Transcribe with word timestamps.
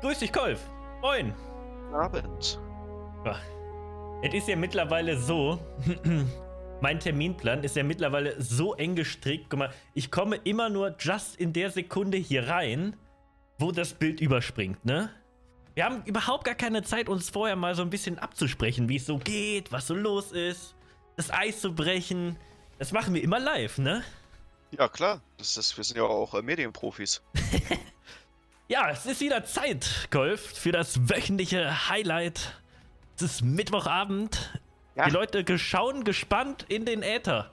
Grüß 0.00 0.20
dich, 0.20 0.32
Kolf. 0.32 0.60
Moin. 1.00 1.34
Abend. 1.92 2.60
Es 4.22 4.32
ist 4.32 4.46
ja 4.46 4.54
mittlerweile 4.54 5.18
so, 5.18 5.58
mein 6.80 7.00
Terminplan 7.00 7.64
ist 7.64 7.74
ja 7.74 7.82
mittlerweile 7.82 8.40
so 8.40 8.74
eng 8.74 8.94
gestrickt. 8.94 9.46
Guck 9.50 9.58
mal, 9.58 9.74
ich 9.94 10.12
komme 10.12 10.36
immer 10.36 10.68
nur 10.68 10.94
just 11.00 11.34
in 11.36 11.52
der 11.52 11.70
Sekunde 11.70 12.16
hier 12.16 12.46
rein, 12.48 12.94
wo 13.58 13.72
das 13.72 13.92
Bild 13.92 14.20
überspringt, 14.20 14.84
ne? 14.84 15.10
Wir 15.74 15.84
haben 15.84 16.04
überhaupt 16.04 16.44
gar 16.44 16.54
keine 16.54 16.84
Zeit, 16.84 17.08
uns 17.08 17.30
vorher 17.30 17.56
mal 17.56 17.74
so 17.74 17.82
ein 17.82 17.90
bisschen 17.90 18.18
abzusprechen, 18.20 18.88
wie 18.88 18.96
es 18.96 19.06
so 19.06 19.18
geht, 19.18 19.72
was 19.72 19.88
so 19.88 19.94
los 19.94 20.30
ist, 20.30 20.76
das 21.16 21.32
Eis 21.32 21.60
zu 21.60 21.74
brechen. 21.74 22.36
Das 22.78 22.92
machen 22.92 23.14
wir 23.14 23.22
immer 23.22 23.40
live, 23.40 23.78
ne? 23.78 24.04
Ja, 24.70 24.88
klar. 24.88 25.20
Das 25.38 25.56
ist, 25.56 25.76
wir 25.76 25.82
sind 25.82 25.96
ja 25.96 26.04
auch 26.04 26.34
äh, 26.34 26.42
Medienprofis. 26.42 27.20
Ja, 28.70 28.90
es 28.90 29.06
ist 29.06 29.22
wieder 29.22 29.44
Zeit, 29.44 30.08
Golf, 30.10 30.58
für 30.58 30.72
das 30.72 31.08
wöchentliche 31.08 31.88
Highlight. 31.88 32.60
Es 33.16 33.22
ist 33.22 33.42
Mittwochabend. 33.42 34.60
Ja. 34.94 35.06
Die 35.06 35.10
Leute 35.10 35.58
schauen 35.58 36.04
gespannt 36.04 36.66
in 36.68 36.84
den 36.84 37.02
Äther. 37.02 37.50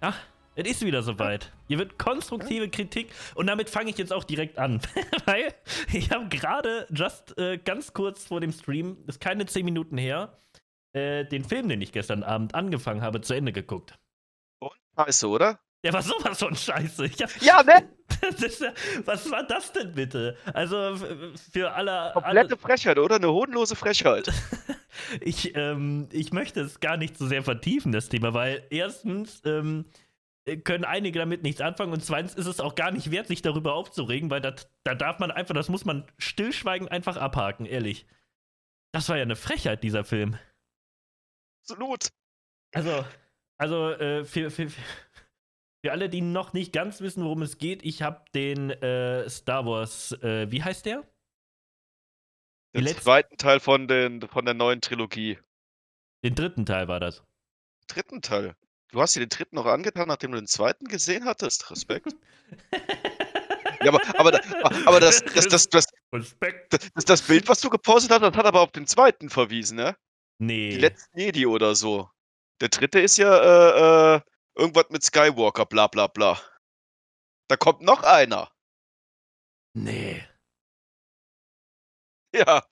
Ja, 0.00 0.14
es 0.54 0.70
ist 0.70 0.86
wieder 0.86 1.02
soweit. 1.02 1.50
Hier 1.66 1.78
wird 1.78 1.98
konstruktive 1.98 2.68
Kritik 2.68 3.10
und 3.34 3.48
damit 3.48 3.68
fange 3.68 3.90
ich 3.90 3.98
jetzt 3.98 4.12
auch 4.12 4.22
direkt 4.22 4.56
an. 4.56 4.80
Weil 5.24 5.52
ich 5.92 6.12
habe 6.12 6.28
gerade, 6.28 6.86
just 6.88 7.36
äh, 7.36 7.58
ganz 7.58 7.92
kurz 7.92 8.22
vor 8.22 8.40
dem 8.40 8.52
Stream, 8.52 8.98
ist 9.08 9.20
keine 9.20 9.46
10 9.46 9.64
Minuten 9.64 9.98
her, 9.98 10.38
äh, 10.92 11.24
den 11.24 11.42
Film, 11.42 11.68
den 11.68 11.82
ich 11.82 11.90
gestern 11.90 12.22
Abend 12.22 12.54
angefangen 12.54 13.02
habe, 13.02 13.20
zu 13.22 13.34
Ende 13.34 13.50
geguckt. 13.50 13.98
Und? 14.60 14.70
Scheiße, 14.96 15.26
oder? 15.26 15.58
Der 15.84 15.92
war 15.92 16.02
sowas 16.02 16.38
von 16.38 16.56
scheiße. 16.56 17.04
Ich 17.04 17.22
hab, 17.22 17.42
Ja, 17.42 17.62
ne? 17.62 17.86
ist, 18.42 18.64
was 19.04 19.30
war 19.30 19.46
das 19.46 19.70
denn 19.72 19.92
bitte? 19.92 20.36
Also 20.54 20.96
für 21.52 21.72
alle. 21.72 22.12
Komplette 22.14 22.56
Frechheit, 22.56 22.98
oder? 22.98 23.16
Eine 23.16 23.30
hodenlose 23.30 23.76
Frechheit. 23.76 24.32
Ich, 25.20 25.56
ähm, 25.56 26.08
ich 26.12 26.32
möchte 26.32 26.60
es 26.60 26.78
gar 26.78 26.96
nicht 26.96 27.18
so 27.18 27.26
sehr 27.26 27.42
vertiefen, 27.42 27.90
das 27.90 28.08
Thema, 28.08 28.32
weil 28.32 28.64
erstens 28.70 29.42
ähm, 29.44 29.86
können 30.62 30.84
einige 30.84 31.18
damit 31.18 31.42
nichts 31.42 31.60
anfangen 31.60 31.92
und 31.92 32.04
zweitens 32.04 32.34
ist 32.36 32.46
es 32.46 32.60
auch 32.60 32.76
gar 32.76 32.92
nicht 32.92 33.10
wert, 33.10 33.26
sich 33.26 33.42
darüber 33.42 33.74
aufzuregen, 33.74 34.30
weil 34.30 34.40
da 34.40 34.54
darf 34.94 35.18
man 35.18 35.32
einfach, 35.32 35.52
das 35.52 35.68
muss 35.68 35.84
man 35.84 36.06
stillschweigend 36.18 36.92
einfach 36.92 37.16
abhaken, 37.16 37.66
ehrlich. 37.66 38.06
Das 38.92 39.08
war 39.08 39.16
ja 39.16 39.22
eine 39.22 39.36
Frechheit, 39.36 39.82
dieser 39.82 40.04
Film. 40.04 40.38
Absolut. 41.62 42.08
Also, 42.72 43.04
also 43.58 43.90
äh, 43.90 44.24
für, 44.24 44.50
für, 44.50 44.70
für 44.70 44.80
alle, 45.92 46.08
die 46.08 46.20
noch 46.20 46.52
nicht 46.52 46.72
ganz 46.72 47.00
wissen, 47.00 47.24
worum 47.24 47.42
es 47.42 47.58
geht, 47.58 47.84
ich 47.84 48.02
habe 48.02 48.24
den 48.34 48.70
äh, 48.70 49.28
Star 49.28 49.66
Wars, 49.66 50.12
äh, 50.22 50.50
wie 50.50 50.62
heißt 50.62 50.86
der? 50.86 51.04
Den 52.74 52.86
zweiten 52.88 53.36
Teil 53.36 53.60
von, 53.60 53.86
den, 53.86 54.22
von 54.28 54.44
der 54.44 54.54
neuen 54.54 54.80
Trilogie. 54.80 55.38
Den 56.24 56.34
dritten 56.34 56.66
Teil 56.66 56.88
war 56.88 56.98
das. 56.98 57.22
Dritten 57.86 58.20
Teil. 58.20 58.56
Du 58.90 59.00
hast 59.00 59.14
dir 59.14 59.20
den 59.20 59.28
dritten 59.28 59.56
noch 59.56 59.66
angetan, 59.66 60.08
nachdem 60.08 60.32
du 60.32 60.38
den 60.38 60.46
zweiten 60.46 60.86
gesehen 60.86 61.24
hattest. 61.24 61.70
Respekt. 61.70 62.14
ja, 63.84 63.88
aber, 63.88 64.00
aber, 64.18 64.40
aber 64.86 65.00
das, 65.00 65.22
das, 65.22 65.46
das, 65.48 65.68
das, 65.68 65.86
Respekt. 66.12 66.72
das, 66.94 67.04
das 67.04 67.22
Bild, 67.22 67.48
was 67.48 67.60
du 67.60 67.70
gepostet 67.70 68.10
hast, 68.10 68.22
das 68.22 68.34
hat 68.34 68.46
aber 68.46 68.60
auf 68.60 68.72
den 68.72 68.86
zweiten 68.86 69.30
verwiesen, 69.30 69.76
ne? 69.76 69.96
Nee. 70.38 70.70
Die 70.70 70.78
letzten 70.78 71.18
Jedi 71.18 71.46
oder 71.46 71.74
so. 71.74 72.08
Der 72.60 72.68
dritte 72.68 73.00
ist 73.00 73.18
ja 73.18 73.36
äh, 73.36 74.16
äh, 74.16 74.20
irgendwas 74.56 74.90
mit 74.90 75.02
Skywalker, 75.02 75.66
bla 75.66 75.86
bla 75.86 76.06
bla. 76.06 76.40
Da 77.48 77.56
kommt 77.56 77.82
noch 77.82 78.02
einer. 78.02 78.50
Nee. 79.76 80.26
Ja. 82.36 82.66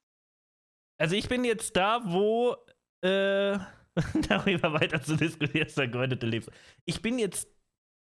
Also 0.98 1.14
ich 1.14 1.28
bin 1.28 1.44
jetzt 1.44 1.76
da, 1.76 2.00
wo 2.04 2.56
äh, 3.04 3.56
darüber 4.28 4.72
weiter 4.72 5.00
zu 5.00 5.14
diskutieren, 5.16 5.68
ist 5.68 5.78
der 5.78 5.86
gegründete 5.86 6.26
Leben. 6.26 6.52
Ich 6.84 7.00
bin 7.00 7.20
jetzt, 7.20 7.48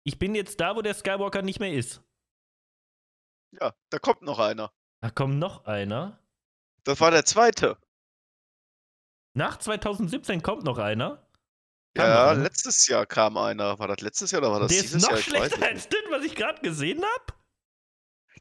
ich 0.07 0.21
bin 0.21 0.37
jetzt 0.37 0.61
da, 0.61 0.77
wo 0.77 0.83
der 0.83 0.95
Skywalker 0.95 1.43
nicht 1.43 1.59
mehr 1.59 1.73
ist. 1.73 2.01
Ja, 3.61 3.75
da 3.91 3.99
kommt 3.99 4.23
noch 4.23 4.39
einer. 4.39 4.73
Da 5.03 5.11
kommt 5.11 5.39
noch 5.39 5.65
einer. 5.65 6.21
Das 6.85 7.01
war 7.01 7.11
der 7.11 7.25
zweite. 7.25 7.77
Nach 9.35 9.59
2017 9.59 10.43
kommt 10.43 10.63
noch 10.63 10.79
einer. 10.79 11.22
Kam 11.95 12.07
Ja, 12.09 12.31
einer. 12.31 12.43
letztes 12.43 12.87
Jahr 12.87 13.07
kam 13.07 13.37
einer. 13.37 13.79
War 13.79 13.89
das 13.89 14.01
letztes 14.01 14.31
Jahr 14.31 14.41
oder 14.43 14.53
war 14.53 14.61
das 14.61 14.69
Der 14.69 14.79
ist 14.79 14.85
dieses 14.85 15.03
noch 15.03 15.11
Jahr? 15.11 15.19
Schlechter 15.19 15.67
als 15.67 15.89
das, 15.89 16.01
was 16.11 16.25
ich 16.25 16.35
gerade 16.35 16.61
gesehen 16.63 17.03
habe. 17.03 17.39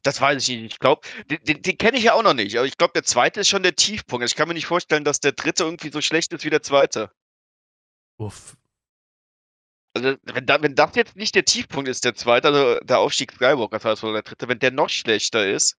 Das 0.02 0.20
weiß 0.20 0.48
ich 0.48 0.56
nicht. 0.60 0.72
Ich 0.72 0.78
glaube, 0.80 1.06
den, 1.30 1.38
den, 1.44 1.62
den 1.62 1.78
kenne 1.78 1.96
ich 1.98 2.04
ja 2.04 2.14
auch 2.14 2.22
noch 2.24 2.34
nicht. 2.34 2.56
Aber 2.56 2.66
ich 2.66 2.76
glaube, 2.76 2.92
der 2.94 3.04
zweite 3.04 3.40
ist 3.40 3.48
schon 3.48 3.62
der 3.62 3.76
Tiefpunkt. 3.76 4.24
Ich 4.26 4.34
kann 4.34 4.48
mir 4.48 4.54
nicht 4.54 4.66
vorstellen, 4.66 5.04
dass 5.04 5.20
der 5.20 5.32
dritte 5.32 5.64
irgendwie 5.64 5.90
so 5.90 6.00
schlecht 6.00 6.32
ist 6.32 6.44
wie 6.44 6.50
der 6.50 6.62
zweite. 6.62 7.12
Uff. 8.18 8.56
Also, 9.94 10.16
wenn, 10.22 10.46
da, 10.46 10.60
wenn 10.62 10.74
das 10.74 10.96
jetzt 10.96 11.16
nicht 11.16 11.34
der 11.34 11.44
Tiefpunkt 11.44 11.88
ist, 11.88 12.04
der 12.04 12.14
zweite, 12.14 12.48
also 12.48 12.80
der 12.80 12.98
Aufstieg 12.98 13.32
Skywalker, 13.32 13.76
das 13.78 13.84
heißt, 13.84 14.04
oder 14.04 14.14
der 14.14 14.22
dritte, 14.22 14.48
wenn 14.48 14.58
der 14.58 14.70
noch 14.70 14.88
schlechter 14.88 15.46
ist, 15.46 15.76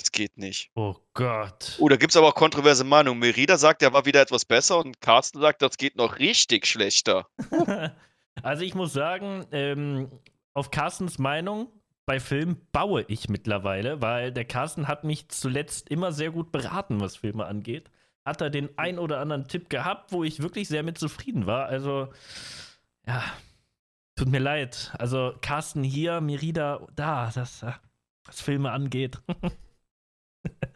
das 0.00 0.12
geht 0.12 0.38
nicht. 0.38 0.70
Oh 0.74 0.96
Gott. 1.14 1.76
Oh, 1.78 1.88
da 1.88 1.96
gibt 1.96 2.12
es 2.12 2.16
aber 2.16 2.28
auch 2.28 2.34
kontroverse 2.34 2.84
Meinungen. 2.84 3.20
Merida 3.20 3.58
sagt, 3.58 3.82
der 3.82 3.92
war 3.92 4.06
wieder 4.06 4.20
etwas 4.20 4.44
besser 4.44 4.78
und 4.78 5.00
Carsten 5.00 5.40
sagt, 5.40 5.62
das 5.62 5.76
geht 5.76 5.96
noch 5.96 6.18
richtig 6.18 6.66
schlechter. 6.66 7.26
also 8.42 8.62
ich 8.62 8.74
muss 8.74 8.92
sagen, 8.92 9.46
ähm, 9.52 10.08
auf 10.54 10.70
Carstens 10.70 11.18
Meinung 11.18 11.68
bei 12.06 12.18
Filmen 12.18 12.66
baue 12.72 13.04
ich 13.08 13.28
mittlerweile, 13.28 14.02
weil 14.02 14.32
der 14.32 14.44
Carsten 14.44 14.88
hat 14.88 15.04
mich 15.04 15.28
zuletzt 15.28 15.88
immer 15.90 16.12
sehr 16.12 16.30
gut 16.30 16.50
beraten, 16.50 17.00
was 17.00 17.16
Filme 17.16 17.46
angeht. 17.46 17.90
Hat 18.24 18.40
er 18.40 18.50
den 18.50 18.76
ein 18.78 18.98
oder 18.98 19.20
anderen 19.20 19.46
Tipp 19.46 19.70
gehabt, 19.70 20.12
wo 20.12 20.24
ich 20.24 20.42
wirklich 20.42 20.68
sehr 20.68 20.82
mit 20.82 20.98
zufrieden 20.98 21.46
war. 21.46 21.66
Also, 21.66 22.08
ja, 23.06 23.22
tut 24.16 24.28
mir 24.28 24.40
leid. 24.40 24.92
Also 24.98 25.34
Carsten 25.40 25.82
hier, 25.82 26.20
Merida 26.20 26.86
da, 26.96 27.30
das, 27.32 27.62
äh, 27.62 27.72
was 28.24 28.40
Filme 28.40 28.70
angeht. 28.72 29.18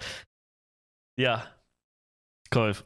ja, 1.18 1.50
Kolf. 2.50 2.84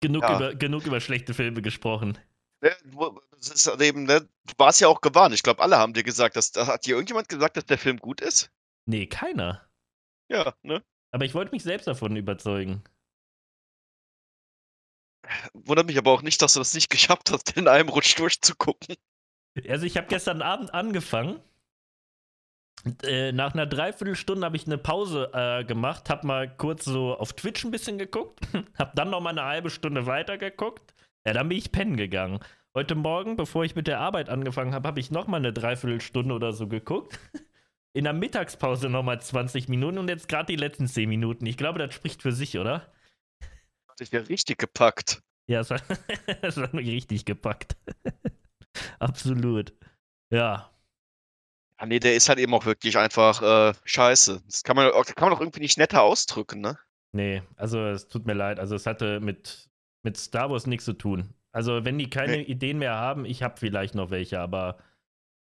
Genug, 0.00 0.22
Ja. 0.22 0.36
über, 0.36 0.54
genug 0.54 0.86
über 0.86 1.00
schlechte 1.00 1.34
Filme 1.34 1.60
gesprochen. 1.62 2.18
Ne, 2.62 2.76
wo- 2.84 3.20
Das 3.32 3.48
ist 3.50 3.66
halt 3.66 3.80
eben, 3.82 4.04
ne, 4.04 4.20
du 4.22 4.54
warst 4.58 4.80
ja 4.80 4.88
auch 4.88 5.00
gewarnt. 5.00 5.34
Ich 5.34 5.42
glaube, 5.42 5.62
alle 5.62 5.76
haben 5.78 5.92
dir 5.92 6.02
gesagt, 6.02 6.36
dass, 6.36 6.52
hat 6.56 6.86
dir 6.86 6.92
irgendjemand 6.96 7.28
gesagt, 7.28 7.56
dass 7.56 7.66
der 7.66 7.78
Film 7.78 7.98
gut 7.98 8.20
ist? 8.20 8.50
Nee, 8.86 9.06
keiner. 9.06 9.68
Ja, 10.30 10.54
ne? 10.62 10.84
Aber 11.12 11.24
ich 11.24 11.34
wollte 11.34 11.52
mich 11.52 11.62
selbst 11.62 11.86
davon 11.86 12.16
überzeugen. 12.16 12.82
Wundert 15.54 15.86
mich 15.86 15.98
aber 15.98 16.12
auch 16.12 16.22
nicht, 16.22 16.40
dass 16.42 16.54
du 16.54 16.60
das 16.60 16.74
nicht 16.74 16.90
geschafft 16.90 17.30
hast, 17.30 17.56
in 17.56 17.68
einem 17.68 17.88
Rutsch 17.88 18.18
durchzugucken. 18.18 18.96
Also 19.68 19.86
ich 19.86 19.96
habe 19.96 20.06
gestern 20.06 20.42
Abend 20.42 20.72
angefangen. 20.74 21.40
Äh, 23.02 23.32
nach 23.32 23.54
einer 23.54 23.66
Dreiviertelstunde 23.66 24.44
habe 24.44 24.56
ich 24.56 24.66
eine 24.66 24.78
Pause 24.78 25.30
äh, 25.32 25.64
gemacht, 25.64 26.10
habe 26.10 26.26
mal 26.26 26.48
kurz 26.48 26.84
so 26.84 27.16
auf 27.16 27.32
Twitch 27.32 27.64
ein 27.64 27.70
bisschen 27.70 27.98
geguckt, 27.98 28.40
habe 28.78 28.92
dann 28.94 29.10
noch 29.10 29.20
mal 29.20 29.30
eine 29.30 29.44
halbe 29.44 29.70
Stunde 29.70 30.06
weiter 30.06 30.38
geguckt. 30.38 30.94
Ja, 31.26 31.32
dann 31.32 31.48
bin 31.48 31.58
ich 31.58 31.72
pennen 31.72 31.96
gegangen. 31.96 32.40
Heute 32.74 32.94
Morgen, 32.94 33.36
bevor 33.36 33.64
ich 33.64 33.74
mit 33.74 33.86
der 33.86 34.00
Arbeit 34.00 34.28
angefangen 34.28 34.74
habe, 34.74 34.86
habe 34.86 35.00
ich 35.00 35.10
noch 35.10 35.26
mal 35.26 35.38
eine 35.38 35.52
Dreiviertelstunde 35.52 36.34
oder 36.34 36.52
so 36.52 36.68
geguckt. 36.68 37.18
In 37.94 38.04
der 38.04 38.12
Mittagspause 38.12 38.88
noch 38.88 39.02
mal 39.02 39.20
20 39.20 39.68
Minuten 39.68 39.98
und 39.98 40.08
jetzt 40.08 40.28
gerade 40.28 40.46
die 40.46 40.56
letzten 40.56 40.86
10 40.86 41.08
Minuten. 41.08 41.46
Ich 41.46 41.56
glaube, 41.56 41.78
das 41.78 41.94
spricht 41.94 42.22
für 42.22 42.32
sich, 42.32 42.58
oder? 42.58 42.92
Hat 43.88 43.98
dich 43.98 44.12
ja 44.12 44.20
richtig 44.20 44.58
gepackt. 44.58 45.22
Ja, 45.48 45.60
es 45.60 45.70
war, 45.70 45.80
es 46.42 46.56
war 46.58 46.72
richtig 46.74 47.24
gepackt. 47.24 47.76
Absolut. 48.98 49.72
Ja. 50.30 50.70
Ja, 51.80 51.86
nee, 51.86 51.98
der 52.00 52.14
ist 52.16 52.28
halt 52.28 52.38
eben 52.38 52.54
auch 52.54 52.64
wirklich 52.66 52.98
einfach 52.98 53.40
äh, 53.42 53.74
scheiße. 53.84 54.42
Das 54.46 54.62
kann 54.64 54.76
man, 54.76 54.90
auch- 54.92 55.04
kann 55.06 55.28
man 55.28 55.30
doch 55.32 55.40
irgendwie 55.40 55.60
nicht 55.60 55.78
netter 55.78 56.02
ausdrücken, 56.02 56.60
ne? 56.60 56.78
Nee, 57.12 57.42
also 57.56 57.80
es 57.86 58.08
tut 58.08 58.26
mir 58.26 58.34
leid. 58.34 58.58
Also 58.58 58.74
es 58.74 58.84
hatte 58.86 59.20
mit, 59.20 59.68
mit 60.04 60.16
Star 60.16 60.50
Wars 60.50 60.66
nichts 60.66 60.84
zu 60.84 60.92
tun. 60.92 61.32
Also 61.52 61.84
wenn 61.84 61.98
die 61.98 62.10
keine 62.10 62.38
Nee. 62.38 62.42
Ideen 62.42 62.78
mehr 62.78 62.94
haben, 62.94 63.24
ich 63.24 63.42
habe 63.42 63.56
vielleicht 63.58 63.94
noch 63.94 64.10
welche, 64.10 64.40
aber 64.40 64.78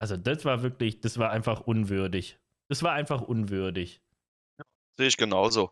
also 0.02 0.18
das 0.18 0.44
war 0.46 0.64
wirklich, 0.64 1.02
das 1.02 1.18
war 1.18 1.30
einfach 1.30 1.62
unwürdig. 1.62 2.40
Das 2.70 2.82
war 2.84 2.94
einfach 2.94 3.22
unwürdig. 3.22 4.02
Sehe 4.98 5.08
ich 5.08 5.18
genauso. 5.18 5.72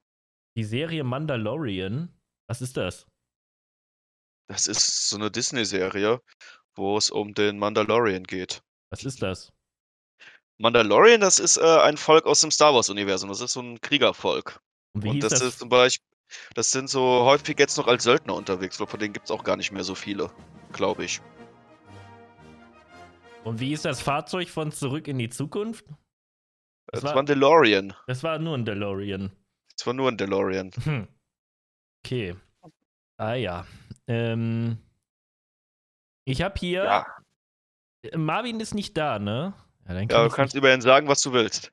Die 0.58 0.64
Serie 0.64 1.04
Mandalorian, 1.04 2.14
was 2.48 2.62
ist 2.62 2.78
das? 2.78 3.08
Das 4.50 4.68
ist 4.68 5.10
so 5.10 5.16
eine 5.16 5.32
Disney-Serie, 5.32 6.22
wo 6.76 6.98
es 6.98 7.10
um 7.10 7.34
den 7.34 7.58
Mandalorian 7.58 8.24
geht. 8.24 8.62
Was 8.92 9.06
ist 9.06 9.22
das? 9.22 9.52
Mandalorian, 10.62 11.20
das 11.22 11.40
ist 11.40 11.58
äh, 11.58 11.62
ein 11.82 11.98
Volk 11.98 12.26
aus 12.26 12.42
dem 12.42 12.52
Star 12.52 12.74
Wars-Universum. 12.74 13.30
Das 13.30 13.42
ist 13.42 13.54
so 13.54 13.62
ein 13.62 13.82
Kriegervolk. 13.82 14.62
Und 14.94 15.04
wie 15.04 15.10
Und 15.10 15.24
das, 15.24 15.32
das? 15.34 15.42
ist 15.42 15.60
zum 15.60 15.70
Beispiel, 15.70 16.06
das 16.54 16.72
sind 16.72 16.90
so 16.90 17.02
häufig 17.26 17.58
jetzt 17.60 17.78
noch 17.78 17.88
als 17.88 18.04
Söldner 18.04 18.36
unterwegs, 18.36 18.80
weil 18.80 18.88
von 18.88 19.00
denen 19.00 19.14
gibt 19.14 19.26
es 19.26 19.32
auch 19.32 19.44
gar 19.44 19.58
nicht 19.58 19.72
mehr 19.72 19.84
so 19.84 19.96
viele, 19.96 20.30
glaube 20.72 21.04
ich. 21.06 21.22
Und 23.44 23.60
wie 23.60 23.74
ist 23.74 23.86
das 23.86 24.02
Fahrzeug 24.02 24.50
von 24.50 24.72
Zurück 24.72 25.08
in 25.08 25.18
die 25.18 25.30
Zukunft? 25.30 25.86
Das 26.88 27.02
Das 27.02 27.04
war- 27.06 27.16
Mandalorian. 27.16 27.94
Das 28.08 28.22
war 28.24 28.38
nur 28.38 28.56
ein 28.58 28.66
DeLorean. 28.66 29.32
Es 29.78 29.88
war 29.88 29.94
nur 29.94 30.10
ein 30.10 30.18
DeLorean. 30.18 30.72
Hm. 30.84 31.08
Okay. 32.06 32.36
Ah 33.18 33.34
ja. 33.34 33.66
Ähm, 34.08 34.78
ich 36.26 36.42
habe 36.42 36.56
hier. 36.60 36.84
Ja, 36.84 37.06
Äh, 38.04 38.18
Marvin 38.18 38.60
ist 38.60 38.74
nicht 38.76 38.98
da, 38.98 39.18
ne? 39.20 39.54
Ja, 39.88 40.00
ja 40.00 40.06
du 40.06 40.30
kannst 40.30 40.56
über 40.56 40.74
ihn 40.74 40.82
sagen, 40.82 41.08
was 41.08 41.22
du 41.22 41.34
willst. 41.34 41.72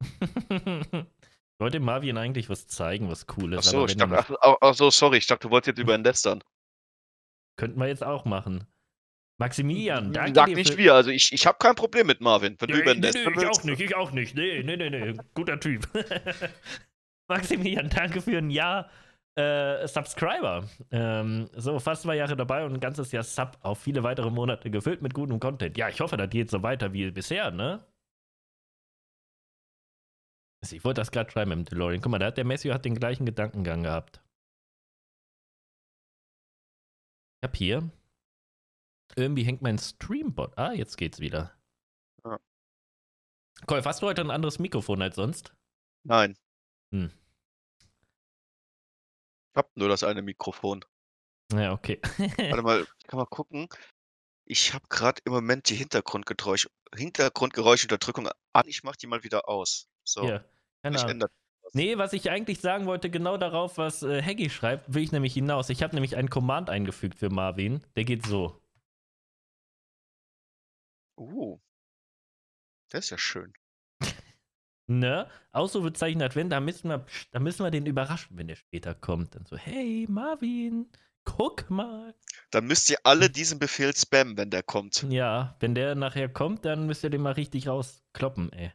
ich 0.50 1.60
wollte 1.60 1.80
Marvin 1.80 2.16
eigentlich 2.16 2.48
was 2.48 2.66
zeigen, 2.68 3.08
was 3.08 3.26
cool 3.36 3.54
ist. 3.54 3.74
Achso, 3.74 3.86
dachte, 3.86 4.18
ach, 4.18 4.30
ach, 4.40 4.56
ach 4.60 4.74
so, 4.74 4.90
sorry, 4.90 5.18
ich 5.18 5.26
dachte, 5.26 5.48
du 5.48 5.50
wolltest 5.50 5.68
jetzt 5.68 5.78
über 5.78 5.94
ihn 5.94 6.04
lästern. 6.04 6.42
könnten 7.56 7.78
wir 7.78 7.88
jetzt 7.88 8.04
auch 8.04 8.24
machen. 8.24 8.66
Maximilian, 9.40 10.12
danke 10.12 10.34
Sag 10.34 10.48
nicht 10.48 10.72
für... 10.72 10.78
wir, 10.78 10.94
also 10.94 11.10
ich, 11.10 11.32
ich 11.32 11.46
habe 11.46 11.58
kein 11.58 11.76
Problem 11.76 12.08
mit 12.08 12.20
Marvin. 12.20 12.56
Wenn 12.58 12.68
du 12.68 12.74
Nee, 12.74 12.82
über 12.82 12.92
ihn 12.92 13.00
nee, 13.00 13.06
lästern 13.06 13.32
nee, 13.34 13.42
ich 13.42 13.48
auch 13.48 13.64
nicht, 13.64 13.80
ich 13.80 13.96
auch 13.96 14.10
nicht. 14.10 14.34
Nee, 14.34 14.62
nee, 14.64 14.76
nee, 14.76 14.90
nee. 14.90 15.14
Guter 15.34 15.60
Typ. 15.60 15.88
Maximilian, 17.28 17.88
danke 17.88 18.20
für 18.20 18.38
ein 18.38 18.50
Jahr 18.50 18.90
äh, 19.38 19.86
Subscriber. 19.86 20.68
Ähm, 20.90 21.48
so, 21.54 21.78
fast 21.78 22.02
zwei 22.02 22.16
Jahre 22.16 22.36
dabei 22.36 22.64
und 22.64 22.74
ein 22.74 22.80
ganzes 22.80 23.12
Jahr 23.12 23.22
Sub 23.22 23.56
auf 23.62 23.78
viele 23.78 24.02
weitere 24.02 24.30
Monate 24.30 24.70
gefüllt 24.70 25.00
mit 25.02 25.14
gutem 25.14 25.38
Content. 25.38 25.76
Ja, 25.78 25.88
ich 25.88 26.00
hoffe, 26.00 26.16
das 26.16 26.28
geht 26.30 26.50
so 26.50 26.62
weiter 26.62 26.92
wie 26.92 27.10
bisher, 27.10 27.50
ne? 27.50 27.86
Also, 30.62 30.74
Ich 30.76 30.84
wollte 30.84 31.00
das 31.00 31.12
gerade 31.12 31.30
schreiben 31.30 31.52
im 31.52 31.64
DeLorean. 31.64 32.00
Guck 32.00 32.10
mal, 32.10 32.18
da 32.18 32.26
hat 32.26 32.36
der 32.36 32.44
Messi 32.44 32.68
hat 32.68 32.84
den 32.84 32.96
gleichen 32.96 33.26
Gedankengang 33.26 33.84
gehabt. 33.84 34.20
Ich 37.40 37.48
hab 37.48 37.56
hier. 37.56 37.90
Irgendwie 39.16 39.44
hängt 39.44 39.62
mein 39.62 39.78
Streambot. 39.78 40.58
Ah, 40.58 40.72
jetzt 40.72 40.96
geht's 40.96 41.20
wieder. 41.20 41.52
Ja. 42.24 42.38
Kolf, 43.66 43.84
hast 43.86 44.02
du 44.02 44.06
heute 44.06 44.20
ein 44.22 44.30
anderes 44.30 44.58
Mikrofon 44.58 45.00
als 45.02 45.16
sonst? 45.16 45.54
Nein. 46.04 46.36
Hm. 46.92 47.12
Ich 49.58 49.60
hab 49.60 49.76
nur 49.76 49.88
das 49.88 50.04
eine 50.04 50.22
Mikrofon. 50.22 50.84
Ja, 51.52 51.72
okay. 51.72 52.00
Warte 52.16 52.62
mal, 52.62 52.82
ich 52.82 52.88
kann 53.08 53.18
mal 53.18 53.26
gucken. 53.26 53.68
Ich 54.44 54.72
habe 54.72 54.84
gerade 54.88 55.20
im 55.24 55.32
Moment 55.32 55.68
die 55.68 55.74
Hintergrundgeräusch, 55.74 56.68
Hintergrundgeräuschunterdrückung 56.94 58.28
an. 58.52 58.62
Ich 58.66 58.84
mache 58.84 58.98
die 58.98 59.08
mal 59.08 59.24
wieder 59.24 59.48
aus. 59.48 59.88
So, 60.04 60.22
keine 60.84 60.96
ich 60.96 61.02
ändere. 61.02 61.32
Nee, 61.72 61.98
was 61.98 62.12
ich 62.12 62.30
eigentlich 62.30 62.60
sagen 62.60 62.86
wollte, 62.86 63.10
genau 63.10 63.36
darauf, 63.36 63.78
was 63.78 64.04
äh, 64.04 64.22
Heggy 64.22 64.48
schreibt, 64.48 64.94
will 64.94 65.02
ich 65.02 65.10
nämlich 65.10 65.34
hinaus. 65.34 65.70
Ich 65.70 65.82
habe 65.82 65.92
nämlich 65.96 66.14
einen 66.14 66.30
Command 66.30 66.70
eingefügt 66.70 67.18
für 67.18 67.28
Marvin. 67.28 67.84
Der 67.96 68.04
geht 68.04 68.24
so. 68.24 68.62
Uh. 71.16 71.58
Das 72.90 73.06
ist 73.06 73.10
ja 73.10 73.18
schön. 73.18 73.52
Ne? 74.88 75.28
Ausrufezeichen 75.52 76.22
Advent, 76.22 76.50
da 76.50 76.60
müssen, 76.60 76.88
wir, 76.88 77.04
da 77.30 77.40
müssen 77.40 77.62
wir 77.62 77.70
den 77.70 77.84
überraschen, 77.84 78.38
wenn 78.38 78.48
der 78.48 78.56
später 78.56 78.94
kommt. 78.94 79.34
Dann 79.34 79.44
so, 79.44 79.56
hey 79.56 80.06
Marvin, 80.08 80.86
guck 81.24 81.68
mal. 81.68 82.14
Dann 82.50 82.66
müsst 82.66 82.88
ihr 82.88 82.96
alle 83.04 83.28
diesen 83.28 83.58
Befehl 83.58 83.94
spammen, 83.94 84.38
wenn 84.38 84.48
der 84.50 84.62
kommt. 84.62 85.04
Ja, 85.10 85.56
wenn 85.60 85.74
der 85.74 85.94
nachher 85.94 86.30
kommt, 86.30 86.64
dann 86.64 86.86
müsst 86.86 87.04
ihr 87.04 87.10
den 87.10 87.20
mal 87.20 87.34
richtig 87.34 87.68
rauskloppen, 87.68 88.50
ey. 88.52 88.72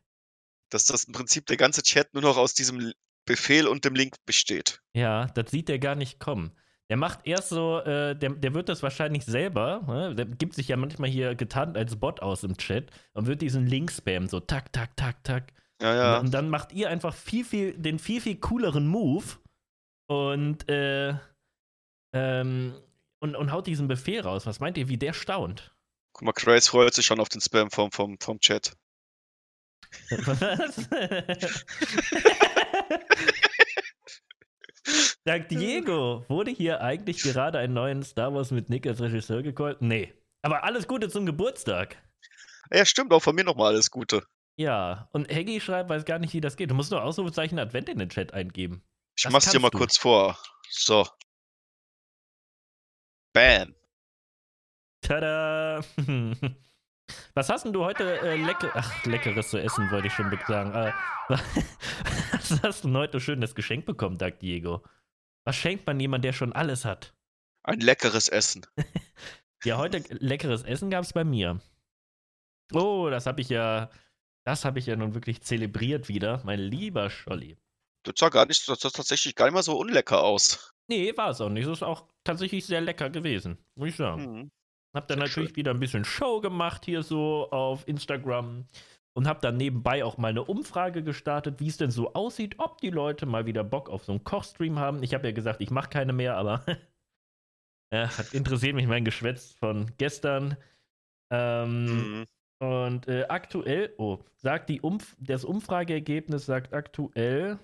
Dass 0.69 0.85
das 0.85 1.05
im 1.05 1.13
Prinzip 1.13 1.47
der 1.47 1.57
ganze 1.57 1.81
Chat 1.81 2.13
nur 2.13 2.21
noch 2.21 2.37
aus 2.37 2.53
diesem 2.53 2.93
Befehl 3.25 3.67
und 3.67 3.85
dem 3.85 3.95
Link 3.95 4.17
besteht. 4.25 4.81
Ja, 4.93 5.25
das 5.27 5.49
sieht 5.49 5.67
der 5.67 5.79
gar 5.79 5.95
nicht 5.95 6.19
kommen. 6.19 6.51
Der 6.89 6.97
macht 6.97 7.25
erst 7.25 7.49
so, 7.49 7.79
äh, 7.79 8.15
der, 8.15 8.31
der 8.31 8.53
wird 8.53 8.69
das 8.69 8.83
wahrscheinlich 8.83 9.25
selber, 9.25 9.81
ne? 9.87 10.13
der 10.13 10.25
gibt 10.25 10.53
sich 10.53 10.67
ja 10.67 10.77
manchmal 10.77 11.09
hier 11.09 11.33
getarnt 11.33 11.75
als 11.77 11.95
Bot 11.95 12.21
aus 12.21 12.43
im 12.43 12.57
Chat 12.57 12.91
und 13.13 13.25
wird 13.25 13.41
diesen 13.41 13.65
Link 13.65 13.91
spammen, 13.91 14.27
so 14.27 14.39
tak, 14.39 14.71
tak, 14.73 14.95
tak, 14.95 15.23
tak. 15.23 15.53
Ja, 15.83 15.95
ja. 15.95 16.19
Und 16.19 16.33
dann 16.33 16.49
macht 16.49 16.71
ihr 16.71 16.89
einfach 16.89 17.13
viel, 17.13 17.43
viel, 17.43 17.73
den 17.73 17.99
viel, 17.99 18.21
viel 18.21 18.37
cooleren 18.37 18.87
Move 18.87 19.25
und, 20.09 20.69
äh, 20.69 21.13
ähm, 22.15 22.73
und, 23.19 23.35
und 23.35 23.51
haut 23.51 23.67
diesen 23.67 23.89
Befehl 23.89 24.21
raus. 24.21 24.45
Was 24.45 24.61
meint 24.61 24.77
ihr, 24.77 24.87
wie 24.87 24.95
der 24.95 25.11
staunt? 25.11 25.75
Guck 26.13 26.25
mal, 26.25 26.31
Grace 26.31 26.69
freut 26.69 26.93
sich 26.93 27.05
schon 27.05 27.19
auf 27.19 27.27
den 27.27 27.41
Spam 27.41 27.69
vom, 27.69 27.91
vom, 27.91 28.17
vom 28.17 28.39
Chat. 28.39 28.77
Was? 30.09 30.89
Sagt 35.25 35.51
Diego, 35.51 36.23
wurde 36.29 36.51
hier 36.51 36.79
eigentlich 36.81 37.23
gerade 37.23 37.59
einen 37.59 37.73
neuen 37.73 38.03
Star 38.03 38.33
Wars 38.33 38.51
mit 38.51 38.69
Nick 38.69 38.87
als 38.87 39.01
Regisseur 39.01 39.43
gecallt? 39.43 39.81
Nee. 39.81 40.13
Aber 40.43 40.63
alles 40.63 40.87
Gute 40.87 41.09
zum 41.09 41.25
Geburtstag. 41.25 41.97
Ja, 42.71 42.85
stimmt, 42.85 43.11
auch 43.11 43.21
von 43.21 43.35
mir 43.35 43.43
nochmal 43.43 43.73
alles 43.73 43.91
Gute. 43.91 44.25
Ja, 44.55 45.09
und 45.11 45.29
Heggy 45.33 45.59
schreibt, 45.59 45.89
weiß 45.89 46.05
gar 46.05 46.19
nicht, 46.19 46.33
wie 46.33 46.41
das 46.41 46.57
geht. 46.57 46.69
Du 46.69 46.75
musst 46.75 46.91
nur 46.91 47.03
Ausrufezeichen 47.03 47.57
Advent 47.59 47.89
in 47.89 47.99
den 47.99 48.09
Chat 48.09 48.33
eingeben. 48.33 48.83
Ich 49.15 49.23
Das 49.23 49.31
mach's 49.31 49.49
dir 49.49 49.59
mal 49.59 49.69
du. 49.69 49.77
kurz 49.77 49.97
vor. 49.97 50.37
So. 50.69 51.07
Bam. 53.33 53.75
Tada! 55.01 55.81
Was 57.35 57.49
hast 57.49 57.65
denn 57.65 57.73
du 57.73 57.83
heute 57.83 58.19
äh, 58.21 58.35
lecker, 58.37 58.71
ach, 58.75 59.05
leckeres 59.05 59.49
zu 59.49 59.57
essen, 59.61 59.91
wollte 59.91 60.07
ich 60.07 60.13
schon 60.13 60.31
sagen. 60.47 60.73
Äh, 60.73 60.93
was 62.31 62.63
hast 62.63 62.83
du 62.83 62.87
denn 62.87 62.97
heute 62.97 63.19
schönes 63.19 63.55
Geschenk 63.55 63.85
bekommen, 63.85 64.17
sagt 64.17 64.41
Diego? 64.41 64.83
Was 65.45 65.55
schenkt 65.57 65.85
man 65.85 65.99
jemand, 65.99 66.23
der 66.23 66.31
schon 66.33 66.53
alles 66.53 66.85
hat? 66.85 67.13
Ein 67.63 67.79
leckeres 67.81 68.27
Essen. 68.27 68.65
Ja, 69.65 69.77
heute 69.77 69.99
leckeres 70.09 70.63
Essen 70.63 70.89
gab 70.89 71.05
es 71.05 71.13
bei 71.13 71.23
mir. 71.23 71.61
Oh, 72.73 73.07
das 73.09 73.25
habe 73.25 73.39
ich 73.39 73.47
ja, 73.47 73.89
das 74.45 74.65
habe 74.65 74.79
ich 74.79 74.85
ja 74.85 74.95
nun 74.95 75.13
wirklich 75.13 75.41
zelebriert 75.41 76.09
wieder, 76.09 76.41
mein 76.43 76.59
lieber 76.59 77.09
Scholli. 77.09 77.57
Das 78.05 78.15
sah 78.17 78.29
gar 78.29 78.45
nicht, 78.45 78.67
das 78.67 78.81
sah 78.81 78.89
tatsächlich 78.89 79.35
gar 79.35 79.45
nicht 79.45 79.53
mal 79.53 79.63
so 79.63 79.77
unlecker 79.77 80.21
aus. 80.23 80.73
Nee, 80.89 81.15
war 81.15 81.29
es 81.29 81.39
auch 81.39 81.49
nicht. 81.49 81.65
Es 81.65 81.71
ist 81.71 81.83
auch 81.83 82.07
tatsächlich 82.25 82.65
sehr 82.65 82.81
lecker 82.81 83.09
gewesen, 83.09 83.57
muss 83.75 83.89
ich 83.89 83.95
sagen. 83.95 84.21
Mhm. 84.23 84.51
Hab 84.95 85.07
dann 85.07 85.19
Sehr 85.19 85.27
natürlich 85.27 85.55
wieder 85.55 85.71
ein 85.71 85.79
bisschen 85.79 86.05
Show 86.05 86.41
gemacht 86.41 86.85
hier 86.85 87.01
so 87.01 87.49
auf 87.51 87.87
Instagram 87.87 88.67
und 89.15 89.27
hab 89.27 89.41
dann 89.41 89.57
nebenbei 89.57 90.03
auch 90.03 90.17
mal 90.17 90.29
eine 90.29 90.43
Umfrage 90.43 91.03
gestartet, 91.03 91.59
wie 91.59 91.67
es 91.67 91.77
denn 91.77 91.91
so 91.91 92.13
aussieht, 92.13 92.55
ob 92.59 92.79
die 92.81 92.89
Leute 92.89 93.25
mal 93.25 93.45
wieder 93.45 93.63
Bock 93.63 93.89
auf 93.89 94.03
so 94.03 94.11
einen 94.11 94.23
Kochstream 94.23 94.77
haben. 94.77 95.01
Ich 95.01 95.13
habe 95.13 95.27
ja 95.27 95.33
gesagt, 95.33 95.61
ich 95.61 95.71
mache 95.71 95.89
keine 95.89 96.13
mehr, 96.13 96.35
aber 96.35 96.65
ja, 97.93 98.15
hat 98.17 98.33
interessiert 98.33 98.75
mich 98.75 98.87
mein 98.87 99.05
Geschwätz 99.05 99.53
von 99.53 99.91
gestern. 99.97 100.57
Ähm, 101.31 101.85
Mhm. 101.85 102.25
Und 102.63 103.09
äh, 103.09 103.25
aktuell, 103.27 103.93
oh, 103.97 104.23
sagt 104.37 104.69
die 104.69 104.79
Umf 104.79 105.17
das 105.19 105.43
Umfrageergebnis 105.43 106.45
sagt 106.45 106.73
aktuell, 106.73 107.59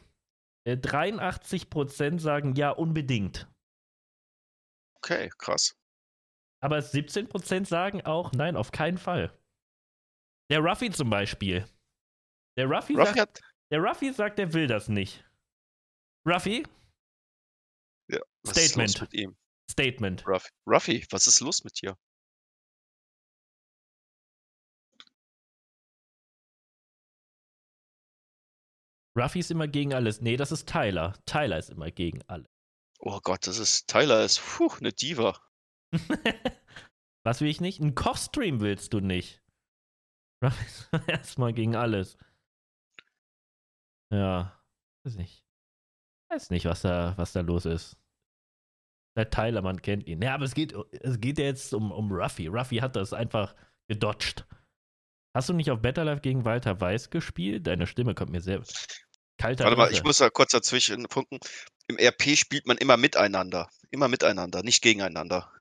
äh, 0.67 0.75
83% 0.75 2.19
sagen 2.19 2.53
ja 2.55 2.71
unbedingt. 2.71 3.49
Okay, 4.97 5.29
krass. 5.37 5.79
Aber 6.61 6.79
17% 6.79 7.65
sagen 7.65 8.01
auch, 8.05 8.33
nein, 8.33 8.57
auf 8.57 8.73
keinen 8.73 8.97
Fall. 8.97 9.33
Der 10.51 10.59
Ruffy 10.59 10.91
zum 10.91 11.09
Beispiel. 11.09 11.65
Der 12.57 12.65
Ruffy, 12.65 12.95
Ruffy 12.95 13.05
sagt, 13.15 13.19
hat. 13.19 13.41
der 13.71 13.79
Ruffy 13.79 14.11
sagt, 14.11 14.37
er 14.39 14.51
will 14.51 14.67
das 14.67 14.89
nicht. 14.89 15.23
Ruffy, 16.27 16.65
Ja, 18.09 18.19
was 18.43 18.57
ist 18.57 18.75
los 18.75 18.91
Statement. 18.91 19.01
mit 19.01 19.13
ihm? 19.13 19.37
Statement. 19.71 20.27
Ruffy, 20.27 20.49
Ruffy, 20.67 21.07
was 21.11 21.25
ist 21.27 21.39
los 21.39 21.63
mit 21.63 21.81
dir? 21.81 21.97
Ruffy 29.19 29.39
ist 29.39 29.51
immer 29.51 29.67
gegen 29.67 29.93
alles. 29.93 30.21
Nee, 30.21 30.37
das 30.37 30.51
ist 30.51 30.67
Tyler. 30.67 31.13
Tyler 31.25 31.57
ist 31.57 31.69
immer 31.69 31.91
gegen 31.91 32.21
alles. 32.27 32.47
Oh 32.99 33.19
Gott, 33.21 33.47
das 33.47 33.57
ist. 33.57 33.87
Tyler 33.87 34.23
ist 34.23 34.41
puh, 34.41 34.71
eine 34.79 34.93
Diva. 34.93 35.39
Was 37.25 37.41
will 37.41 37.49
ich 37.49 37.61
nicht? 37.61 37.79
Ein 37.79 37.95
Kochstream 37.95 38.61
willst 38.61 38.93
du 38.93 38.99
nicht. 38.99 39.41
Ruffy 40.43 40.65
ist 40.65 40.89
erstmal 41.07 41.53
gegen 41.53 41.75
alles. 41.75 42.17
Ja, 44.11 44.59
weiß 45.05 45.15
nicht. 45.15 45.45
Weiß 46.31 46.49
nicht, 46.51 46.65
was 46.65 46.81
da, 46.81 47.17
was 47.17 47.33
da 47.33 47.41
los 47.41 47.65
ist. 47.65 47.97
Der 49.17 49.29
Tyler, 49.29 49.61
man 49.61 49.81
kennt 49.81 50.05
ihn. 50.07 50.21
Ja, 50.21 50.35
aber 50.35 50.45
es 50.45 50.53
geht, 50.53 50.73
es 50.91 51.19
geht 51.19 51.39
ja 51.39 51.45
jetzt 51.45 51.73
um, 51.73 51.91
um 51.91 52.11
Ruffy. 52.11 52.47
Ruffy 52.47 52.77
hat 52.77 52.95
das 52.95 53.13
einfach 53.13 53.55
gedodged. 53.87 54.45
Hast 55.35 55.49
du 55.49 55.53
nicht 55.53 55.71
auf 55.71 55.81
Better 55.81 56.05
Life 56.05 56.21
gegen 56.21 56.45
Walter 56.45 56.79
Weiß 56.79 57.09
gespielt? 57.09 57.67
Deine 57.67 57.87
Stimme 57.87 58.15
kommt 58.15 58.31
mir 58.31 58.41
sehr. 58.41 58.61
Kalter 59.39 59.63
Warte 59.63 59.77
mal, 59.77 59.83
Wasser. 59.83 59.93
ich 59.93 60.03
muss 60.03 60.17
da 60.17 60.29
kurz 60.29 60.51
dazwischen 60.51 61.07
funken. 61.09 61.39
Im 61.87 61.97
RP 61.97 62.37
spielt 62.37 62.67
man 62.67 62.77
immer 62.77 62.97
miteinander. 62.97 63.69
Immer 63.89 64.09
miteinander, 64.09 64.61
nicht 64.61 64.83
gegeneinander. 64.83 65.51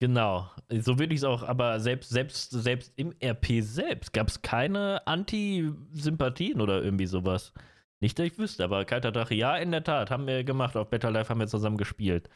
Genau, 0.00 0.50
so 0.70 0.98
würde 0.98 1.14
ich 1.14 1.20
es 1.20 1.24
auch, 1.24 1.42
aber 1.42 1.80
selbst, 1.80 2.10
selbst, 2.10 2.50
selbst 2.50 2.92
im 2.96 3.14
RP 3.22 3.62
selbst 3.62 4.12
gab 4.12 4.28
es 4.28 4.42
keine 4.42 5.06
Anti-Sympathien 5.06 6.60
oder 6.60 6.82
irgendwie 6.82 7.06
sowas. 7.06 7.54
Nicht, 8.02 8.18
dass 8.18 8.26
ich 8.26 8.38
wüsste, 8.38 8.64
aber 8.64 8.84
Kalter 8.84 9.12
Drache, 9.12 9.34
ja, 9.34 9.56
in 9.56 9.70
der 9.70 9.82
Tat, 9.82 10.10
haben 10.10 10.26
wir 10.26 10.44
gemacht. 10.44 10.76
Auf 10.76 10.90
Better 10.90 11.10
Life 11.10 11.30
haben 11.30 11.40
wir 11.40 11.46
zusammen 11.46 11.78
gespielt. 11.78 12.28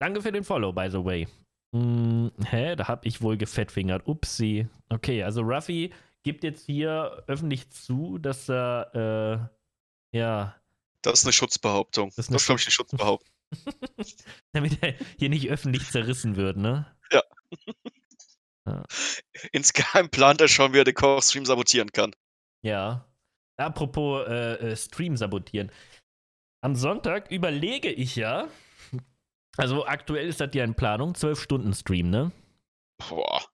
Danke 0.00 0.22
für 0.22 0.32
den 0.32 0.42
Follow, 0.42 0.72
by 0.72 0.88
the 0.90 1.04
way. 1.04 1.28
Hm, 1.72 2.32
hä, 2.44 2.74
da 2.74 2.88
hab 2.88 3.06
ich 3.06 3.22
wohl 3.22 3.36
gefettfingert. 3.36 4.08
Upsi. 4.08 4.66
Okay, 4.88 5.22
also 5.22 5.42
Ruffy 5.42 5.92
gibt 6.22 6.44
jetzt 6.44 6.66
hier 6.66 7.24
öffentlich 7.26 7.70
zu, 7.70 8.18
dass 8.18 8.48
er, 8.48 9.50
äh, 10.12 10.16
ja, 10.18 10.56
Das 11.02 11.20
ist 11.20 11.24
eine 11.24 11.32
Schutzbehauptung. 11.32 12.10
Das 12.10 12.16
Das 12.16 12.26
ist 12.26 12.30
eine 12.30 12.36
ist, 12.36 12.46
glaube 12.46 12.60
ich, 12.60 12.66
eine 12.66 12.72
Schutzbehauptung. 12.72 13.34
Damit 14.52 14.82
er 14.82 14.94
hier 15.18 15.28
nicht 15.28 15.48
öffentlich 15.50 15.90
zerrissen 15.90 16.36
wird, 16.36 16.56
ne? 16.56 16.86
Insgeheim 19.52 20.08
plant 20.08 20.40
er 20.40 20.48
schon, 20.48 20.72
wie 20.72 20.78
er 20.78 20.84
den 20.84 20.94
Kochstream 20.94 21.44
sabotieren 21.44 21.90
kann. 21.92 22.14
Ja. 22.62 23.08
Apropos 23.56 24.26
äh, 24.28 24.54
äh, 24.72 24.76
Stream 24.76 25.16
sabotieren. 25.16 25.70
Am 26.62 26.76
Sonntag 26.76 27.30
überlege 27.30 27.90
ich 27.90 28.16
ja, 28.16 28.48
also 29.56 29.84
aktuell 29.86 30.28
ist 30.28 30.40
das 30.40 30.50
ja 30.54 30.64
in 30.64 30.74
Planung, 30.74 31.12
12-Stunden-Stream, 31.12 32.08
ne? 32.08 32.32
Boah. 32.98 33.44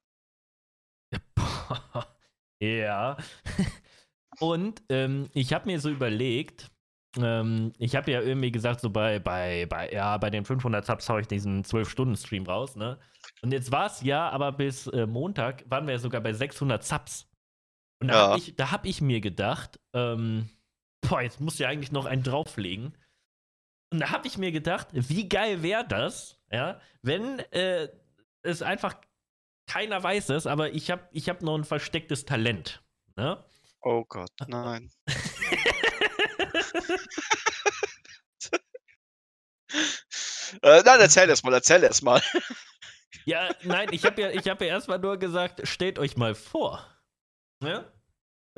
ja. 1.13 2.18
Und 4.41 4.83
ähm, 4.89 5.29
ich 5.35 5.53
habe 5.53 5.67
mir 5.67 5.81
so 5.81 5.91
überlegt, 5.91 6.71
ähm, 7.17 7.73
ich 7.79 7.97
habe 7.97 8.11
ja 8.13 8.21
irgendwie 8.21 8.53
gesagt, 8.53 8.81
so 8.81 8.91
bei, 8.91 9.19
bei, 9.19 9.67
bei, 9.67 9.91
ja, 9.91 10.17
bei 10.19 10.31
den 10.31 10.45
500 10.45 10.85
Subs 10.87 11.09
hau 11.09 11.19
ich 11.19 11.27
diesen 11.27 11.65
12-Stunden-Stream 11.65 12.47
raus, 12.47 12.77
ne? 12.77 12.99
Und 13.43 13.53
jetzt 13.53 13.73
war 13.73 13.87
es 13.87 14.03
ja, 14.03 14.29
aber 14.31 14.53
bis 14.53 14.87
äh, 14.89 15.07
Montag 15.07 15.65
waren 15.69 15.87
wir 15.87 15.95
ja 15.95 15.99
sogar 15.99 16.21
bei 16.21 16.33
600 16.33 16.85
Subs. 16.85 17.29
Und 18.01 18.09
da 18.09 18.15
Ja. 18.15 18.29
habe 18.29 18.39
ich, 18.39 18.55
da 18.57 18.71
hab 18.71 18.87
ich 18.87 19.01
mir 19.01 19.21
gedacht, 19.21 19.81
ähm, 19.93 20.49
boah, 21.01 21.23
jetzt 21.23 21.41
muss 21.41 21.59
ja 21.59 21.69
eigentlich 21.69 21.93
noch 21.93 22.07
einen 22.07 22.23
drauflegen. 22.23 22.97
Und 23.93 24.01
da 24.01 24.11
habe 24.11 24.29
ich 24.29 24.39
mir 24.39 24.53
gedacht, 24.53 24.89
wie 24.93 25.29
geil 25.29 25.63
wäre 25.63 25.87
das, 25.87 26.41
ja, 26.53 26.81
wenn 27.03 27.39
äh, 27.53 27.89
es 28.43 28.63
einfach 28.63 28.97
keiner 29.69 30.03
weiß 30.03 30.31
es, 30.31 30.47
aber 30.47 30.73
ich 30.73 30.91
habe 30.91 31.07
ich 31.13 31.29
hab 31.29 31.43
noch 31.43 31.55
ein 31.57 31.65
verstecktes 31.65 32.25
Talent. 32.25 32.83
Ne? 33.17 33.45
Oh 33.83 34.05
Gott, 34.09 34.33
nein. 34.49 34.91
äh, 40.63 40.83
nein, 40.83 41.01
erzähl 41.01 41.29
erst 41.29 41.45
mal, 41.45 41.55
erzähl 41.55 41.85
erst 41.85 42.03
mal. 42.03 42.21
Ja, 43.25 43.51
nein, 43.63 43.89
ich 43.93 44.05
habe 44.05 44.21
ja, 44.21 44.31
ich 44.31 44.49
hab 44.49 44.61
ja 44.61 44.69
erstmal 44.69 44.99
nur 44.99 45.19
gesagt, 45.19 45.61
stellt 45.69 45.99
euch 45.99 46.17
mal 46.17 46.35
vor. 46.35 46.85
Ne? 47.61 47.85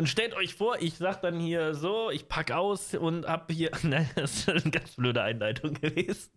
Und 0.01 0.07
stellt 0.07 0.33
euch 0.33 0.55
vor, 0.55 0.81
ich 0.81 0.97
sag 0.97 1.21
dann 1.21 1.39
hier 1.39 1.75
so, 1.75 2.11
ich 2.11 2.27
pack 2.27 2.53
aus 2.53 2.95
und 2.95 3.27
hab 3.27 3.51
hier. 3.51 3.71
Nein, 3.83 4.09
das 4.15 4.39
ist 4.39 4.49
eine 4.49 4.71
ganz 4.71 4.97
blöde 4.97 5.23
Einleitung 5.23 5.75
gewesen. 5.75 6.31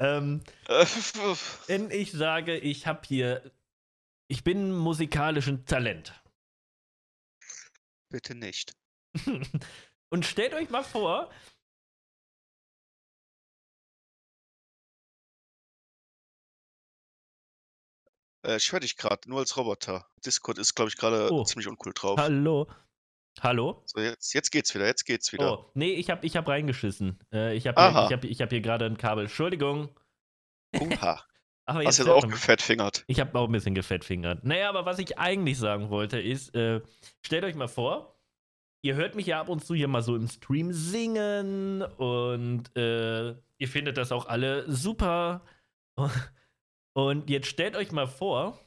Ähm, 0.00 0.42
Äh, 0.66 0.84
wenn 1.68 1.92
ich 1.92 2.10
sage, 2.10 2.58
ich 2.58 2.88
hab 2.88 3.06
hier. 3.06 3.42
Ich 4.28 4.42
bin 4.44 4.72
musikalisch 4.72 5.46
ein 5.48 5.64
Talent. 5.66 6.12
Bitte 8.10 8.34
nicht. 8.34 8.72
Und 10.12 10.24
stellt 10.24 10.54
euch 10.54 10.70
mal 10.70 10.84
vor, 10.84 11.30
Äh, 18.44 18.56
ich 18.56 18.72
höre 18.72 18.80
dich 18.80 18.96
gerade, 18.96 19.28
nur 19.28 19.40
als 19.40 19.56
Roboter. 19.56 20.06
Discord 20.24 20.58
ist, 20.58 20.74
glaube 20.74 20.88
ich, 20.90 20.96
gerade 20.96 21.30
Oh. 21.32 21.44
ziemlich 21.44 21.68
uncool 21.68 21.92
drauf. 21.94 22.18
hallo. 22.18 22.70
Hallo? 23.42 23.82
So, 23.84 24.00
jetzt, 24.00 24.32
jetzt 24.32 24.50
geht's 24.50 24.74
wieder, 24.74 24.86
jetzt 24.86 25.04
geht's 25.04 25.30
wieder. 25.30 25.58
Oh, 25.58 25.70
nee, 25.74 25.92
ich 25.92 26.08
hab, 26.08 26.24
ich 26.24 26.36
hab 26.38 26.48
reingeschissen. 26.48 27.18
Äh, 27.32 27.54
ich 27.54 27.66
hab, 27.66 27.76
hier, 27.76 27.84
Aha. 27.84 28.06
ich, 28.06 28.12
hab, 28.14 28.24
ich 28.24 28.40
hab 28.40 28.48
hier 28.48 28.62
gerade 28.62 28.86
ein 28.86 28.96
Kabel. 28.96 29.24
Entschuldigung. 29.24 29.94
Oha. 30.80 31.22
Aber 31.68 31.84
Hast 31.84 31.98
jetzt 31.98 32.08
auch 32.08 32.22
man- 32.22 32.30
gefettfingert. 32.30 33.04
Ich 33.08 33.18
habe 33.20 33.36
auch 33.38 33.46
ein 33.46 33.52
bisschen 33.52 33.74
gefettfingert. 33.74 34.44
Naja, 34.44 34.68
aber 34.68 34.86
was 34.86 34.98
ich 35.00 35.18
eigentlich 35.18 35.58
sagen 35.58 35.90
wollte 35.90 36.20
ist, 36.20 36.54
äh, 36.54 36.80
stellt 37.24 37.42
euch 37.44 37.56
mal 37.56 37.66
vor, 37.68 38.16
ihr 38.82 38.94
hört 38.94 39.16
mich 39.16 39.26
ja 39.26 39.40
ab 39.40 39.48
und 39.48 39.64
zu 39.64 39.74
hier 39.74 39.88
mal 39.88 40.02
so 40.02 40.14
im 40.14 40.28
Stream 40.28 40.72
singen 40.72 41.82
und 41.82 42.64
äh, 42.76 43.30
ihr 43.58 43.68
findet 43.68 43.96
das 43.96 44.12
auch 44.12 44.26
alle 44.26 44.70
super. 44.70 45.42
Und 46.94 47.28
jetzt 47.28 47.48
stellt 47.48 47.76
euch 47.76 47.92
mal 47.92 48.06
vor, 48.06 48.58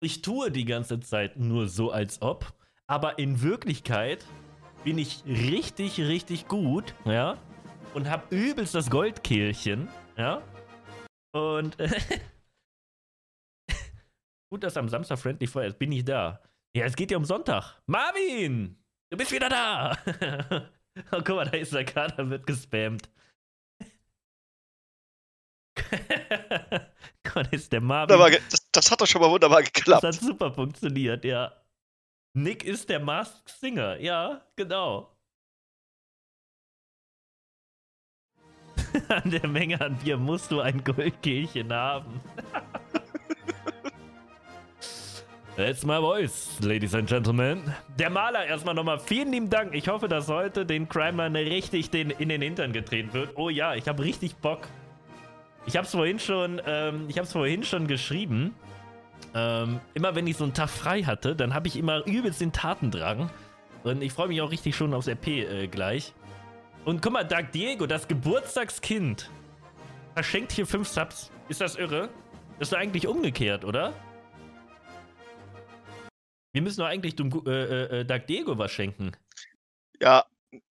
ich 0.00 0.20
tue 0.22 0.50
die 0.50 0.64
ganze 0.64 0.98
Zeit 0.98 1.36
nur 1.36 1.68
so, 1.68 1.92
als 1.92 2.20
ob, 2.20 2.52
aber 2.88 3.20
in 3.20 3.40
Wirklichkeit 3.42 4.24
bin 4.82 4.98
ich 4.98 5.22
richtig, 5.26 6.00
richtig 6.00 6.48
gut, 6.48 6.92
ja, 7.04 7.38
und 7.94 8.10
hab 8.10 8.32
übelst 8.32 8.74
das 8.74 8.90
Goldkehlchen, 8.90 9.88
ja. 10.16 10.42
Und 11.32 11.78
äh, 11.80 11.88
Gut, 14.52 14.62
dass 14.62 14.76
am 14.76 14.88
Samstag 14.88 15.18
Friendly 15.18 15.46
Fire 15.46 15.66
ist. 15.66 15.78
Bin 15.78 15.92
ich 15.92 16.04
da? 16.04 16.42
Ja, 16.76 16.84
es 16.84 16.94
geht 16.94 17.10
ja 17.10 17.16
um 17.16 17.24
Sonntag. 17.24 17.80
Marvin! 17.86 18.76
Du 19.10 19.16
bist 19.16 19.32
wieder 19.32 19.48
da! 19.48 19.96
oh, 21.12 21.22
guck 21.24 21.28
mal, 21.30 21.44
da 21.46 21.56
ist 21.56 21.72
der 21.72 21.84
Kader, 21.84 22.28
wird 22.28 22.46
gespammt. 22.46 23.08
Gott, 27.24 27.52
ist 27.52 27.72
der 27.72 27.80
Marvin. 27.80 28.18
Das, 28.50 28.70
das 28.70 28.90
hat 28.90 29.00
doch 29.00 29.06
schon 29.06 29.22
mal 29.22 29.30
wunderbar 29.30 29.62
Das 29.62 29.72
geklappt. 29.72 30.02
hat 30.04 30.14
super 30.14 30.52
funktioniert, 30.52 31.24
ja. 31.24 31.52
Nick 32.34 32.64
ist 32.64 32.88
der 32.88 33.00
Masked 33.00 33.48
Singer. 33.48 33.98
Ja, 34.00 34.46
genau. 34.56 35.11
An 39.08 39.30
der 39.30 39.46
Menge 39.48 39.80
an 39.80 39.96
Bier 39.96 40.16
musst 40.16 40.50
du 40.50 40.60
ein 40.60 40.82
Goldkehlchen 40.84 41.72
haben. 41.72 42.20
That's 45.56 45.84
my 45.84 45.98
voice, 45.98 46.58
ladies 46.60 46.94
and 46.94 47.06
gentlemen. 47.06 47.62
Der 47.98 48.08
Maler, 48.08 48.46
erstmal 48.46 48.74
nochmal 48.74 48.98
vielen 48.98 49.32
lieben 49.32 49.50
Dank. 49.50 49.74
Ich 49.74 49.86
hoffe, 49.86 50.08
dass 50.08 50.28
heute 50.28 50.64
den 50.64 50.88
Crimer 50.88 51.32
richtig 51.32 51.90
den, 51.90 52.10
in 52.10 52.30
den 52.30 52.40
Hintern 52.40 52.72
getreten 52.72 53.12
wird. 53.12 53.32
Oh 53.36 53.50
ja, 53.50 53.74
ich 53.74 53.86
habe 53.86 54.02
richtig 54.02 54.36
Bock. 54.36 54.60
Ich 55.66 55.76
habe 55.76 55.86
es 55.86 55.92
vorhin 55.92 56.18
schon, 56.18 56.60
ähm, 56.66 57.04
ich 57.08 57.18
habe 57.18 57.26
vorhin 57.26 57.64
schon 57.64 57.86
geschrieben. 57.86 58.54
Ähm, 59.34 59.80
immer 59.92 60.14
wenn 60.14 60.26
ich 60.26 60.38
so 60.38 60.44
einen 60.44 60.54
Tag 60.54 60.70
frei 60.70 61.02
hatte, 61.02 61.36
dann 61.36 61.54
habe 61.54 61.68
ich 61.68 61.76
immer 61.76 62.04
übelst 62.06 62.40
den 62.40 62.52
Tatendrang. 62.52 63.30
Und 63.84 64.02
ich 64.02 64.12
freue 64.12 64.28
mich 64.28 64.40
auch 64.40 64.50
richtig 64.50 64.74
schon 64.74 64.94
aufs 64.94 65.08
RP 65.08 65.28
äh, 65.28 65.66
gleich. 65.66 66.14
Und 66.84 67.00
guck 67.00 67.12
mal, 67.12 67.24
Dark 67.24 67.52
Diego, 67.52 67.86
das 67.86 68.08
Geburtstagskind, 68.08 69.30
verschenkt 70.14 70.52
hier 70.52 70.66
fünf 70.66 70.88
Subs. 70.88 71.30
Ist 71.48 71.60
das 71.60 71.76
irre? 71.76 72.08
Das 72.58 72.68
ist 72.68 72.72
doch 72.72 72.78
eigentlich 72.78 73.06
umgekehrt, 73.06 73.64
oder? 73.64 73.92
Wir 76.52 76.62
müssen 76.62 76.80
doch 76.80 76.86
eigentlich 76.86 77.16
dem, 77.16 77.30
Gu- 77.30 77.48
äh, 77.48 78.00
äh, 78.00 78.04
Dark 78.04 78.26
Diego 78.26 78.58
was 78.58 78.70
schenken. 78.72 79.12
Ja, 80.00 80.24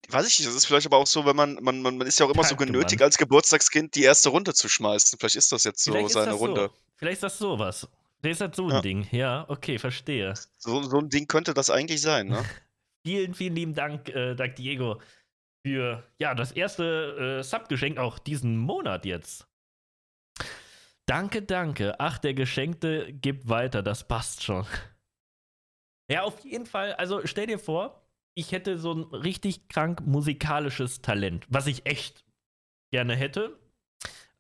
weiß 0.10 0.28
ich 0.28 0.40
nicht. 0.40 0.48
Das 0.48 0.56
ist 0.56 0.66
vielleicht 0.66 0.86
aber 0.86 0.98
auch 0.98 1.08
so, 1.08 1.26
wenn 1.26 1.36
man, 1.36 1.56
man, 1.62 1.82
man 1.82 1.98
man 1.98 2.08
ist 2.08 2.20
ja 2.20 2.26
auch 2.26 2.30
immer 2.32 2.44
so 2.44 2.56
Danke, 2.56 2.72
genötigt, 2.72 3.00
Mann. 3.00 3.06
als 3.08 3.18
Geburtstagskind 3.18 3.96
die 3.96 4.04
erste 4.04 4.30
Runde 4.30 4.54
zu 4.54 4.70
schmeißen. 4.70 5.18
Vielleicht 5.20 5.36
ist 5.36 5.52
das 5.52 5.64
jetzt 5.64 5.84
so 5.84 5.92
Vielleicht 5.92 6.12
seine 6.12 6.32
das 6.32 6.40
Runde. 6.40 6.70
so. 6.74 6.80
Vielleicht 6.98 7.14
ist 7.16 7.24
das 7.24 7.38
sowas. 7.38 7.88
Vielleicht 8.22 8.42
ist 8.42 8.48
das 8.48 8.56
so 8.56 8.66
ein 8.68 8.72
Ja. 8.76 8.82
Ding. 8.82 9.08
Ja, 9.12 9.46
okay, 9.50 9.78
verstehe. 9.80 10.34
So, 10.60 10.82
so 10.84 10.98
ein 11.00 11.10
Ding 11.10 11.28
könnte 11.28 11.54
das 11.54 11.70
eigentlich 11.70 12.02
sein, 12.02 12.28
ne? 12.28 12.46
Vielen, 13.06 13.36
vielen 13.36 13.54
lieben 13.56 13.76
Dank, 13.76 14.10
äh, 14.10 14.34
Dark 14.34 14.56
Diego, 14.56 15.00
für 15.66 16.04
ja, 16.20 16.36
das 16.36 16.52
erste 16.52 17.40
äh, 17.40 17.44
Subgeschenk 17.44 17.98
auch 17.98 18.20
diesen 18.20 18.56
Monat 18.56 19.04
jetzt. 19.04 19.48
Danke, 21.08 21.42
danke. 21.42 22.00
Ach, 22.00 22.20
der 22.20 22.36
Geschenkte 22.36 23.12
gibt 23.12 23.50
weiter, 23.50 23.82
das 23.82 24.08
passt 24.08 24.44
schon. 24.44 24.68
Ja, 26.08 26.22
auf 26.22 26.46
jeden 26.46 26.68
Fall. 26.68 26.94
Also 26.94 27.26
stell 27.26 27.48
dir 27.48 27.58
vor, 27.58 28.08
ich 28.36 28.52
hätte 28.52 28.78
so 28.78 28.94
ein 28.94 29.04
richtig 29.06 29.68
krank 29.68 30.06
musikalisches 30.06 31.02
Talent, 31.02 31.48
was 31.50 31.66
ich 31.66 31.88
echt 31.88 32.24
gerne 32.92 33.16
hätte. 33.16 33.58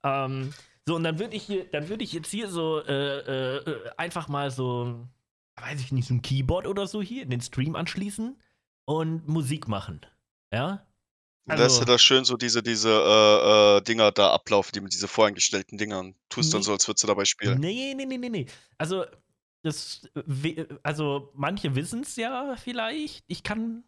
Ähm, 0.03 0.53
so, 0.87 0.95
und 0.95 1.03
dann 1.03 1.17
würde 1.17 1.35
ich 1.35 1.41
hier, 1.41 1.65
dann 1.71 1.89
würde 1.89 2.03
ich 2.03 2.13
jetzt 2.13 2.29
hier 2.29 2.49
so 2.49 2.83
äh, 2.83 3.55
äh, 3.55 3.89
einfach 3.97 4.27
mal 4.27 4.51
so, 4.51 5.07
weiß 5.55 5.81
ich 5.81 5.91
nicht, 5.91 6.07
so 6.07 6.13
ein 6.13 6.21
Keyboard 6.21 6.67
oder 6.67 6.85
so 6.85 7.01
hier 7.01 7.23
in 7.23 7.31
den 7.31 7.41
Stream 7.41 7.75
anschließen 7.75 8.39
und 8.85 9.27
Musik 9.27 9.67
machen. 9.67 10.05
Ja? 10.53 10.85
Und 11.47 11.57
lässt 11.57 11.75
Also- 11.75 11.79
du 11.81 11.85
da 11.91 11.99
schön 11.99 12.25
so 12.25 12.37
diese, 12.37 12.63
diese 12.63 12.89
äh, 12.89 13.77
äh, 13.77 13.81
Dinger 13.81 14.11
da 14.11 14.31
ablaufen, 14.33 14.71
die 14.73 14.81
mit 14.81 14.93
diese 14.93 15.07
voreingestellten 15.07 15.77
Dingern. 15.77 16.15
Tust 16.29 16.53
dann 16.53 16.61
Nee. 16.61 16.65
so, 16.65 16.73
als 16.73 16.87
würdest 16.87 17.03
du 17.03 17.07
dabei 17.07 17.25
spielen. 17.25 17.59
Nee, 17.59 17.93
nee, 17.95 18.05
nee, 18.05 18.17
nee, 18.17 18.29
nee. 18.29 18.45
Also, 18.79 19.05
das, 19.63 20.07
also 20.83 21.31
manche 21.35 21.75
wissen 21.75 22.01
es 22.01 22.15
ja 22.15 22.55
vielleicht. 22.55 23.23
Ich 23.27 23.43
kann 23.43 23.83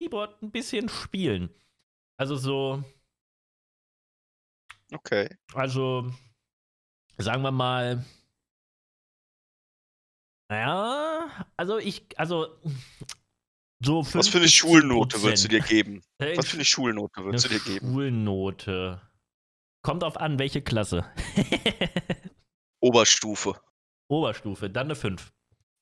Keyboard 0.00 0.42
ein 0.42 0.50
bisschen 0.50 0.88
spielen. 0.88 1.48
Also 2.18 2.36
so, 2.36 2.82
Okay. 4.92 5.28
also 5.54 6.10
sagen 7.18 7.42
wir 7.42 7.50
mal, 7.50 8.04
naja, 10.50 11.46
also 11.56 11.78
ich, 11.78 12.18
also 12.18 12.58
so 13.80 14.00
Was 14.00 14.28
für 14.28 14.38
eine 14.38 14.48
50 14.48 14.56
Schulnote 14.56 15.22
würdest 15.22 15.44
du 15.44 15.48
dir 15.48 15.60
geben? 15.60 16.02
Was 16.18 16.48
für 16.48 16.56
eine 16.56 16.64
Schulnote 16.64 17.24
würdest 17.24 17.44
du 17.44 17.50
eine 17.50 17.58
dir 17.58 17.64
geben? 17.64 17.92
Schulnote. 17.92 19.02
Kommt 19.82 20.04
auf 20.04 20.16
an, 20.16 20.38
welche 20.38 20.62
Klasse. 20.62 21.04
Oberstufe. 22.80 23.60
Oberstufe, 24.08 24.70
dann 24.70 24.86
eine 24.88 24.96
5. 24.96 25.32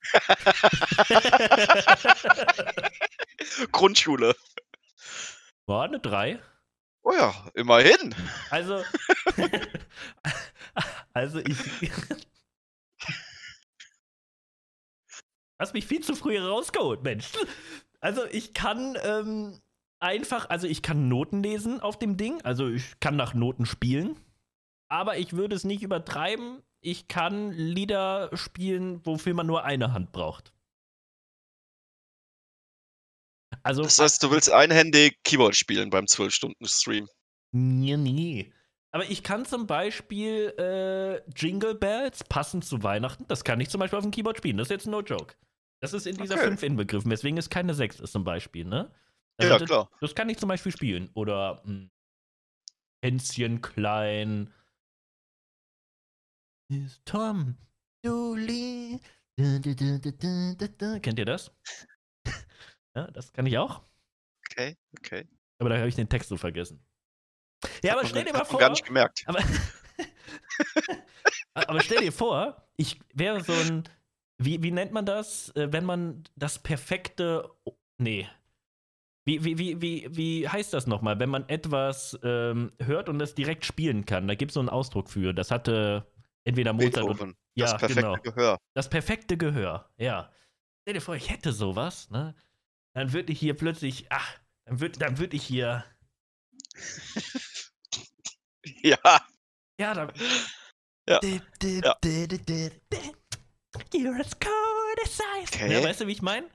Grundschule. 3.73 4.37
War 5.67 5.85
eine 5.85 6.01
3. 6.01 6.41
Oh 7.03 7.13
ja, 7.13 7.51
immerhin. 7.55 8.15
Also, 8.51 8.83
also 11.13 11.39
ich. 11.39 11.57
Hast 15.59 15.73
mich 15.73 15.87
viel 15.87 16.03
zu 16.03 16.15
früh 16.15 16.39
rausgeholt, 16.39 17.03
Mensch. 17.03 17.29
Also 18.01 18.25
ich 18.31 18.55
kann 18.55 18.97
ähm, 19.03 19.61
einfach, 19.99 20.51
also 20.51 20.67
ich 20.67 20.83
kann 20.83 21.09
Noten 21.09 21.43
lesen 21.43 21.81
auf 21.81 21.99
dem 21.99 22.17
Ding, 22.17 22.41
also 22.43 22.69
ich 22.69 23.01
kann 23.01 23.17
nach 23.17 23.35
Noten 23.35 23.67
spielen, 23.67 24.17
aber 24.89 25.19
ich 25.19 25.33
würde 25.33 25.57
es 25.57 25.65
nicht 25.65 25.83
übertreiben. 25.83 26.63
Ich 26.81 27.09
kann 27.09 27.51
Lieder 27.53 28.31
spielen, 28.35 29.05
wofür 29.05 29.35
man 29.35 29.47
nur 29.47 29.65
eine 29.65 29.93
Hand 29.93 30.13
braucht. 30.13 30.53
Also, 33.63 33.83
Das 33.83 33.99
heißt, 33.99 34.23
du 34.23 34.31
willst 34.31 34.51
einhändig 34.53 35.19
Keyboard 35.25 35.57
spielen 35.57 35.91
beim 35.91 36.05
12-Stunden-Stream. 36.05 37.09
Nee, 37.51 37.97
nee. 37.97 38.53
Aber 38.93 39.11
ich 39.11 39.23
kann 39.23 39.45
zum 39.45 39.67
Beispiel 39.67 40.55
äh, 40.59 41.29
Jingle 41.31 41.75
Bells 41.75 42.23
passend 42.25 42.65
zu 42.65 42.83
Weihnachten, 42.83 43.27
das 43.29 43.45
kann 43.45 43.61
ich 43.61 43.69
zum 43.69 43.81
Beispiel 43.81 43.99
auf 43.99 44.05
dem 44.05 44.13
Keyboard 44.13 44.39
spielen. 44.39 44.57
Das 44.57 44.67
ist 44.67 44.71
jetzt 44.71 44.87
no 44.87 45.01
joke. 45.01 45.35
Das 45.93 46.05
ist 46.05 46.07
in 46.07 46.17
dieser 46.17 46.35
Okay. 46.35 46.49
5 46.49 46.63
inbegriffen, 46.63 47.11
weswegen 47.11 47.39
es 47.39 47.51
keine 47.51 47.75
6 47.75 48.01
ist 48.01 48.13
zum 48.13 48.25
Beispiel, 48.25 48.65
ne? 48.65 48.91
Also 49.39 49.53
Ja, 49.53 49.59
das, 49.59 49.69
klar. 49.69 49.91
Das 50.01 50.15
kann 50.15 50.29
ich 50.29 50.39
zum 50.39 50.49
Beispiel 50.49 50.73
spielen. 50.73 51.11
Oder 51.15 51.63
mh, 51.65 51.89
Hänschen 53.05 53.61
klein. 53.61 54.53
Ist 56.69 57.05
Tom. 57.05 57.57
Du, 58.03 58.35
du, 58.37 59.61
du, 59.61 60.01
du. 60.01 61.01
Kennt 61.01 61.19
ihr 61.19 61.25
das? 61.25 61.53
ja, 62.97 63.07
das 63.11 63.33
kann 63.33 63.47
ich 63.47 63.59
auch. 63.59 63.83
Okay, 64.51 64.77
okay. 64.99 65.29
Aber 65.59 65.71
da 65.71 65.79
habe 65.79 65.89
ich 65.89 65.95
den 65.95 66.09
Text 66.09 66.29
so 66.29 66.37
vergessen. 66.37 66.85
Ja, 67.83 67.95
aber 67.97 68.07
stell 68.07 68.25
dir 68.25 68.33
mal 68.33 68.45
vor. 68.45 68.61
gar 68.61 68.71
nicht 68.71 68.85
gemerkt. 68.85 69.23
Aber, 69.27 69.41
aber 71.55 71.81
stell 71.81 72.01
dir 72.01 72.13
vor, 72.13 72.69
ich 72.77 73.01
wäre 73.15 73.43
so 73.43 73.53
ein. 73.53 73.85
Wie, 74.39 74.63
wie 74.63 74.71
nennt 74.71 74.93
man 74.93 75.07
das, 75.07 75.51
äh, 75.57 75.73
wenn 75.73 75.85
man 75.85 76.25
das 76.37 76.59
perfekte. 76.59 77.51
Nee. 77.99 78.29
Wie, 79.25 79.43
wie, 79.43 79.59
wie, 79.59 79.81
wie, 79.81 80.17
wie 80.17 80.49
heißt 80.49 80.73
das 80.73 80.87
nochmal, 80.87 81.19
wenn 81.19 81.31
man 81.31 81.49
etwas 81.49 82.19
ähm, 82.23 82.73
hört 82.81 83.09
und 83.09 83.21
es 83.21 83.35
direkt 83.35 83.65
spielen 83.65 84.05
kann? 84.05 84.29
Da 84.29 84.35
gibt 84.35 84.51
es 84.51 84.55
so 84.55 84.61
einen 84.61 84.69
Ausdruck 84.69 85.11
für. 85.11 85.33
Das 85.33 85.51
hatte 85.51 86.07
entweder 86.45 86.73
Mozart 86.73 87.07
oder. 87.07 87.33
Ja, 87.55 87.73
das 87.73 87.77
perfekte 87.79 87.95
genau. 88.03 88.17
Gehör. 88.23 88.59
Das 88.75 88.89
perfekte 88.89 89.37
Gehör, 89.37 89.91
ja. 89.97 90.31
Stell 90.83 90.95
dir 90.95 91.01
vor, 91.01 91.17
ich 91.17 91.31
hätte 91.31 91.53
sowas, 91.53 92.11
ne? 92.11 92.35
Dann 92.95 93.13
würde 93.13 93.33
ich 93.33 93.41
hier 93.41 93.55
plötzlich. 93.55 94.07
Ach, 94.11 94.39
dann 94.67 94.81
würde 94.81 94.99
dann 94.99 95.19
würd 95.19 95.35
ich 95.35 95.43
hier. 95.43 95.85
Ja, 98.83 98.99
Ja, 99.79 99.95
da. 99.95 100.13
Ja. 101.09 101.21
Ja. 101.85 101.97
You're 103.93 104.21
as 104.21 104.39
cold 104.39 104.99
as 105.05 105.19
ice. 105.43 105.55
Okay. 105.55 105.73
Ja, 105.73 105.83
weißt 105.83 106.01
du, 106.03 106.07
wie 106.07 106.13
ich 106.13 106.23
meine? 106.23 106.47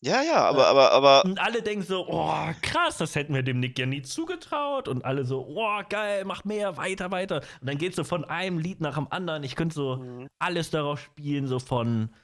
ja, 0.00 0.20
ja, 0.22 0.44
aber, 0.44 0.66
aber, 0.66 0.92
aber, 0.92 1.24
Und 1.24 1.38
alle 1.38 1.62
denken 1.62 1.82
so, 1.84 2.06
oh, 2.06 2.34
krass, 2.60 2.98
das 2.98 3.14
hätten 3.14 3.32
wir 3.32 3.42
dem 3.42 3.58
Nick 3.60 3.78
ja 3.78 3.86
nie 3.86 4.02
zugetraut. 4.02 4.86
Und 4.86 5.02
alle 5.04 5.24
so, 5.24 5.46
oh, 5.48 5.82
geil, 5.88 6.24
mach 6.26 6.44
mehr, 6.44 6.76
weiter, 6.76 7.10
weiter. 7.10 7.36
Und 7.60 7.66
dann 7.68 7.78
geht 7.78 7.94
so 7.96 8.04
von 8.04 8.24
einem 8.26 8.58
Lied 8.58 8.80
nach 8.82 8.96
dem 8.96 9.10
anderen. 9.10 9.42
Ich 9.44 9.56
könnte 9.56 9.74
so 9.74 9.96
Mhm. 9.96 10.28
alles 10.38 10.68
darauf 10.70 11.00
spielen, 11.00 11.46
so 11.46 11.58
von 11.58 12.14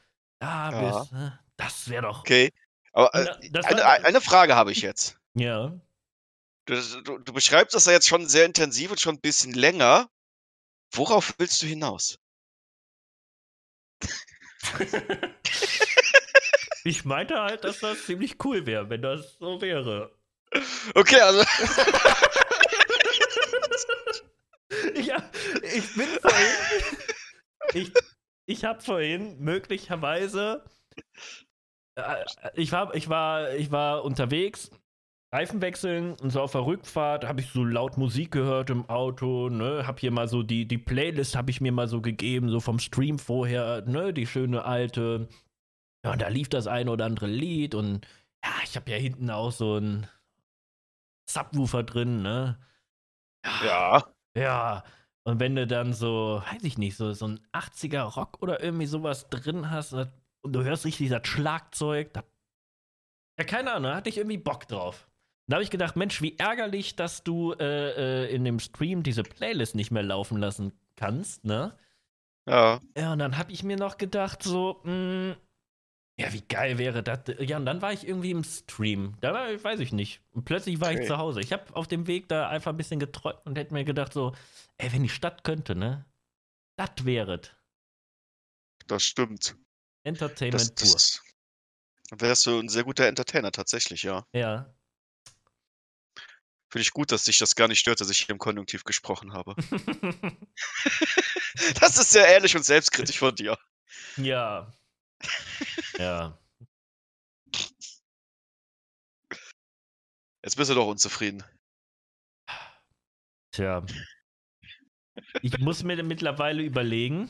da 0.40 0.70
Ja. 0.70 0.98
bis. 1.00 1.10
Ne? 1.12 1.38
Das 1.56 1.88
wäre 1.88 2.02
doch. 2.02 2.20
okay. 2.20 2.50
Aber 2.92 3.14
äh, 3.14 3.50
da- 3.50 3.60
eine, 3.62 3.80
war- 3.82 4.04
eine 4.04 4.20
Frage 4.20 4.56
habe 4.56 4.72
ich 4.72 4.82
jetzt. 4.82 5.18
Ja. 5.34 5.72
Du, 6.66 6.74
du, 7.04 7.18
du 7.18 7.32
beschreibst 7.32 7.74
das 7.74 7.86
ja 7.86 7.92
jetzt 7.92 8.08
schon 8.08 8.26
sehr 8.28 8.44
intensiv 8.44 8.90
und 8.90 9.00
schon 9.00 9.14
ein 9.14 9.20
bisschen 9.20 9.52
länger. 9.54 10.08
Worauf 10.92 11.34
willst 11.38 11.62
du 11.62 11.66
hinaus? 11.66 12.18
ich 16.84 17.04
meinte 17.04 17.40
halt, 17.40 17.64
dass 17.64 17.80
das 17.80 18.04
ziemlich 18.06 18.36
cool 18.44 18.66
wäre, 18.66 18.88
wenn 18.90 19.02
das 19.02 19.36
so 19.38 19.60
wäre. 19.60 20.10
Okay, 20.94 21.20
also, 21.20 21.44
Ja, 24.94 25.22
ich 25.62 25.94
bin 25.94 26.06
vorhin. 26.20 26.46
Ich, 27.74 27.92
ich 28.46 28.64
habe 28.64 28.80
vorhin 28.82 29.38
möglicherweise. 29.40 30.64
äh, 31.96 32.24
Ich 32.54 32.72
war, 32.72 32.94
ich, 32.94 33.08
war, 33.08 33.54
ich 33.54 33.70
war 33.70 34.04
unterwegs, 34.04 34.70
Reifen 35.32 35.62
wechseln 35.62 36.14
und 36.14 36.30
so 36.30 36.40
auf 36.40 36.52
der 36.52 36.66
Rückfahrt 36.66 37.24
habe 37.24 37.40
ich 37.40 37.50
so 37.50 37.64
laut 37.64 37.96
Musik 37.96 38.32
gehört 38.32 38.68
im 38.70 38.88
Auto, 38.88 39.48
ne? 39.48 39.86
Hab 39.86 40.00
hier 40.00 40.10
mal 40.10 40.26
so 40.26 40.42
die, 40.42 40.66
die 40.66 40.78
Playlist 40.78 41.36
habe 41.36 41.50
ich 41.50 41.60
mir 41.60 41.70
mal 41.70 41.86
so 41.86 42.00
gegeben, 42.00 42.48
so 42.48 42.58
vom 42.58 42.80
Stream 42.80 43.18
vorher, 43.18 43.82
ne? 43.82 44.12
Die 44.12 44.26
schöne 44.26 44.64
alte. 44.64 45.28
Ja, 46.04 46.12
und 46.12 46.22
da 46.22 46.28
lief 46.28 46.48
das 46.48 46.66
ein 46.66 46.88
oder 46.88 47.04
andere 47.04 47.28
Lied 47.28 47.74
und 47.76 48.06
ja, 48.44 48.50
ich 48.64 48.74
habe 48.74 48.90
ja 48.90 48.96
hinten 48.96 49.30
auch 49.30 49.52
so 49.52 49.76
ein 49.76 50.08
Subwoofer 51.28 51.84
drin, 51.84 52.22
ne? 52.22 52.58
ja. 53.62 54.04
Ja, 54.36 54.84
und 55.24 55.40
wenn 55.40 55.56
du 55.56 55.66
dann 55.66 55.92
so, 55.92 56.42
weiß 56.46 56.62
ich 56.62 56.78
nicht, 56.78 56.96
so, 56.96 57.12
so 57.12 57.26
ein 57.26 57.40
80er 57.52 58.02
Rock 58.02 58.42
oder 58.42 58.62
irgendwie 58.62 58.86
sowas 58.86 59.28
drin 59.28 59.70
hast 59.70 59.92
und 59.92 60.10
du 60.44 60.62
hörst 60.62 60.84
richtig 60.84 61.08
das 61.10 61.26
Schlagzeug, 61.26 62.12
da, 62.14 62.22
ja, 63.38 63.44
keine 63.44 63.72
Ahnung, 63.72 63.90
da 63.90 63.96
hatte 63.96 64.08
ich 64.08 64.18
irgendwie 64.18 64.38
Bock 64.38 64.68
drauf. 64.68 65.09
Da 65.50 65.56
habe 65.56 65.64
ich 65.64 65.70
gedacht, 65.70 65.96
Mensch, 65.96 66.22
wie 66.22 66.38
ärgerlich, 66.38 66.96
dass 66.96 67.24
du 67.24 67.52
äh, 67.54 68.24
äh, 68.26 68.34
in 68.34 68.44
dem 68.44 68.60
Stream 68.60 69.02
diese 69.02 69.24
Playlist 69.24 69.74
nicht 69.74 69.90
mehr 69.90 70.02
laufen 70.04 70.38
lassen 70.38 70.72
kannst, 70.96 71.44
ne? 71.44 71.76
Ja. 72.46 72.80
Ja, 72.96 73.12
und 73.12 73.18
dann 73.18 73.36
habe 73.36 73.52
ich 73.52 73.62
mir 73.64 73.76
noch 73.76 73.98
gedacht, 73.98 74.42
so, 74.42 74.80
mh, 74.84 75.36
ja, 76.18 76.32
wie 76.32 76.42
geil 76.42 76.78
wäre 76.78 77.02
das? 77.02 77.20
Ja, 77.40 77.56
und 77.56 77.66
dann 77.66 77.82
war 77.82 77.92
ich 77.92 78.06
irgendwie 78.06 78.30
im 78.30 78.44
Stream. 78.44 79.16
Da 79.22 79.32
war, 79.32 79.64
weiß 79.64 79.80
ich 79.80 79.92
nicht. 79.92 80.22
Und 80.32 80.44
plötzlich 80.44 80.80
war 80.80 80.92
ich 80.92 80.98
Okay. 80.98 81.06
zu 81.08 81.18
Hause. 81.18 81.40
Ich 81.40 81.52
habe 81.52 81.74
auf 81.74 81.88
dem 81.88 82.06
Weg 82.06 82.28
da 82.28 82.48
einfach 82.48 82.72
ein 82.72 82.76
bisschen 82.76 83.00
geträumt 83.00 83.40
und 83.44 83.58
hätte 83.58 83.72
mir 83.74 83.84
gedacht, 83.84 84.12
so, 84.12 84.32
ey, 84.76 84.92
wenn 84.92 85.02
die 85.02 85.08
Stadt 85.08 85.44
könnte, 85.44 85.74
ne? 85.74 86.04
Das 86.76 87.04
wäre 87.04 87.40
es. 87.40 87.50
Das 88.86 89.02
stimmt. 89.02 89.56
Entertainment 90.04 90.80
Das, 90.80 90.92
das 90.92 92.20
wärst 92.20 92.46
du 92.46 92.58
ein 92.58 92.68
sehr 92.68 92.84
guter 92.84 93.06
Entertainer, 93.06 93.50
tatsächlich, 93.50 94.02
ja. 94.02 94.26
Ja. 94.32 94.72
Finde 96.70 96.82
ich 96.82 96.92
gut, 96.92 97.10
dass 97.10 97.24
dich 97.24 97.38
das 97.38 97.56
gar 97.56 97.68
nicht 97.68 97.80
stört, 97.80 98.00
dass 98.00 98.10
ich 98.10 98.18
hier 98.20 98.30
im 98.30 98.38
Konjunktiv 98.38 98.84
gesprochen 98.84 99.32
habe. 99.32 99.54
Das 101.80 101.98
ist 101.98 102.12
sehr 102.12 102.26
ehrlich 102.26 102.56
und 102.56 102.64
selbstkritisch 102.64 103.18
von 103.18 103.34
dir. 103.34 103.58
ja. 104.16 104.72
Ja. 105.98 106.38
Jetzt 110.42 110.56
bist 110.56 110.70
du 110.70 110.74
doch 110.74 110.86
unzufrieden. 110.86 111.44
Tja. 113.52 113.84
Ich 115.42 115.58
muss 115.58 115.82
mir 115.82 116.02
mittlerweile 116.02 116.62
überlegen, 116.62 117.28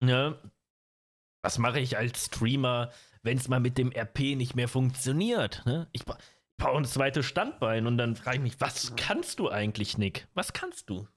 ne, 0.00 0.40
was 1.42 1.58
mache 1.58 1.78
ich 1.78 1.96
als 1.96 2.26
Streamer, 2.26 2.92
wenn 3.22 3.38
es 3.38 3.48
mal 3.48 3.60
mit 3.60 3.78
dem 3.78 3.92
RP 3.92 4.34
nicht 4.36 4.56
mehr 4.56 4.66
funktioniert? 4.68 5.64
Ne? 5.66 5.88
Ich 5.92 6.04
ein 6.68 6.84
zweites 6.84 7.26
Standbein 7.26 7.86
und 7.86 7.98
dann 7.98 8.16
frage 8.16 8.36
ich 8.38 8.42
mich, 8.42 8.60
was 8.60 8.94
kannst 8.96 9.38
du 9.38 9.48
eigentlich, 9.48 9.98
Nick? 9.98 10.28
Was 10.34 10.52
kannst 10.52 10.88
du? 10.90 11.08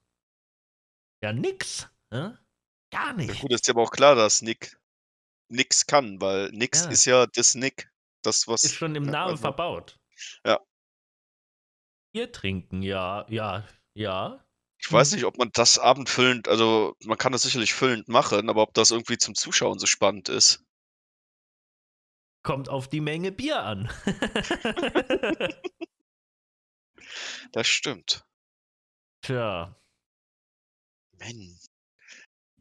Ja, 1.22 1.32
nix. 1.32 1.88
Ne? 2.10 2.38
Gar 2.92 3.08
Ja, 3.08 3.12
nicht. 3.14 3.40
gut, 3.40 3.52
ist 3.52 3.66
ja 3.66 3.74
aber 3.74 3.82
auch 3.82 3.90
klar, 3.90 4.14
dass 4.14 4.42
Nick 4.42 4.76
nix 5.50 5.86
kann, 5.86 6.20
weil 6.20 6.50
nix 6.50 6.84
Ja. 6.84 6.90
ist 6.90 7.04
ja 7.04 7.26
das 7.26 7.54
Nick. 7.54 7.90
Das, 8.22 8.48
was. 8.48 8.64
Ist 8.64 8.74
schon 8.74 8.94
im 8.94 9.04
ja, 9.04 9.10
Namen 9.10 9.30
also- 9.32 9.42
verbaut. 9.42 9.98
Ja. 10.46 10.60
Bier 12.14 12.30
trinken, 12.32 12.82
ja, 12.82 13.26
ja, 13.28 13.66
ja. 13.94 14.44
Ich 14.78 14.90
weiß 14.92 15.10
Mhm. 15.10 15.16
nicht, 15.16 15.24
ob 15.24 15.36
man 15.38 15.50
das 15.52 15.78
abendfüllend, 15.78 16.48
also 16.48 16.94
man 17.04 17.18
kann 17.18 17.32
das 17.32 17.42
sicherlich 17.42 17.74
füllend 17.74 18.08
machen, 18.08 18.48
aber 18.48 18.62
ob 18.62 18.72
das 18.74 18.90
irgendwie 18.92 19.18
zum 19.18 19.34
Zuschauen 19.34 19.78
so 19.78 19.86
spannend 19.86 20.28
ist. 20.28 20.64
Kommt 22.44 22.68
auf 22.68 22.88
die 22.88 23.00
Menge 23.00 23.32
Bier 23.32 23.62
an. 23.62 23.90
Das 27.52 27.68
stimmt. 27.68 28.24
Tja. 29.22 29.76
Mann. 31.20 31.58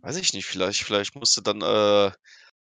Weiß 0.02 0.18
ich 0.18 0.34
nicht, 0.34 0.46
vielleicht, 0.46 0.84
vielleicht 0.84 1.16
musste 1.16 1.42
dann, 1.42 1.62
äh, 1.62 2.12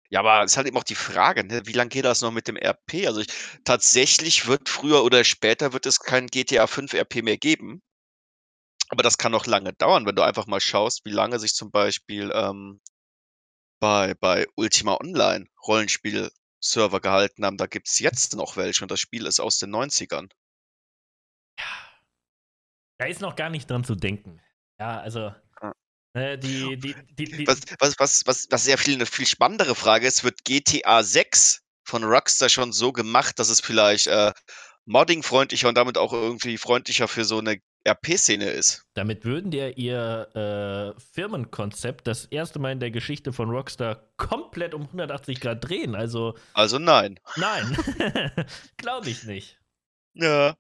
ja, 0.10 0.19
aber 0.19 0.43
es 0.43 0.51
ist 0.51 0.57
halt 0.57 0.67
eben 0.67 0.77
auch 0.77 0.84
die 0.84 0.95
Frage, 0.95 1.43
ne, 1.43 1.65
wie 1.65 1.73
lange 1.73 1.89
geht 1.89 2.05
das 2.05 2.21
noch 2.21 2.31
mit 2.31 2.47
dem 2.47 2.55
RP? 2.55 3.05
Also 3.07 3.19
ich, 3.21 3.27
tatsächlich 3.65 4.47
wird 4.47 4.69
früher 4.69 5.03
oder 5.03 5.23
später 5.23 5.73
wird 5.73 5.86
es 5.86 5.99
kein 5.99 6.27
GTA 6.27 6.67
5 6.67 6.93
RP 6.93 7.23
mehr 7.23 7.38
geben. 7.38 7.81
Aber 8.89 9.03
das 9.03 9.17
kann 9.17 9.31
noch 9.31 9.45
lange 9.45 9.73
dauern, 9.73 10.05
wenn 10.05 10.15
du 10.15 10.23
einfach 10.23 10.47
mal 10.47 10.62
schaust, 10.62 11.03
wie 11.05 11.12
lange 11.12 11.39
sich 11.39 11.53
zum 11.53 11.71
Beispiel 11.71 12.31
ähm, 12.34 12.81
bei, 13.81 14.13
bei 14.15 14.47
Ultima 14.55 14.97
Online 15.01 15.47
Rollenspiel-Server 16.62 17.00
gehalten 17.00 17.45
haben. 17.45 17.58
Da 17.58 17.65
gibt 17.65 17.88
es 17.88 18.00
jetzt 18.00 18.36
noch 18.36 18.56
welche 18.58 18.84
und 18.84 18.91
das 18.91 19.00
Spiel 19.00 19.26
ist 19.26 19.39
aus 19.39 19.58
den 19.58 19.74
90ern. 19.74 20.30
Da 22.97 23.06
ist 23.08 23.21
noch 23.21 23.36
gar 23.36 23.50
nicht 23.50 23.69
dran 23.69 23.84
zu 23.84 23.95
denken. 23.95 24.39
Ja, 24.80 25.00
also. 25.00 25.34
Ah. 25.60 25.74
Äh, 26.13 26.38
die, 26.38 26.78
die, 26.78 26.95
die, 27.15 27.26
die, 27.26 27.47
Was, 27.47 27.62
was, 27.80 27.95
was, 27.97 28.28
was, 28.28 28.47
was 28.50 28.63
sehr 28.63 28.78
viel, 28.78 28.95
eine 28.95 29.06
viel 29.06 29.26
spannendere 29.26 29.76
Frage 29.76 30.08
ist, 30.08 30.24
wird 30.24 30.43
GTA 30.43 31.04
6 31.04 31.63
von 31.84 32.04
Rockstar 32.04 32.50
schon 32.50 32.71
so 32.71 32.91
gemacht, 32.91 33.39
dass 33.39 33.50
es 33.50 33.60
vielleicht 33.60 34.08
äh, 34.08 34.32
modding-freundlicher 34.86 35.67
und 35.67 35.76
damit 35.76 35.97
auch 35.97 36.13
irgendwie 36.13 36.58
freundlicher 36.58 37.08
für 37.08 37.26
so 37.26 37.39
eine 37.39 37.60
RP-Szene 37.88 38.50
ist? 38.50 38.86
Damit 38.94 39.26
würden 39.26 39.50
die 39.52 39.74
ihr 39.76 40.96
äh, 40.96 41.00
Firmenkonzept 41.13 42.06
das 42.06 42.26
erste 42.26 42.60
Mal 42.60 42.74
in 42.74 42.80
der 42.80 42.91
Geschichte 42.91 43.34
von 43.34 43.50
Rockstar 43.50 44.12
komplett 44.17 44.74
um 44.74 44.84
180 44.84 45.39
Grad 45.39 45.67
drehen. 45.67 45.96
Also, 45.96 46.36
Also 46.54 46.78
nein. 46.78 47.20
nein. 47.38 47.76
Glaube 48.78 49.10
ich 49.10 49.24
nicht. 49.24 49.60
Ja. 50.13 50.56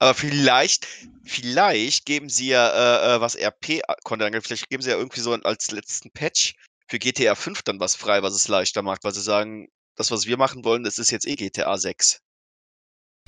Aber 0.00 0.14
vielleicht, 0.14 0.86
vielleicht 1.24 2.04
geben 2.04 2.28
sie 2.28 2.48
ja, 2.48 2.68
äh, 2.68 3.16
äh, 3.16 3.20
was 3.20 3.36
RP-Content 3.36 4.26
angeht, 4.26 4.44
vielleicht 4.44 4.68
geben 4.68 4.82
sie 4.82 4.90
ja 4.90 4.96
irgendwie 4.96 5.20
so 5.20 5.32
als 5.32 5.70
letzten 5.70 6.10
Patch 6.10 6.54
für 6.88 6.98
GTA 6.98 7.34
5 7.34 7.62
dann 7.62 7.80
was 7.80 7.96
frei, 7.96 8.22
was 8.22 8.34
es 8.34 8.48
leichter 8.48 8.82
macht, 8.82 9.04
weil 9.04 9.14
sie 9.14 9.22
sagen, 9.22 9.68
das, 9.96 10.10
was 10.10 10.26
wir 10.26 10.36
machen 10.36 10.64
wollen, 10.64 10.82
das 10.82 10.98
ist 10.98 11.10
jetzt 11.10 11.26
eh 11.26 11.36
GTA 11.36 11.78
6. 11.78 12.20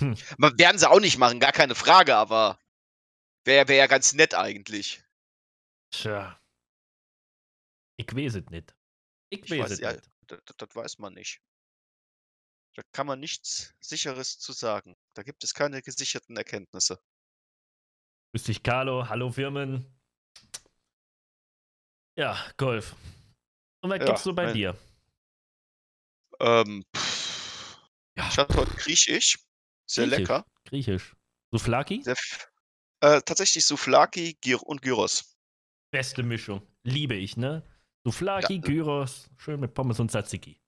Hm. 0.00 0.14
Werden 0.58 0.78
sie 0.78 0.88
auch 0.90 1.00
nicht 1.00 1.18
machen, 1.18 1.40
gar 1.40 1.52
keine 1.52 1.74
Frage, 1.74 2.16
aber 2.16 2.58
wäre 3.44 3.68
wär 3.68 3.76
ja 3.76 3.86
ganz 3.86 4.12
nett 4.12 4.34
eigentlich. 4.34 5.02
Tja. 5.90 6.38
Ich 7.98 8.06
weiß 8.14 8.34
es 8.34 8.50
nicht. 8.50 8.74
Ich 9.30 9.50
Ich 9.50 9.58
weiß 9.58 9.70
es 9.70 9.78
ja, 9.80 9.92
nicht. 9.92 10.10
das, 10.26 10.40
das 10.56 10.74
weiß 10.74 10.98
man 10.98 11.14
nicht. 11.14 11.40
Da 12.74 12.82
kann 12.92 13.06
man 13.06 13.20
nichts 13.20 13.74
Sicheres 13.80 14.38
zu 14.38 14.52
sagen. 14.52 14.96
Da 15.14 15.22
gibt 15.22 15.42
es 15.44 15.54
keine 15.54 15.80
gesicherten 15.80 16.36
Erkenntnisse. 16.36 17.00
Grüß 18.34 18.44
dich, 18.44 18.62
Carlo. 18.62 19.08
Hallo, 19.08 19.30
Firmen. 19.32 19.98
Ja, 22.18 22.50
Golf. 22.58 22.94
Und 23.82 23.90
was 23.90 23.98
Ja, 23.98 24.04
gibt's 24.04 24.24
so 24.24 24.34
bei 24.34 24.44
mein- 24.46 24.54
dir? 24.54 24.78
Ähm, 26.40 26.84
pff, 26.94 27.78
Ja. 28.18 28.28
ich 28.28 28.36
hatte 28.36 28.54
heute 28.56 28.74
Griechisch. 28.74 29.38
Sehr 29.86 30.06
Griechisch? 30.06 30.18
lecker. 30.20 30.46
Griechisch. 30.64 31.16
Souflaki? 31.52 32.02
Sehr 32.02 32.16
äh, 33.00 33.20
tatsächlich 33.22 33.64
Souflaki 33.64 34.36
und 34.62 34.82
Gyros. 34.82 35.36
Beste 35.92 36.22
Mischung. 36.22 36.62
Liebe 36.82 37.14
ich, 37.14 37.36
ne? 37.36 37.62
Souflaki, 38.04 38.54
Ja. 38.54 38.60
Gyros, 38.60 39.28
schön 39.36 39.60
mit 39.60 39.74
Pommes 39.74 40.00
und 40.00 40.10
Tzatziki. 40.10 40.60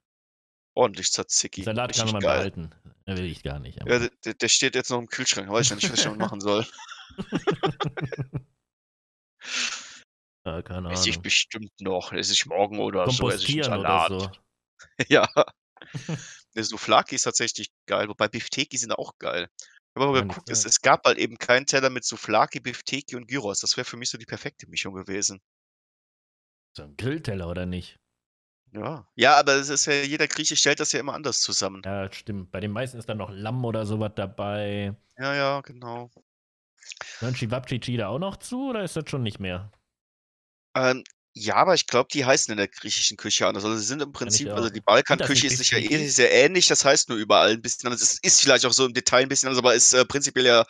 Ordentlich 0.75 1.11
Tzatziki. 1.11 1.63
Salat 1.65 1.93
kann 1.93 2.03
Richtig 2.03 2.13
man 2.13 2.23
geil. 2.23 2.51
behalten. 2.51 2.71
Den 3.07 3.17
will 3.17 3.25
ich 3.25 3.43
gar 3.43 3.59
nicht. 3.59 3.79
Ja, 3.85 3.99
der, 4.25 4.35
der 4.35 4.49
steht 4.49 4.75
jetzt 4.75 4.91
noch 4.91 4.99
im 4.99 5.09
Kühlschrank. 5.09 5.49
Weiß 5.51 5.71
ich 5.71 5.77
nicht, 5.77 5.91
was 5.91 5.99
ich 5.99 6.05
damit 6.05 6.21
machen 6.21 6.41
soll. 6.41 6.67
ja, 10.45 10.63
keine 10.63 10.93
Esse 10.93 11.09
ich 11.09 11.17
Ahnung. 11.17 11.23
bestimmt 11.23 11.73
noch. 11.81 12.13
Esse 12.13 12.33
ich 12.33 12.47
morgen 12.47 12.79
oder 12.81 13.11
so. 13.11 13.29
Esse 13.31 13.45
ich 13.45 13.65
einen 13.65 13.73
Kompostieren 13.73 13.81
oder 13.81 14.09
Salat. 14.09 14.11
so. 14.23 14.31
Ja. 15.09 15.29
Der 16.55 16.65
Souflaki 16.65 17.15
ist 17.15 17.23
tatsächlich 17.23 17.71
geil, 17.87 18.09
wobei 18.09 18.29
Bifteki 18.29 18.77
sind 18.77 18.93
auch 18.93 19.19
geil. 19.19 19.49
Ich 19.59 19.97
habe 19.97 20.07
aber 20.07 20.13
Meine 20.13 20.29
geguckt, 20.29 20.51
es, 20.51 20.65
es 20.65 20.81
gab 20.81 21.05
halt 21.05 21.19
eben 21.19 21.39
keinen 21.39 21.67
Teller 21.67 21.91
mit 21.91 22.05
Souflaki, 22.05 22.61
Bifteki 22.61 23.17
und 23.17 23.27
Gyros. 23.27 23.61
Das 23.61 23.77
wäre 23.77 23.85
für 23.85 23.97
mich 23.97 24.11
so 24.11 24.19
die 24.19 24.27
perfekte 24.27 24.69
Mischung 24.69 24.95
gewesen. 24.95 25.41
So 26.77 26.85
ein 26.85 26.97
Grillteller 26.97 27.49
oder 27.49 27.67
nicht? 27.67 27.99
Ja. 28.73 29.09
Ja, 29.15 29.39
aber 29.39 29.55
es 29.55 29.69
ist 29.69 29.87
ja, 29.87 29.95
jeder 29.95 30.29
Grieche 30.29 30.57
stellt 30.57 30.81
das 30.81 30.93
ja 30.93 31.01
immer 31.01 31.15
anders 31.15 31.41
zusammen. 31.41 31.83
Ja, 31.85 32.11
stimmt. 32.13 32.51
Bei 32.51 32.61
den 32.61 32.71
meisten 32.71 32.99
ist 32.99 33.09
dann 33.09 33.19
noch 33.19 33.31
Lamm 33.31 33.65
oder 33.65 33.87
sowas 33.87 34.13
dabei. 34.15 34.95
Ja, 35.17 35.35
ja, 35.35 35.61
genau. 35.63 36.11
Dann 37.21 37.35
Chivapchichi 37.35 37.97
da 37.97 38.09
auch 38.09 38.19
noch 38.19 38.37
zu 38.37 38.71
oder 38.71 38.85
ist 38.85 38.97
das 38.97 39.09
schon 39.09 39.23
nicht 39.23 39.41
mehr? 39.41 39.73
Ähm, 40.77 41.03
ja, 41.35 41.55
aber 41.57 41.75
ich 41.75 41.87
glaube, 41.87 42.09
die 42.13 42.25
heißen 42.25 42.51
in 42.51 42.59
der 42.59 42.69
griechischen 42.69 43.17
Küche 43.17 43.47
anders. 43.47 43.65
Also 43.65 43.77
sie 43.79 43.85
sind 43.85 44.03
im 44.03 44.13
Prinzip, 44.13 44.49
also 44.49 44.71
die 44.71 44.81
Balkanküche 44.81 45.47
ist 45.47 45.59
sich 45.59 45.71
ja 45.71 45.79
eh 45.79 46.09
sehr 46.09 46.33
ähnlich, 46.33 46.67
das 46.67 46.85
heißt 46.85 47.09
nur 47.09 47.19
überall 47.19 47.53
ein 47.53 47.63
bisschen 47.63 47.87
anders. 47.87 48.03
Es 48.03 48.19
ist 48.23 48.41
vielleicht 48.41 48.67
auch 48.67 48.73
so 48.73 48.85
im 48.87 48.95
Detail 48.95 49.23
ein 49.23 49.29
bisschen 49.29 49.49
anders, 49.49 49.59
aber 49.59 49.75
ist 49.75 49.93
äh, 49.93 50.05
prinzipiell 50.05 50.47
ja 50.47 50.67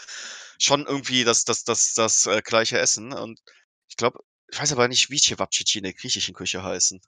schon 0.59 0.87
irgendwie 0.87 1.25
das, 1.25 1.45
das, 1.45 1.65
das, 1.65 1.95
das 1.95 2.27
äh, 2.27 2.43
gleiche 2.43 2.79
Essen. 2.79 3.13
Und 3.13 3.41
ich 3.89 3.97
glaube, 3.97 4.19
ich 4.53 4.61
weiß 4.61 4.73
aber 4.73 4.89
nicht, 4.89 5.11
wie 5.11 5.19
Cevapcici 5.19 5.79
in 5.79 5.85
der 5.85 5.95
griechischen 5.95 6.35
Küche 6.35 6.63
heißen. 6.63 7.01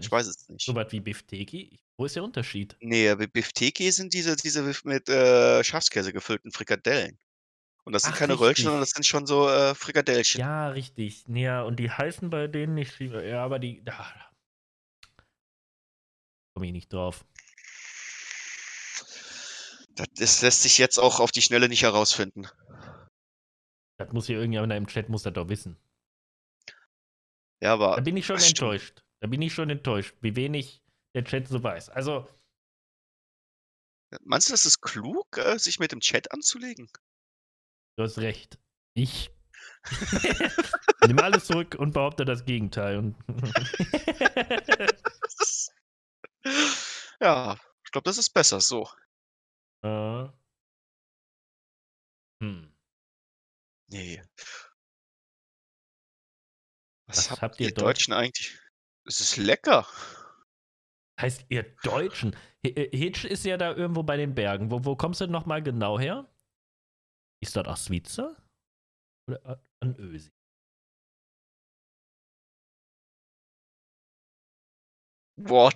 Ich 0.00 0.10
weiß 0.10 0.26
es 0.26 0.48
nicht. 0.48 0.64
So 0.64 0.74
was 0.74 0.92
wie 0.92 1.00
Bifteki? 1.00 1.80
Wo 1.96 2.04
ist 2.04 2.16
der 2.16 2.24
Unterschied? 2.24 2.76
Nee, 2.80 3.14
Bi- 3.14 3.26
Bifteki 3.26 3.90
sind 3.90 4.12
diese, 4.12 4.36
diese 4.36 4.62
mit 4.84 5.08
äh, 5.08 5.64
Schafskäse 5.64 6.12
gefüllten 6.12 6.52
Frikadellen. 6.52 7.18
Und 7.88 7.94
das 7.94 8.02
sind 8.02 8.12
Ach, 8.12 8.18
keine 8.18 8.34
Röllchen, 8.34 8.48
richtig. 8.48 8.64
sondern 8.64 8.80
das 8.82 8.90
sind 8.90 9.06
schon 9.06 9.26
so 9.26 9.48
äh, 9.48 9.74
Frikadellchen. 9.74 10.38
Ja, 10.42 10.68
richtig. 10.68 11.24
Ja, 11.26 11.62
und 11.62 11.76
die 11.76 11.90
heißen 11.90 12.28
bei 12.28 12.46
denen 12.46 12.74
nicht. 12.74 13.00
Ja, 13.00 13.42
aber 13.42 13.58
die. 13.58 13.82
Da 13.82 14.14
komme 16.54 16.66
ich 16.66 16.72
nicht 16.72 16.92
drauf. 16.92 17.24
Das, 19.94 20.06
das 20.18 20.42
lässt 20.42 20.62
sich 20.64 20.76
jetzt 20.76 20.98
auch 20.98 21.18
auf 21.18 21.30
die 21.30 21.40
Schnelle 21.40 21.70
nicht 21.70 21.82
herausfinden. 21.82 22.46
Das 23.96 24.12
muss 24.12 24.26
hier 24.26 24.36
irgendjemand 24.36 24.74
im 24.74 24.86
Chat 24.86 25.08
muss 25.08 25.22
das 25.22 25.32
doch 25.32 25.48
wissen. 25.48 25.78
Ja, 27.62 27.72
aber 27.72 27.96
Da 27.96 28.02
bin 28.02 28.18
ich 28.18 28.26
schon 28.26 28.36
das 28.36 28.50
stimmt. 28.50 28.58
enttäuscht. 28.60 29.02
Da 29.20 29.28
bin 29.28 29.40
ich 29.40 29.54
schon 29.54 29.70
enttäuscht, 29.70 30.14
wie 30.20 30.36
wenig 30.36 30.82
der 31.14 31.24
Chat 31.24 31.48
so 31.48 31.62
weiß. 31.62 31.88
Also, 31.88 32.28
Meinst 34.20 34.50
du, 34.50 34.52
das 34.52 34.66
ist 34.66 34.82
klug, 34.82 35.38
äh, 35.38 35.58
sich 35.58 35.78
mit 35.78 35.92
dem 35.92 36.00
Chat 36.00 36.30
anzulegen? 36.32 36.90
Du 37.98 38.04
hast 38.04 38.18
recht. 38.18 38.58
Ich 38.94 39.30
nehme 41.06 41.22
alles 41.22 41.46
zurück 41.46 41.74
und 41.78 41.92
behaupte 41.92 42.24
das 42.24 42.44
Gegenteil. 42.44 43.14
Ja, 47.20 47.58
ich 47.84 47.90
glaube, 47.90 48.04
das 48.04 48.16
ist 48.18 48.30
besser 48.30 48.60
so. 48.60 48.88
äh, 49.82 50.28
hm. 52.40 52.72
Nee. 53.90 54.22
Was, 57.08 57.16
Was 57.18 57.30
habt, 57.32 57.42
habt 57.42 57.60
ihr 57.60 57.66
ihr 57.68 57.74
Deutsch- 57.74 57.82
Deutschen 58.06 58.12
eigentlich? 58.14 58.58
Es 59.04 59.20
ist 59.20 59.36
lecker. 59.36 59.86
Heißt 61.20 61.44
ihr 61.48 61.64
Deutschen? 61.82 62.36
H- 62.64 62.88
Hitch 62.92 63.24
ist 63.24 63.44
ja 63.44 63.56
da 63.56 63.74
irgendwo 63.74 64.02
bei 64.04 64.16
den 64.16 64.34
Bergen. 64.34 64.70
Wo, 64.70 64.84
wo 64.84 64.94
kommst 64.94 65.20
du 65.20 65.26
nochmal 65.26 65.62
genau 65.62 65.98
her? 65.98 66.30
Ist 67.40 67.56
das 67.56 67.66
aus 67.66 67.84
Switzer? 67.84 68.36
Oder 69.28 69.44
a- 69.46 69.62
an 69.80 69.94
Ösi? 69.98 70.30
Boah, 75.36 75.70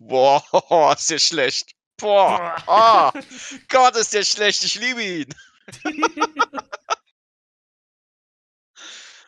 boah, 0.00 0.42
ist 0.98 1.10
der 1.10 1.18
schlecht. 1.18 1.72
Boah, 1.98 2.56
ah, 2.66 3.12
Gott, 3.68 3.96
ist 3.96 4.12
der 4.12 4.24
schlecht. 4.24 4.62
Ich 4.64 4.74
liebe 4.78 5.02
ihn. 5.02 5.34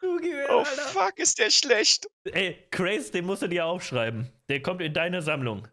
Du 0.01 0.17
Gehirn, 0.21 0.47
Oh, 0.51 0.59
Alter. 0.59 0.83
fuck, 0.89 1.19
ist 1.19 1.39
der 1.39 1.51
schlecht. 1.51 2.07
Ey, 2.25 2.69
Craze, 2.71 3.11
den 3.11 3.27
musst 3.27 3.43
du 3.43 3.49
dir 3.49 3.67
aufschreiben. 3.67 4.31
Der 4.49 4.63
kommt 4.63 4.81
in 4.83 4.95
deine 4.95 5.23
Sammlung. 5.23 5.67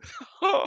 Oh. 0.40 0.66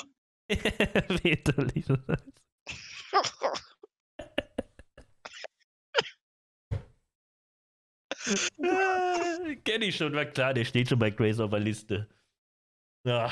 Väterlich. 8.25 8.49
Ah, 8.63 9.55
Kenn 9.63 9.81
ich 9.81 9.95
schon, 9.95 10.13
war 10.13 10.25
klar, 10.25 10.53
der 10.53 10.65
steht 10.65 10.89
schon 10.89 10.99
bei 10.99 11.11
Grace 11.11 11.39
auf 11.39 11.51
der 11.51 11.59
Liste. 11.59 12.09
Ja, 13.05 13.31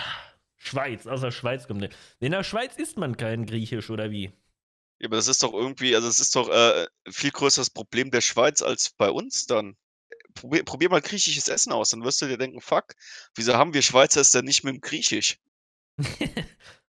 Schweiz, 0.57 1.07
aus 1.07 1.21
der 1.21 1.31
Schweiz 1.31 1.67
kommt 1.67 1.81
der. 1.81 1.89
In 2.19 2.31
der 2.31 2.43
Schweiz 2.43 2.77
isst 2.77 2.97
man 2.97 3.17
kein 3.17 3.45
Griechisch, 3.45 3.89
oder 3.89 4.11
wie? 4.11 4.31
Ja, 4.99 5.07
aber 5.07 5.15
das 5.17 5.27
ist 5.27 5.41
doch 5.43 5.53
irgendwie, 5.53 5.95
also 5.95 6.07
es 6.07 6.19
ist 6.19 6.35
doch 6.35 6.49
äh, 6.49 6.87
viel 7.09 7.31
größeres 7.31 7.71
Problem 7.71 8.11
der 8.11 8.21
Schweiz 8.21 8.61
als 8.61 8.91
bei 8.91 9.09
uns 9.09 9.45
dann. 9.47 9.75
Probier, 10.35 10.63
probier 10.63 10.89
mal 10.89 11.01
griechisches 11.01 11.47
Essen 11.47 11.73
aus, 11.73 11.89
dann 11.89 12.03
wirst 12.03 12.21
du 12.21 12.27
dir 12.27 12.37
denken, 12.37 12.61
fuck, 12.61 12.93
wieso 13.35 13.55
haben 13.55 13.73
wir 13.73 13.81
Schweizer 13.81 14.21
es 14.21 14.31
denn 14.31 14.45
nicht 14.45 14.63
mit 14.63 14.75
dem 14.75 14.81
Griechisch? 14.81 15.39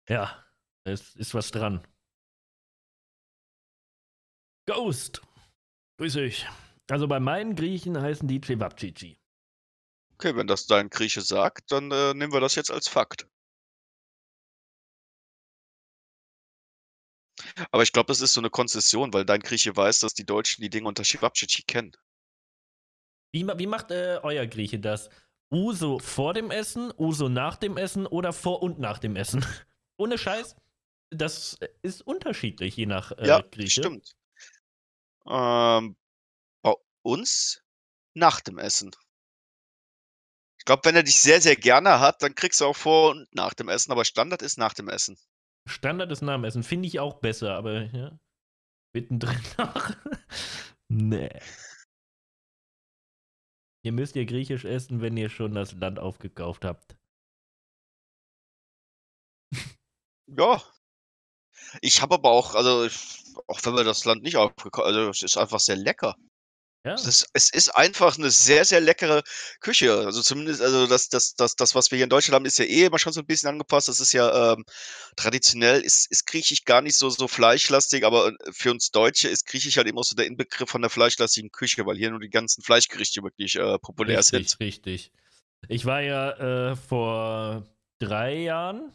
ja, 0.08 0.44
es 0.84 1.14
ist 1.16 1.34
was 1.34 1.50
dran. 1.50 1.86
Ghost. 4.66 5.22
Grüß 5.98 6.16
euch. 6.16 6.46
Also 6.88 7.08
bei 7.08 7.20
meinen 7.20 7.56
Griechen 7.56 8.00
heißen 8.00 8.28
die 8.28 8.40
Cevapcici. 8.40 9.18
Okay, 10.14 10.34
wenn 10.36 10.46
das 10.46 10.66
dein 10.66 10.88
Grieche 10.88 11.20
sagt, 11.20 11.72
dann 11.72 11.90
äh, 11.90 12.14
nehmen 12.14 12.32
wir 12.32 12.40
das 12.40 12.54
jetzt 12.54 12.70
als 12.70 12.88
Fakt. 12.88 13.28
Aber 17.70 17.82
ich 17.82 17.92
glaube, 17.92 18.06
das 18.08 18.20
ist 18.20 18.32
so 18.32 18.40
eine 18.40 18.50
Konzession, 18.50 19.12
weil 19.12 19.24
dein 19.24 19.40
Grieche 19.40 19.76
weiß, 19.76 20.00
dass 20.00 20.14
die 20.14 20.24
Deutschen 20.24 20.62
die 20.62 20.70
Dinge 20.70 20.88
unter 20.88 21.04
Cevapcici 21.04 21.62
kennen. 21.62 21.92
Wie, 23.32 23.46
wie 23.46 23.66
macht 23.66 23.90
äh, 23.90 24.20
euer 24.22 24.46
Grieche 24.46 24.78
das? 24.78 25.10
Uso 25.50 25.98
vor 25.98 26.34
dem 26.34 26.50
Essen, 26.50 26.92
Uso 26.96 27.28
nach 27.28 27.56
dem 27.56 27.76
Essen 27.76 28.06
oder 28.06 28.32
vor 28.32 28.62
und 28.62 28.78
nach 28.78 28.98
dem 28.98 29.16
Essen? 29.16 29.44
Ohne 29.98 30.18
Scheiß. 30.18 30.56
Das 31.10 31.58
ist 31.82 32.02
unterschiedlich, 32.02 32.76
je 32.76 32.86
nach 32.86 33.12
äh, 33.12 33.28
ja, 33.28 33.42
Grieche. 33.42 33.82
stimmt. 33.82 34.16
Ähm, 35.26 35.96
uns 37.06 37.62
nach 38.14 38.40
dem 38.40 38.58
Essen. 38.58 38.90
Ich 40.58 40.64
glaube, 40.64 40.84
wenn 40.84 40.96
er 40.96 41.04
dich 41.04 41.18
sehr, 41.18 41.40
sehr 41.40 41.56
gerne 41.56 42.00
hat, 42.00 42.22
dann 42.22 42.34
kriegst 42.34 42.60
du 42.60 42.64
auch 42.64 42.76
vor 42.76 43.10
und 43.10 43.32
nach 43.34 43.54
dem 43.54 43.68
Essen, 43.68 43.92
aber 43.92 44.04
Standard 44.04 44.42
ist 44.42 44.58
nach 44.58 44.74
dem 44.74 44.88
Essen. 44.88 45.16
Standard 45.68 46.10
ist 46.10 46.22
nach 46.22 46.34
dem 46.34 46.44
Essen. 46.44 46.62
Finde 46.62 46.88
ich 46.88 46.98
auch 46.98 47.20
besser, 47.20 47.54
aber 47.54 47.84
ja. 47.92 48.18
Mittendrin 48.92 49.40
noch. 49.58 49.90
nee. 50.88 51.40
Ihr 53.84 53.92
müsst 53.92 54.16
ihr 54.16 54.26
Griechisch 54.26 54.64
essen, 54.64 55.00
wenn 55.00 55.16
ihr 55.16 55.28
schon 55.28 55.54
das 55.54 55.72
Land 55.72 56.00
aufgekauft 56.00 56.64
habt. 56.64 56.96
Ja. 60.26 60.60
Ich 61.80 62.02
habe 62.02 62.14
aber 62.14 62.30
auch, 62.30 62.54
also 62.54 62.88
auch 63.46 63.64
wenn 63.64 63.74
wir 63.74 63.84
das 63.84 64.04
Land 64.04 64.22
nicht 64.22 64.36
aufgekauft 64.36 64.86
also 64.86 65.10
es 65.10 65.22
ist 65.22 65.36
einfach 65.36 65.60
sehr 65.60 65.76
lecker. 65.76 66.16
Ja. 66.86 66.94
Es 66.94 67.04
ist, 67.04 67.28
es 67.32 67.50
ist 67.50 67.70
einfach 67.70 68.16
eine 68.16 68.30
sehr, 68.30 68.64
sehr 68.64 68.80
leckere 68.80 69.24
Küche. 69.58 69.92
Also 69.92 70.22
zumindest, 70.22 70.62
also 70.62 70.86
das, 70.86 71.08
das, 71.08 71.34
das, 71.34 71.56
das, 71.56 71.74
was 71.74 71.90
wir 71.90 71.96
hier 71.96 72.04
in 72.04 72.10
Deutschland 72.10 72.36
haben, 72.36 72.44
ist 72.44 72.60
ja 72.60 72.64
eh 72.64 72.84
immer 72.84 73.00
schon 73.00 73.12
so 73.12 73.18
ein 73.18 73.26
bisschen 73.26 73.48
angepasst. 73.48 73.88
Das 73.88 73.98
ist 73.98 74.12
ja 74.12 74.52
ähm, 74.52 74.64
traditionell, 75.16 75.80
ist, 75.80 76.08
ist 76.12 76.28
Griechisch 76.28 76.64
gar 76.64 76.82
nicht 76.82 76.96
so, 76.96 77.10
so 77.10 77.26
fleischlastig, 77.26 78.06
aber 78.06 78.28
äh, 78.28 78.52
für 78.52 78.70
uns 78.70 78.92
Deutsche 78.92 79.26
ist 79.28 79.46
Griechisch 79.46 79.78
halt 79.78 79.88
immer 79.88 80.04
so 80.04 80.14
der 80.14 80.26
Inbegriff 80.26 80.70
von 80.70 80.80
der 80.80 80.88
fleischlastigen 80.88 81.50
Küche, 81.50 81.84
weil 81.86 81.96
hier 81.96 82.10
nur 82.10 82.20
die 82.20 82.30
ganzen 82.30 82.62
Fleischgerichte 82.62 83.20
wirklich 83.24 83.56
äh, 83.56 83.78
populär 83.80 84.18
richtig, 84.18 84.50
sind. 84.50 84.60
Richtig, 84.60 85.10
Ich 85.66 85.86
war 85.86 86.02
ja 86.02 86.70
äh, 86.70 86.76
vor 86.76 87.66
drei 87.98 88.42
Jahren 88.42 88.92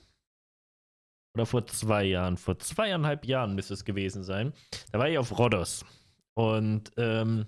oder 1.34 1.46
vor 1.46 1.66
zwei 1.66 2.06
Jahren, 2.06 2.38
vor 2.38 2.58
zweieinhalb 2.58 3.26
Jahren 3.26 3.54
müsste 3.54 3.74
es 3.74 3.84
gewesen 3.84 4.24
sein. 4.24 4.54
Da 4.94 5.00
war 5.00 5.10
ich 5.10 5.18
auf 5.18 5.38
Rhodos 5.38 5.84
und 6.36 6.90
ähm, 6.96 7.48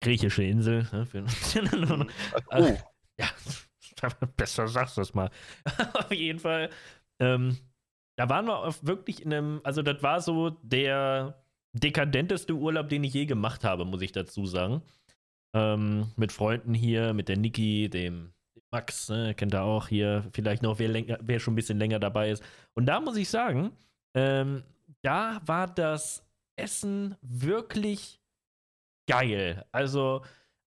griechische 0.00 0.42
Insel. 0.44 0.86
Ne, 0.92 1.06
äh, 2.50 2.62
Oh, 2.62 2.78
ja, 3.18 3.28
besser 4.36 4.68
sagst 4.68 4.96
du 4.96 5.00
das 5.02 5.14
mal. 5.14 5.30
auf 5.94 6.12
jeden 6.12 6.38
Fall. 6.38 6.70
Ähm, 7.20 7.58
da 8.16 8.28
waren 8.28 8.46
wir 8.46 8.58
auf 8.58 8.84
wirklich 8.84 9.22
in 9.22 9.32
einem, 9.32 9.60
also 9.64 9.82
das 9.82 10.02
war 10.02 10.20
so 10.20 10.50
der 10.62 11.42
dekadenteste 11.72 12.54
Urlaub, 12.54 12.88
den 12.88 13.04
ich 13.04 13.14
je 13.14 13.26
gemacht 13.26 13.64
habe, 13.64 13.84
muss 13.84 14.02
ich 14.02 14.12
dazu 14.12 14.46
sagen. 14.46 14.82
Ähm, 15.54 16.12
mit 16.16 16.32
Freunden 16.32 16.74
hier, 16.74 17.12
mit 17.12 17.28
der 17.28 17.36
Niki, 17.36 17.88
dem 17.88 18.32
Max, 18.70 19.08
ne, 19.08 19.34
kennt 19.34 19.54
er 19.54 19.64
auch 19.64 19.88
hier, 19.88 20.24
vielleicht 20.32 20.62
noch, 20.62 20.78
wer, 20.78 20.88
länger, 20.88 21.18
wer 21.22 21.40
schon 21.40 21.54
ein 21.54 21.56
bisschen 21.56 21.78
länger 21.78 21.98
dabei 21.98 22.30
ist. 22.30 22.42
Und 22.74 22.86
da 22.86 23.00
muss 23.00 23.16
ich 23.16 23.28
sagen, 23.28 23.72
ähm, 24.14 24.62
da 25.02 25.40
war 25.44 25.66
das 25.66 26.24
Essen 26.56 27.16
wirklich 27.22 28.19
geil. 29.10 29.64
Also 29.72 30.22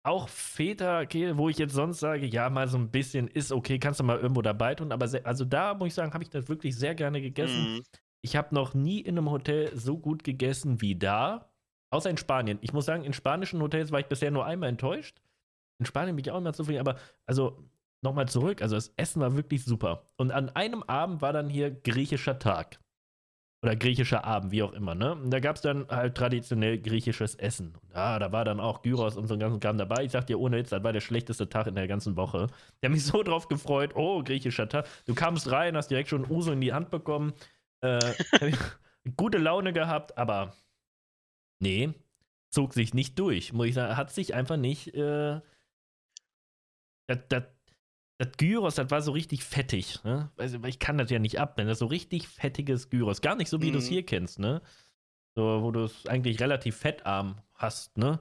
auch 0.04 0.27
Feta, 0.30 1.01
okay, 1.01 1.38
wo 1.38 1.49
ich 1.49 1.58
jetzt 1.60 1.73
sonst 1.73 1.99
sage, 1.99 2.25
ja, 2.25 2.49
mal 2.49 2.67
so 2.67 2.77
ein 2.77 2.89
bisschen 2.89 3.27
ist 3.27 3.51
okay, 3.51 3.77
kannst 3.77 3.99
du 3.99 4.04
mal 4.04 4.19
irgendwo 4.19 4.41
dabei 4.41 4.73
tun, 4.73 4.91
aber 4.91 5.08
sehr, 5.08 5.25
also 5.27 5.45
da 5.45 5.75
muss 5.75 5.89
ich 5.89 5.93
sagen, 5.93 6.13
habe 6.13 6.23
ich 6.23 6.30
das 6.30 6.49
wirklich 6.49 6.75
sehr 6.75 6.95
gerne 6.95 7.21
gegessen. 7.21 7.75
mhm. 7.75 7.84
Ich 8.23 8.36
habe 8.36 8.54
noch 8.54 8.73
nie 8.73 8.99
in 8.99 9.17
einem 9.17 9.32
Hotel 9.32 9.75
so 9.75 9.97
gut 9.97 10.23
gegessen 10.23 10.82
wie 10.82 10.95
da, 10.95 11.51
außer 11.91 12.10
in 12.10 12.17
Spanien. 12.17 12.60
Ich 12.62 12.73
muss 12.73 12.86
sagen, 12.86 13.04
in 13.04 13.13
spanischen 13.13 13.62
Hotels 13.62 13.91
war 13.91 13.99
ich 13.99 14.08
bisher 14.08 14.32
nur 14.32 14.45
einmal 14.45 14.69
enttäuscht. 14.69 15.21
In 15.80 15.86
Spanien 15.86 16.15
bin 16.15 16.25
ich 16.25 16.32
auch 16.32 16.38
immer 16.38 16.54
zufrieden, 16.54 16.80
aber 16.80 16.97
also 17.25 17.63
nochmal 18.04 18.27
zurück, 18.27 18.62
also 18.62 18.75
das 18.75 18.93
Essen 18.97 19.21
war 19.21 19.36
wirklich 19.36 19.65
super. 19.65 20.12
Und 20.17 20.32
an 20.32 20.49
einem 20.49 20.84
Abend 20.84 21.21
war 21.21 21.34
dann 21.34 21.49
hier 21.49 21.71
griechischer 21.71 22.39
Tag. 22.39 22.80
Oder 23.63 23.76
griechischer 23.76 24.26
Abend, 24.26 24.52
wie 24.52 24.63
auch 24.63 24.74
immer, 24.74 24.95
ne? 24.95 25.13
Und 25.13 25.30
da 25.30 25.39
gab 25.39 25.56
es 25.56 25.62
dann 25.62 25.88
halt 25.88 26.15
traditionell 26.15 26.80
griechisches 26.80 27.36
Essen. 27.36 27.76
Ja, 27.93 28.17
da 28.17 28.32
war 28.32 28.43
dann 28.43 28.60
auch 28.60 28.82
Gyros 28.82 29.17
und 29.17 29.28
so 29.28 29.36
ein 29.36 29.39
ganzen 29.39 29.60
Kram 29.60 29.78
dabei. 29.78 30.04
Ich 30.04 30.12
sag 30.12 30.26
dir 30.26 30.39
ohne 30.39 30.58
Witz, 30.58 30.69
das 30.69 30.84
war 30.84 30.93
der 30.93 31.02
schlechteste 31.02 31.47
Tag 31.47 31.67
in 31.67 31.76
der 31.76 31.88
ganzen 31.88 32.15
Woche. 32.15 32.47
Ich 32.80 32.84
habe 32.84 32.95
mich 32.95 33.06
so 33.06 33.21
drauf 33.21 33.47
gefreut, 33.47 33.95
oh, 33.95 34.24
griechischer 34.24 34.67
Tag. 34.67 34.88
Du 35.06 35.13
kamst 35.13 35.52
rein, 35.52 35.78
hast 35.78 35.89
direkt 35.91 36.10
schon 36.10 36.30
Uso 36.30 36.52
in 36.52 36.62
die 36.62 36.74
Hand 36.74 36.89
bekommen. 36.89 37.34
Äh, 37.82 38.00
gute 39.15 39.38
Laune 39.38 39.74
gehabt, 39.74 40.17
aber 40.17 40.56
nee, 41.60 41.93
zog 42.50 42.74
sich 42.74 42.95
nicht 42.95 43.19
durch, 43.19 43.54
muss 43.54 43.67
ich 43.67 43.76
sagen. 43.76 43.95
Hat 43.95 44.12
sich 44.12 44.34
einfach 44.34 44.58
nicht. 44.58 44.95
Äh, 44.95 45.39
das, 47.08 47.19
das, 47.30 47.43
das 48.23 48.38
Gyros, 48.38 48.75
das 48.75 48.91
war 48.91 49.01
so 49.01 49.12
richtig 49.12 49.43
fettig. 49.43 50.03
Ne? 50.03 50.31
Also, 50.38 50.63
ich 50.65 50.77
kann 50.79 50.97
das 50.97 51.10
ja 51.10 51.17
nicht 51.19 51.39
ab, 51.39 51.57
wenn 51.57 51.67
das 51.67 51.79
so 51.79 51.88
richtig 51.88 52.27
fettiges 52.27 52.89
Gyros. 52.89 53.21
Gar 53.21 53.36
nicht 53.36 53.49
so, 53.49 53.62
wie 53.62 53.71
du 53.71 53.79
es 53.79 53.86
Mhm. 53.86 53.89
hier 53.89 54.05
kennst, 54.05 54.38
ne? 54.39 54.62
So, 55.36 55.62
wo 55.63 55.71
du 55.71 55.86
es 55.86 56.05
eigentlich 56.07 56.39
relativ 56.39 56.77
fettarm 56.77 57.41
hast, 57.55 57.97
ne? 57.97 58.19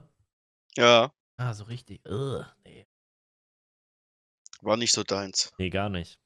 Ja, 0.75 1.13
Ah, 1.37 1.53
so 1.53 1.63
richtig. 1.65 2.01
Ugh, 2.07 2.45
nee, 2.65 2.85
war 4.61 4.77
nicht 4.77 4.91
so 4.93 5.03
deins. 5.03 5.51
nee, 5.57 5.69
gar 5.69 5.89
nicht. 5.89 6.19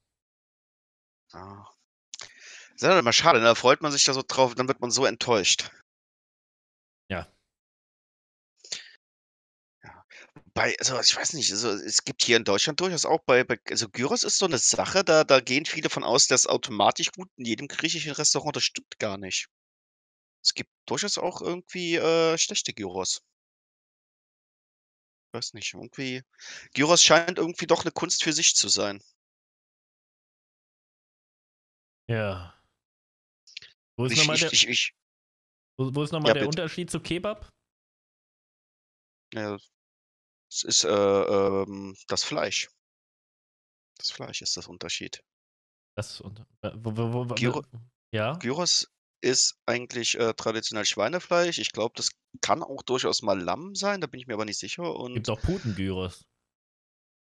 Ah. 1.32 1.66
Ist 2.74 2.82
ja 2.82 2.98
immer 2.98 3.12
schade, 3.12 3.38
ne? 3.40 3.46
da 3.46 3.54
freut 3.54 3.80
man 3.80 3.90
sich 3.92 4.04
da 4.04 4.12
so 4.12 4.22
drauf, 4.26 4.54
dann 4.54 4.68
wird 4.68 4.80
man 4.80 4.90
so 4.90 5.04
enttäuscht. 5.06 5.70
Ja. 7.08 7.26
Bei, 10.56 10.74
also 10.78 10.98
ich 10.98 11.14
weiß 11.14 11.34
nicht, 11.34 11.52
also 11.52 11.68
es 11.68 12.02
gibt 12.02 12.22
hier 12.22 12.38
in 12.38 12.44
Deutschland 12.44 12.80
durchaus 12.80 13.04
auch 13.04 13.20
bei, 13.26 13.44
bei 13.44 13.60
also 13.68 13.90
Gyros 13.90 14.24
ist 14.24 14.38
so 14.38 14.46
eine 14.46 14.56
Sache, 14.56 15.04
da, 15.04 15.22
da 15.22 15.40
gehen 15.40 15.66
viele 15.66 15.90
von 15.90 16.02
aus, 16.02 16.28
dass 16.28 16.46
automatisch 16.46 17.12
gut 17.12 17.28
in 17.36 17.44
jedem 17.44 17.68
griechischen 17.68 18.12
Restaurant, 18.12 18.56
das 18.56 18.64
stimmt 18.64 18.98
gar 18.98 19.18
nicht. 19.18 19.48
Es 20.42 20.54
gibt 20.54 20.70
durchaus 20.86 21.18
auch 21.18 21.42
irgendwie 21.42 21.96
äh, 21.96 22.38
schlechte 22.38 22.72
Gyros. 22.72 23.20
Weiß 25.34 25.52
nicht, 25.52 25.74
irgendwie. 25.74 26.22
Gyros 26.72 27.02
scheint 27.02 27.36
irgendwie 27.36 27.66
doch 27.66 27.82
eine 27.82 27.92
Kunst 27.92 28.24
für 28.24 28.32
sich 28.32 28.54
zu 28.54 28.70
sein. 28.70 29.02
Ja. 32.08 32.58
Wo 33.98 34.06
ist 34.06 34.12
Ich, 34.12 34.18
nochmal 34.20 34.36
ich, 34.36 34.40
der, 34.40 34.52
ich, 34.54 34.68
ich, 34.68 34.94
wo, 35.76 35.94
wo 35.94 36.02
ist 36.02 36.12
noch 36.12 36.20
mal 36.20 36.28
ja, 36.28 36.34
der 36.34 36.40
bitte. 36.40 36.62
Unterschied 36.62 36.90
zu 36.90 37.00
Kebab? 37.00 37.52
Ja, 39.34 39.58
es 40.48 40.64
ist 40.64 40.84
äh, 40.84 40.88
ähm, 40.88 41.96
das 42.08 42.24
Fleisch. 42.24 42.68
Das 43.98 44.10
Fleisch 44.10 44.42
ist 44.42 44.56
das 44.56 44.66
Unterschied. 44.66 45.22
Das, 45.96 46.20
und, 46.20 46.40
äh, 46.62 46.70
wo, 46.74 46.96
wo, 46.96 47.30
wo, 47.30 47.34
Gyro 47.34 47.62
ja? 48.12 48.34
Gyros 48.36 48.88
ist 49.22 49.58
eigentlich 49.66 50.18
äh, 50.18 50.34
traditionell 50.34 50.84
Schweinefleisch. 50.84 51.58
Ich 51.58 51.72
glaube, 51.72 51.94
das 51.96 52.10
kann 52.40 52.62
auch 52.62 52.82
durchaus 52.82 53.22
mal 53.22 53.40
Lamm 53.40 53.74
sein, 53.74 54.00
da 54.00 54.06
bin 54.06 54.20
ich 54.20 54.26
mir 54.26 54.34
aber 54.34 54.44
nicht 54.44 54.58
sicher. 54.58 54.84
Gibt 55.14 55.28
Und 55.28 55.30
auch 55.30 55.40
Putengyros. 55.40 56.24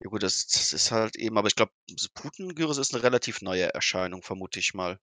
ja 0.02 0.10
gut, 0.10 0.24
das, 0.24 0.48
das 0.48 0.74
ist 0.74 0.92
halt 0.92 1.16
eben, 1.18 1.38
aber 1.38 1.48
ich 1.48 1.56
glaube, 1.56 1.74
Putengyros 2.14 2.78
ist 2.78 2.94
eine 2.94 3.04
relativ 3.04 3.42
neue 3.42 3.74
Erscheinung, 3.74 4.24
vermute 4.24 4.60
ich 4.60 4.74
mal. 4.74 5.00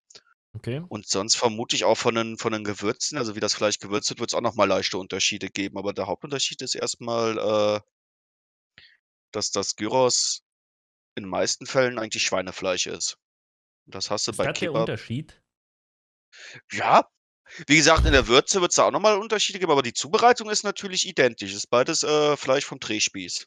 Okay. 0.54 0.82
Und 0.88 1.06
sonst 1.06 1.36
vermute 1.36 1.76
ich 1.76 1.84
auch 1.84 1.96
von 1.96 2.14
den, 2.14 2.38
von 2.38 2.52
den 2.52 2.64
Gewürzen, 2.64 3.18
also 3.18 3.36
wie 3.36 3.40
das 3.40 3.54
Fleisch 3.54 3.78
gewürzt 3.78 4.08
wird, 4.08 4.20
wird 4.20 4.30
es 4.30 4.34
auch 4.34 4.40
nochmal 4.40 4.66
leichte 4.66 4.98
Unterschiede 4.98 5.50
geben. 5.50 5.78
Aber 5.78 5.92
der 5.92 6.06
Hauptunterschied 6.06 6.62
ist 6.62 6.74
erstmal, 6.74 7.38
äh, 7.38 7.80
dass 9.38 9.50
das 9.52 9.76
Gyros 9.76 10.42
in 11.14 11.24
den 11.24 11.30
meisten 11.30 11.66
Fällen 11.66 11.98
eigentlich 11.98 12.24
Schweinefleisch 12.24 12.86
ist. 12.86 13.16
Das 13.86 14.10
hast 14.10 14.26
du 14.26 14.32
Ist 14.32 14.36
bei 14.36 14.44
das 14.44 14.58
der 14.58 14.68
Kebab. 14.68 14.82
Unterschied? 14.82 15.40
Ja, 16.72 17.08
wie 17.66 17.76
gesagt, 17.76 18.04
in 18.04 18.12
der 18.12 18.26
Würze 18.28 18.60
wird 18.60 18.72
es 18.72 18.76
da 18.76 18.84
auch 18.84 18.90
nochmal 18.90 19.16
Unterschiede 19.16 19.58
geben, 19.58 19.72
aber 19.72 19.82
die 19.82 19.94
Zubereitung 19.94 20.50
ist 20.50 20.64
natürlich 20.64 21.06
identisch. 21.06 21.54
Ist 21.54 21.70
beides 21.70 22.02
äh, 22.02 22.36
Fleisch 22.36 22.64
vom 22.66 22.78
Drehspieß. 22.78 23.46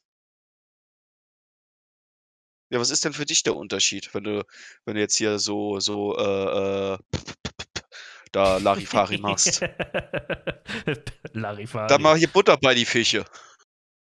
Ja, 2.72 2.80
was 2.80 2.90
ist 2.90 3.04
denn 3.04 3.14
für 3.14 3.26
dich 3.26 3.44
der 3.44 3.56
Unterschied, 3.56 4.14
wenn 4.16 4.24
du, 4.24 4.46
wenn 4.86 4.96
du 4.96 5.02
jetzt 5.02 5.18
hier 5.18 5.40
so, 5.40 5.80
so, 5.80 6.18
äh, 6.18 6.94
äh, 6.94 6.98
da 8.32 8.58
Larifari 8.58 9.18
machst? 9.18 9.62
Larifari. 11.34 11.88
Dann 11.88 12.02
mach 12.02 12.16
hier 12.16 12.30
Butter 12.30 12.58
bei 12.58 12.74
die 12.74 12.86
Fische. 12.86 13.26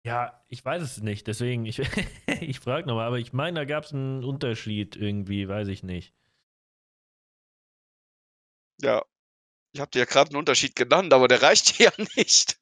Ja, 0.06 0.40
ich 0.48 0.64
weiß 0.64 0.82
es 0.82 0.98
nicht, 1.02 1.26
deswegen, 1.26 1.66
ich, 1.66 1.80
ich 2.40 2.60
frage 2.60 2.86
nochmal, 2.86 3.08
aber 3.08 3.18
ich 3.18 3.32
meine, 3.32 3.58
da 3.58 3.64
gab 3.64 3.82
es 3.82 3.92
einen 3.92 4.22
Unterschied 4.22 4.94
irgendwie, 4.94 5.48
weiß 5.48 5.66
ich 5.66 5.82
nicht. 5.82 6.14
Ja, 8.80 9.04
ich 9.72 9.80
habe 9.80 9.90
dir 9.90 10.00
ja 10.00 10.04
gerade 10.04 10.30
einen 10.30 10.38
Unterschied 10.38 10.76
genannt, 10.76 11.12
aber 11.12 11.26
der 11.26 11.42
reicht 11.42 11.78
dir 11.80 11.86
ja 11.98 12.04
nicht. 12.14 12.56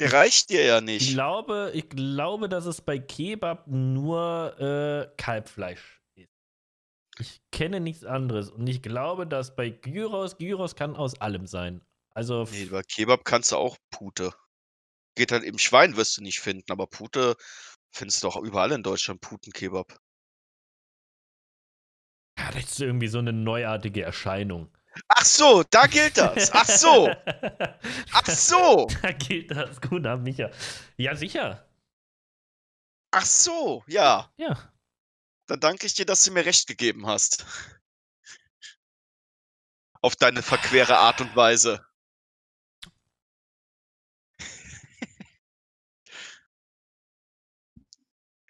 Der 0.00 0.08
Ich- 0.08 0.12
reicht 0.12 0.50
dir 0.50 0.64
ja 0.64 0.78
Ich 0.78 0.84
nicht. 0.84 1.12
glaube, 1.12 1.70
ich 1.72 1.88
glaube, 1.88 2.48
dass 2.48 2.66
es 2.66 2.80
bei 2.80 2.98
Kebab 2.98 3.68
nur 3.68 4.58
äh, 4.60 5.08
Kalbfleisch 5.22 6.02
ist. 6.16 6.32
Ich 7.20 7.40
kenne 7.52 7.78
nichts 7.78 8.04
anderes 8.04 8.50
und 8.50 8.66
ich 8.66 8.82
glaube, 8.82 9.26
dass 9.26 9.54
bei 9.54 9.70
Gyros, 9.70 10.36
Gyros 10.36 10.74
kann 10.74 10.96
aus 10.96 11.20
allem 11.20 11.46
sein. 11.46 11.80
Also, 12.10 12.44
Nee, 12.50 12.64
bei 12.66 12.82
Kebab 12.82 13.24
kannst 13.24 13.52
du 13.52 13.56
auch 13.56 13.76
Pute. 13.90 14.34
Geht 15.16 15.32
halt 15.32 15.42
im 15.44 15.58
Schwein 15.58 15.96
wirst 15.96 16.16
du 16.18 16.22
nicht 16.22 16.40
finden, 16.40 16.70
aber 16.70 16.86
Pute 16.86 17.36
findest 17.90 18.22
du 18.22 18.28
doch 18.28 18.36
überall 18.36 18.70
in 18.72 18.82
Deutschland 18.84 19.20
Putenkebab. 19.20 19.98
ja, 22.38 22.50
das 22.52 22.64
ist 22.64 22.80
irgendwie 22.80 23.08
so 23.08 23.18
eine 23.18 23.32
neuartige 23.32 24.02
Erscheinung. 24.02 24.70
Ach 25.08 25.24
so, 25.24 25.62
da 25.64 25.86
gilt 25.86 26.16
das. 26.16 26.52
Ach 26.52 26.66
so. 26.66 27.10
Ach 28.12 28.26
so. 28.26 28.86
Da 29.02 29.12
gilt 29.12 29.50
das. 29.50 29.80
Gut, 29.80 30.06
ab 30.06 30.20
Micha. 30.20 30.50
Ja, 30.96 31.14
sicher. 31.14 31.68
Ach 33.10 33.24
so, 33.26 33.84
ja. 33.86 34.30
Ja. 34.36 34.72
Dann 35.46 35.60
danke 35.60 35.86
ich 35.86 35.94
dir, 35.94 36.06
dass 36.06 36.24
du 36.24 36.32
mir 36.32 36.44
recht 36.46 36.66
gegeben 36.66 37.06
hast. 37.06 37.46
Auf 40.02 40.16
deine 40.16 40.42
verquere 40.42 40.98
Art 40.98 41.20
und 41.20 41.34
Weise. 41.36 41.84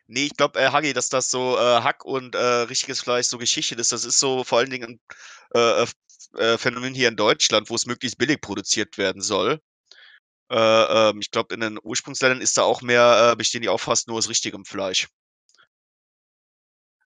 Nee, 0.09 0.27
ich 0.27 0.37
glaube, 0.37 0.59
äh, 0.61 0.71
Hagi, 0.71 0.92
dass 0.92 1.09
das 1.09 1.31
so 1.31 1.57
äh, 1.59 1.81
Hack 1.83 2.05
und 2.05 2.35
äh, 2.37 2.38
richtiges 2.38 3.01
Fleisch 3.01 3.27
so 3.27 3.38
Geschichte 3.38 3.75
ist. 3.75 3.90
Das 3.92 4.05
ist 4.05 4.19
so 4.21 4.45
vor 4.45 4.59
allen 4.59 4.71
Dingen 4.71 5.01
ein 5.55 5.55
äh, 5.55 5.83
äh, 5.85 5.87
äh, 6.55 6.59
Phänomen 6.59 6.95
hier 6.95 7.09
in 7.09 7.16
Deutschland, 7.16 7.71
wo 7.71 7.75
es 7.75 7.87
möglichst 7.87 8.19
billig 8.19 8.40
produziert 8.40 8.99
werden 8.99 9.21
soll. 9.23 9.61
Äh, 10.51 11.11
ähm, 11.11 11.21
ich 11.21 11.31
glaube, 11.31 11.55
in 11.55 11.61
den 11.61 11.79
Ursprungsländern 11.83 12.40
ist 12.42 12.59
da 12.59 12.62
auch 12.62 12.83
mehr, 12.83 13.37
bestehen 13.37 13.62
die 13.62 13.69
auch 13.71 13.81
fast 13.81 14.09
nur 14.09 14.19
aus 14.19 14.29
richtigem 14.29 14.64
Fleisch. 14.64 15.09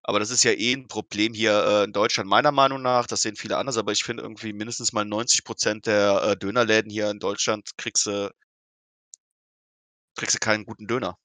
Aber 0.03 0.19
das 0.19 0.31
ist 0.31 0.45
ja 0.45 0.53
eh 0.53 0.73
ein 0.75 0.89
Problem 0.89 1.35
hier 1.35 1.85
in 1.85 1.93
Deutschland, 1.93 2.29
meiner 2.29 2.53
Meinung 2.53 2.83
nach. 2.83 3.07
Das 3.07 3.23
sehen 3.23 3.37
viele 3.37 3.57
anders, 3.59 3.77
aber 3.77 3.93
ich 3.93 4.03
finde 4.05 4.23
irgendwie 4.23 4.53
mindestens 4.53 4.93
mal 4.93 5.05
90% 5.05 5.87
der 5.87 6.23
äh, 6.23 6.37
Dönerläden 6.37 6.91
hier 6.91 7.11
in 7.11 7.19
Deutschland 7.19 7.71
kriegst 7.79 8.07
du, 8.07 8.31
kriegst 10.17 10.35
du 10.37 10.39
keinen 10.39 10.65
guten 10.65 10.87
Döner. 10.87 11.19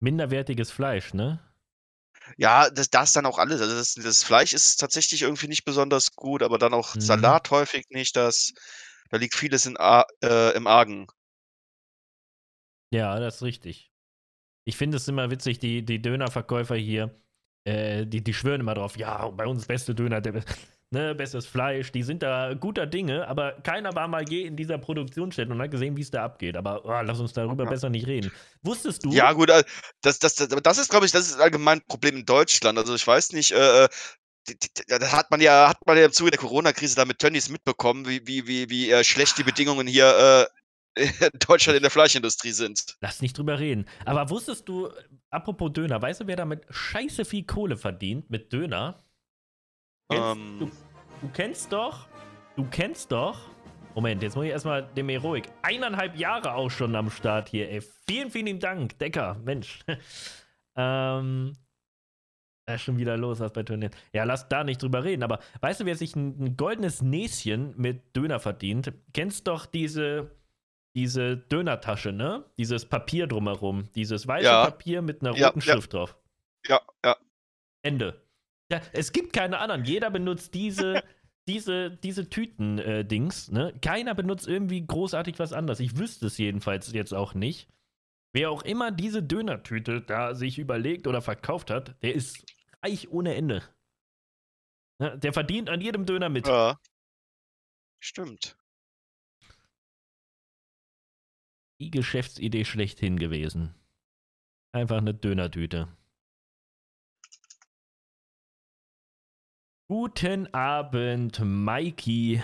Minderwertiges 0.00 0.70
Fleisch, 0.70 1.14
ne? 1.14 1.40
Ja, 2.36 2.70
das, 2.70 2.90
das 2.90 3.12
dann 3.12 3.26
auch 3.26 3.38
alles. 3.38 3.60
Also 3.60 3.74
das, 3.76 3.94
das 3.94 4.24
Fleisch 4.24 4.52
ist 4.52 4.76
tatsächlich 4.78 5.22
irgendwie 5.22 5.48
nicht 5.48 5.64
besonders 5.64 6.12
gut, 6.12 6.42
aber 6.42 6.58
dann 6.58 6.74
auch 6.74 6.94
Mhm. 6.94 7.00
Salat 7.00 7.50
häufig 7.50 7.86
nicht. 7.90 8.16
Das, 8.16 8.52
da 9.10 9.16
liegt 9.16 9.34
vieles 9.34 9.66
in, 9.66 9.76
äh, 9.76 10.50
im 10.56 10.66
Argen. 10.66 11.06
Ja, 12.92 13.18
das 13.20 13.36
ist 13.36 13.42
richtig. 13.42 13.92
Ich 14.64 14.76
finde 14.76 14.96
es 14.96 15.08
immer 15.08 15.30
witzig, 15.30 15.58
die, 15.58 15.84
die 15.84 16.02
Dönerverkäufer 16.02 16.76
hier, 16.76 17.14
äh, 17.64 18.06
die, 18.06 18.22
die 18.22 18.34
schwören 18.34 18.60
immer 18.60 18.74
drauf, 18.74 18.96
ja, 18.96 19.28
bei 19.28 19.46
uns 19.46 19.66
beste 19.66 19.94
Döner, 19.94 20.20
der, 20.20 20.42
ne, 20.90 21.14
bestes 21.14 21.46
Fleisch, 21.46 21.90
die 21.92 22.02
sind 22.02 22.22
da 22.22 22.54
guter 22.54 22.86
Dinge, 22.86 23.26
aber 23.28 23.52
keiner 23.62 23.94
war 23.94 24.08
mal 24.08 24.28
je 24.28 24.42
in 24.42 24.56
dieser 24.56 24.78
Produktionsstätte 24.78 25.50
und 25.52 25.60
hat 25.60 25.70
gesehen, 25.70 25.96
wie 25.96 26.02
es 26.02 26.10
da 26.10 26.24
abgeht. 26.24 26.56
Aber 26.56 26.84
oh, 26.84 27.02
lass 27.02 27.20
uns 27.20 27.32
darüber 27.32 27.64
Ja. 27.64 27.70
besser 27.70 27.90
nicht 27.90 28.06
reden. 28.06 28.30
Wusstest 28.62 29.04
du? 29.04 29.10
Ja, 29.12 29.32
gut, 29.32 29.50
äh, 29.50 29.64
das, 30.02 30.18
das, 30.18 30.34
das, 30.36 30.48
das 30.48 30.78
ist, 30.78 30.90
glaube 30.90 31.06
ich, 31.06 31.12
das 31.12 31.26
ist 31.28 31.40
allgemein 31.40 31.78
ein 31.78 31.86
Problem 31.88 32.16
in 32.16 32.24
Deutschland. 32.26 32.78
Also 32.78 32.94
ich 32.94 33.06
weiß 33.06 33.32
nicht, 33.32 33.52
äh, 33.52 33.84
äh, 33.84 33.88
die- 34.48 34.56
die- 34.58 34.82
da 34.86 35.10
hat 35.12 35.30
man 35.30 35.40
ja, 35.40 35.68
hat 35.68 35.78
man 35.86 35.96
ja 35.98 36.04
im 36.06 36.12
Zuge 36.12 36.30
der 36.30 36.38
Corona-Krise 36.38 36.94
da 36.94 37.04
mit 37.04 37.18
Tönnies 37.18 37.48
mitbekommen, 37.48 38.06
wie, 38.08 38.26
wie, 38.26 38.46
wie, 38.46 38.70
wie 38.70 38.90
äh, 38.90 39.02
schlecht 39.02 39.38
die 39.38 39.42
Bedingungen 39.42 39.86
hier 39.88 40.48
äh, 40.96 40.96
in 41.32 41.38
Deutschland 41.46 41.76
in 41.76 41.82
der 41.82 41.90
Fleischindustrie 41.90 42.52
sind. 42.52 42.96
Lass 43.00 43.20
nicht 43.20 43.36
drüber 43.36 43.58
reden. 43.58 43.86
Aber 44.04 44.30
wusstest 44.30 44.68
du, 44.68 44.88
apropos 45.30 45.72
Döner, 45.72 46.00
weißt 46.00 46.20
du, 46.20 46.26
wer 46.28 46.36
damit 46.36 46.62
scheiße 46.70 47.24
viel 47.24 47.44
Kohle 47.44 47.76
verdient 47.76 48.30
mit 48.30 48.52
Döner? 48.52 49.02
Kennst, 50.10 50.36
Ähm. 50.36 50.56
du, 50.58 50.66
du 51.22 51.28
kennst 51.32 51.72
doch, 51.72 52.06
du 52.56 52.64
kennst 52.70 53.10
doch. 53.12 53.38
Moment, 53.94 54.22
jetzt 54.22 54.36
muss 54.36 54.44
ich 54.44 54.50
erstmal 54.50 54.82
dem 54.94 55.08
Heroik. 55.08 55.48
Eineinhalb 55.62 56.16
Jahre 56.16 56.54
auch 56.54 56.70
schon 56.70 56.94
am 56.94 57.10
Start 57.10 57.48
hier, 57.48 57.70
ey. 57.70 57.80
Vielen, 58.06 58.30
vielen 58.30 58.60
Dank, 58.60 58.98
Decker, 58.98 59.36
Mensch. 59.44 59.80
ähm. 60.76 61.52
Da 62.68 62.74
ist 62.74 62.82
schon 62.82 62.98
wieder 62.98 63.16
los, 63.16 63.38
was 63.38 63.52
bei 63.52 63.62
Turnieren. 63.62 63.94
Ja, 64.12 64.24
lass 64.24 64.48
da 64.48 64.64
nicht 64.64 64.82
drüber 64.82 65.04
reden. 65.04 65.22
Aber 65.22 65.38
weißt 65.60 65.80
du, 65.80 65.86
wer 65.86 65.94
sich 65.94 66.16
ein, 66.16 66.36
ein 66.42 66.56
goldenes 66.56 67.00
Näschen 67.00 67.74
mit 67.76 68.16
Döner 68.16 68.40
verdient? 68.40 68.92
Kennst 69.14 69.46
doch 69.46 69.66
diese, 69.66 70.32
diese 70.96 71.36
Dönertasche, 71.36 72.10
ne? 72.10 72.44
Dieses 72.58 72.84
Papier 72.84 73.28
drumherum. 73.28 73.84
Dieses 73.94 74.26
weiße 74.26 74.46
Ja. 74.46 74.64
Papier 74.64 75.00
mit 75.00 75.20
einer 75.22 75.36
Ja, 75.36 75.46
roten 75.46 75.60
ja. 75.60 75.74
Schrift 75.74 75.92
drauf. 75.94 76.16
Ja, 76.66 76.80
ja. 77.04 77.16
Ende. 77.82 78.20
Ja, 78.70 78.80
es 78.92 79.12
gibt 79.12 79.32
keine 79.32 79.58
anderen. 79.58 79.84
Jeder 79.84 80.10
benutzt 80.10 80.54
diese, 80.54 81.02
diese, 81.48 81.90
diese 81.90 82.28
Tüten-Dings. 82.28 83.50
ne? 83.52 83.72
Keiner 83.80 84.14
benutzt 84.14 84.48
irgendwie 84.48 84.84
großartig 84.86 85.38
was 85.38 85.52
anderes. 85.52 85.80
Ich 85.80 85.96
wüsste 85.98 86.26
es 86.26 86.38
jedenfalls 86.38 86.92
jetzt 86.92 87.14
auch 87.14 87.34
nicht. 87.34 87.68
Wer 88.34 88.50
auch 88.50 88.62
immer 88.62 88.90
diese 88.90 89.22
Dönertüte 89.22 90.02
da 90.02 90.34
sich 90.34 90.58
überlegt 90.58 91.06
oder 91.06 91.22
verkauft 91.22 91.70
hat, 91.70 91.96
der 92.02 92.14
ist 92.14 92.44
reich 92.82 93.08
ohne 93.10 93.34
Ende. 93.34 93.62
Ne? 94.98 95.18
Der 95.18 95.32
verdient 95.32 95.70
an 95.70 95.80
jedem 95.80 96.04
Döner 96.06 96.28
mit. 96.28 96.46
ja. 96.46 96.78
Stimmt. 97.98 98.56
Die 101.80 101.90
Geschäftsidee 101.90 102.64
schlechthin 102.64 103.18
gewesen. 103.18 103.74
Einfach 104.72 104.98
eine 104.98 105.14
Dönertüte. 105.14 105.88
Guten 109.88 110.52
Abend, 110.52 111.38
Mikey. 111.44 112.42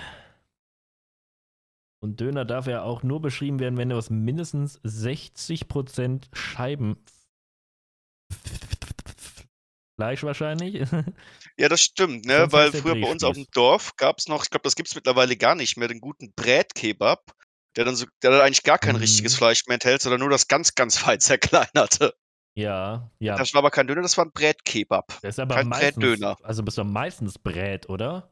Und 2.01 2.21
Döner 2.21 2.45
darf 2.45 2.69
ja 2.69 2.83
auch 2.83 3.03
nur 3.03 3.21
beschrieben 3.21 3.59
werden, 3.59 3.77
wenn 3.77 3.91
er 3.91 3.97
aus 3.99 4.11
mindestens 4.11 4.81
60% 4.85 6.29
Scheiben. 6.33 7.05
Fleisch 9.97 10.23
wahrscheinlich. 10.23 10.89
Ja, 11.59 11.69
das 11.69 11.83
stimmt, 11.83 12.25
ne? 12.25 12.49
Sonst 12.51 12.53
Weil 12.53 12.73
früher 12.73 12.95
bei 12.95 13.11
uns 13.11 13.23
auf 13.25 13.35
dem. 13.35 13.47
Dorf 13.53 13.97
gab 13.97 14.19
es 14.19 14.27
noch, 14.27 14.45
ich 14.45 14.51
glaube, 14.51 14.63
das 14.65 14.75
gibt 14.75 14.89
es 14.89 14.95
mittlerweile 14.95 15.37
gar 15.37 15.55
nicht 15.55 15.77
mehr, 15.77 15.89
den 15.89 16.01
guten 16.01 16.33
Brätkebab, 16.35 17.35
der 17.77 17.85
dann 17.85 17.95
so, 17.95 18.07
der 18.23 18.31
dann 18.31 18.41
eigentlich 18.41 18.63
gar 18.63 18.79
kein 18.79 18.97
richtiges 18.97 19.35
Mhm. 19.35 19.39
Fleisch 19.39 19.67
mehr 19.67 19.75
enthält, 19.75 20.01
sondern 20.01 20.21
nur 20.21 20.31
das 20.31 20.49
ganz, 20.49 20.75
ganz 20.75 20.97
fein 20.99 21.21
zerkleinerte. 21.21 22.15
Ja, 22.55 23.11
ja. 23.19 23.37
Das 23.37 23.55
war 23.55 23.61
aber 23.61 23.71
kein 23.71 23.87
Döner, 23.87 24.03
das 24.03 24.17
war 24.19 24.27
ein 24.27 24.33
Brätkebab. 24.33 25.19
Das 25.23 25.35
ist 25.35 25.39
aber 25.39 25.55
kein 25.55 25.69
meistens, 25.69 25.97
Brätdöner. 25.97 26.37
also 26.43 26.63
bist 26.63 26.79
du 26.79 26.85
meistens 26.85 27.39
Brät, 27.39 27.89
oder? 27.89 28.31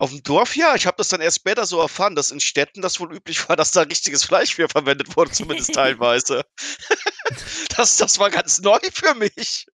Auf 0.00 0.10
dem 0.10 0.22
Dorf 0.22 0.54
ja, 0.56 0.76
ich 0.76 0.86
habe 0.86 0.96
das 0.96 1.08
dann 1.08 1.20
erst 1.20 1.38
später 1.38 1.66
so 1.66 1.80
erfahren, 1.80 2.14
dass 2.14 2.30
in 2.30 2.38
Städten 2.38 2.82
das 2.82 3.00
wohl 3.00 3.12
üblich 3.12 3.48
war, 3.48 3.56
dass 3.56 3.72
da 3.72 3.82
richtiges 3.82 4.24
Fleisch 4.24 4.54
für 4.54 4.68
verwendet 4.68 5.16
wurde, 5.16 5.32
zumindest 5.32 5.74
teilweise. 5.74 6.44
das, 7.76 7.96
das 7.96 8.18
war 8.18 8.30
ganz 8.30 8.60
neu 8.60 8.78
für 8.92 9.14
mich. 9.14 9.66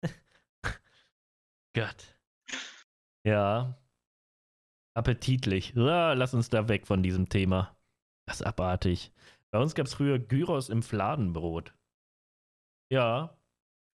Gott. 1.74 2.16
Ja. 3.24 3.78
Appetitlich. 4.94 5.72
Ja, 5.74 6.12
lass 6.12 6.34
uns 6.34 6.50
da 6.50 6.68
weg 6.68 6.86
von 6.86 7.02
diesem 7.02 7.28
Thema. 7.28 7.76
Das 8.26 8.40
ist 8.40 8.46
abartig. 8.46 9.12
Bei 9.50 9.58
uns 9.58 9.74
gab 9.74 9.86
es 9.86 9.94
früher 9.94 10.18
Gyros 10.20 10.68
im 10.68 10.82
Fladenbrot. 10.82 11.74
Ja, 12.90 13.36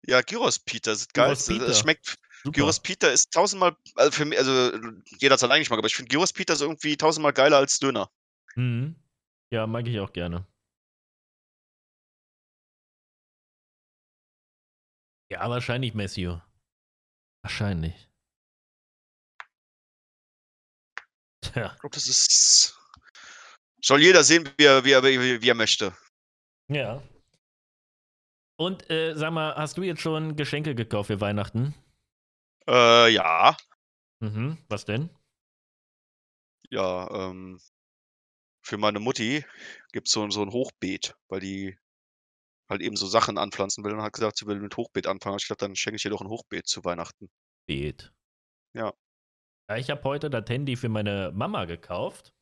Ja, 0.07 0.21
Gyros 0.21 0.59
Peter, 0.59 0.91
das 0.91 1.01
ist 1.01 1.13
geil. 1.13 1.25
Gyros 1.27 1.39
Es 1.41 1.47
Peter. 1.47 1.67
es 1.67 1.79
schmeckt, 1.79 2.17
super. 2.43 2.51
Gyros 2.51 2.79
Peter 2.79 3.11
ist 3.11 3.31
tausendmal, 3.33 3.75
also 3.95 4.11
für 4.11 4.25
mich, 4.25 4.39
also 4.39 4.77
jeder 5.19 5.33
hat 5.33 5.43
eigenen 5.43 5.59
Geschmack, 5.59 5.79
aber 5.79 5.87
ich 5.87 5.95
finde 5.95 6.09
Gyros 6.09 6.31
Peter 6.31 6.53
ist 6.53 6.61
irgendwie 6.61 6.95
tausendmal 6.95 7.33
geiler 7.33 7.57
als 7.57 7.79
Döner. 7.79 8.09
Mhm. 8.55 8.95
Ja, 9.51 9.67
mag 9.67 9.85
ich 9.87 9.99
auch 9.99 10.13
gerne. 10.13 10.47
Ja, 15.29 15.49
wahrscheinlich 15.49 15.93
Messio. 15.93 16.41
Wahrscheinlich. 17.43 18.09
Tja, 21.41 21.73
Ich 21.73 21.79
glaube, 21.81 21.93
das 21.93 22.07
ist. 22.07 22.73
Soll 23.81 24.01
jeder 24.01 24.23
sehen, 24.23 24.49
wie 24.57 24.63
er, 24.65 24.83
wie 24.85 24.91
er, 24.91 25.03
wie 25.03 25.49
er 25.49 25.55
möchte. 25.55 25.95
ja. 26.69 27.01
Und 28.59 28.89
äh, 28.89 29.13
sag 29.15 29.31
mal, 29.31 29.55
hast 29.55 29.77
du 29.77 29.83
jetzt 29.83 30.01
schon 30.01 30.35
Geschenke 30.35 30.73
gekauft 30.75 31.07
für 31.07 31.21
Weihnachten? 31.21 31.75
Äh, 32.67 33.13
ja. 33.13 33.55
Mhm. 34.19 34.57
Was 34.67 34.85
denn? 34.85 35.09
Ja, 36.69 37.09
ähm. 37.11 37.59
Für 38.65 38.77
meine 38.77 38.99
Mutti 38.99 39.45
gibt 39.93 40.07
es 40.07 40.13
so, 40.13 40.29
so 40.29 40.41
ein 40.41 40.51
Hochbeet, 40.51 41.15
weil 41.29 41.39
die 41.39 41.77
halt 42.69 42.81
eben 42.81 42.97
so 42.97 43.07
Sachen 43.07 43.37
anpflanzen 43.37 43.83
will 43.85 43.93
und 43.93 44.01
hat 44.01 44.11
gesagt, 44.11 44.37
sie 44.37 44.45
will 44.45 44.59
mit 44.59 44.75
Hochbeet 44.75 45.07
anfangen. 45.07 45.37
Ich 45.39 45.47
dachte, 45.47 45.65
dann 45.65 45.75
schenke 45.75 45.95
ich 45.95 46.03
ihr 46.03 46.11
doch 46.11 46.19
ein 46.19 46.27
Hochbeet 46.27 46.67
zu 46.67 46.83
Weihnachten. 46.83 47.29
Beet. 47.65 48.11
Ja. 48.73 48.93
Ja, 49.69 49.77
ich 49.77 49.89
habe 49.89 50.03
heute 50.03 50.29
das 50.29 50.49
Handy 50.49 50.75
für 50.75 50.89
meine 50.89 51.31
Mama 51.33 51.63
gekauft. 51.63 52.33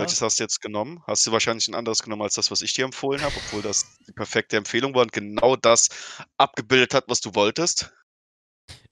Welches 0.00 0.22
hast 0.22 0.38
du 0.38 0.44
jetzt 0.44 0.60
genommen? 0.60 1.02
Hast 1.06 1.26
du 1.26 1.32
wahrscheinlich 1.32 1.68
ein 1.68 1.74
anderes 1.74 2.02
genommen 2.02 2.22
als 2.22 2.34
das, 2.34 2.50
was 2.50 2.62
ich 2.62 2.72
dir 2.74 2.84
empfohlen 2.84 3.20
habe, 3.22 3.34
obwohl 3.36 3.62
das 3.62 3.86
die 4.06 4.12
perfekte 4.12 4.56
Empfehlung 4.56 4.94
war 4.94 5.02
und 5.02 5.12
genau 5.12 5.56
das 5.56 5.88
abgebildet 6.36 6.94
hat, 6.94 7.04
was 7.08 7.20
du 7.20 7.34
wolltest. 7.34 7.92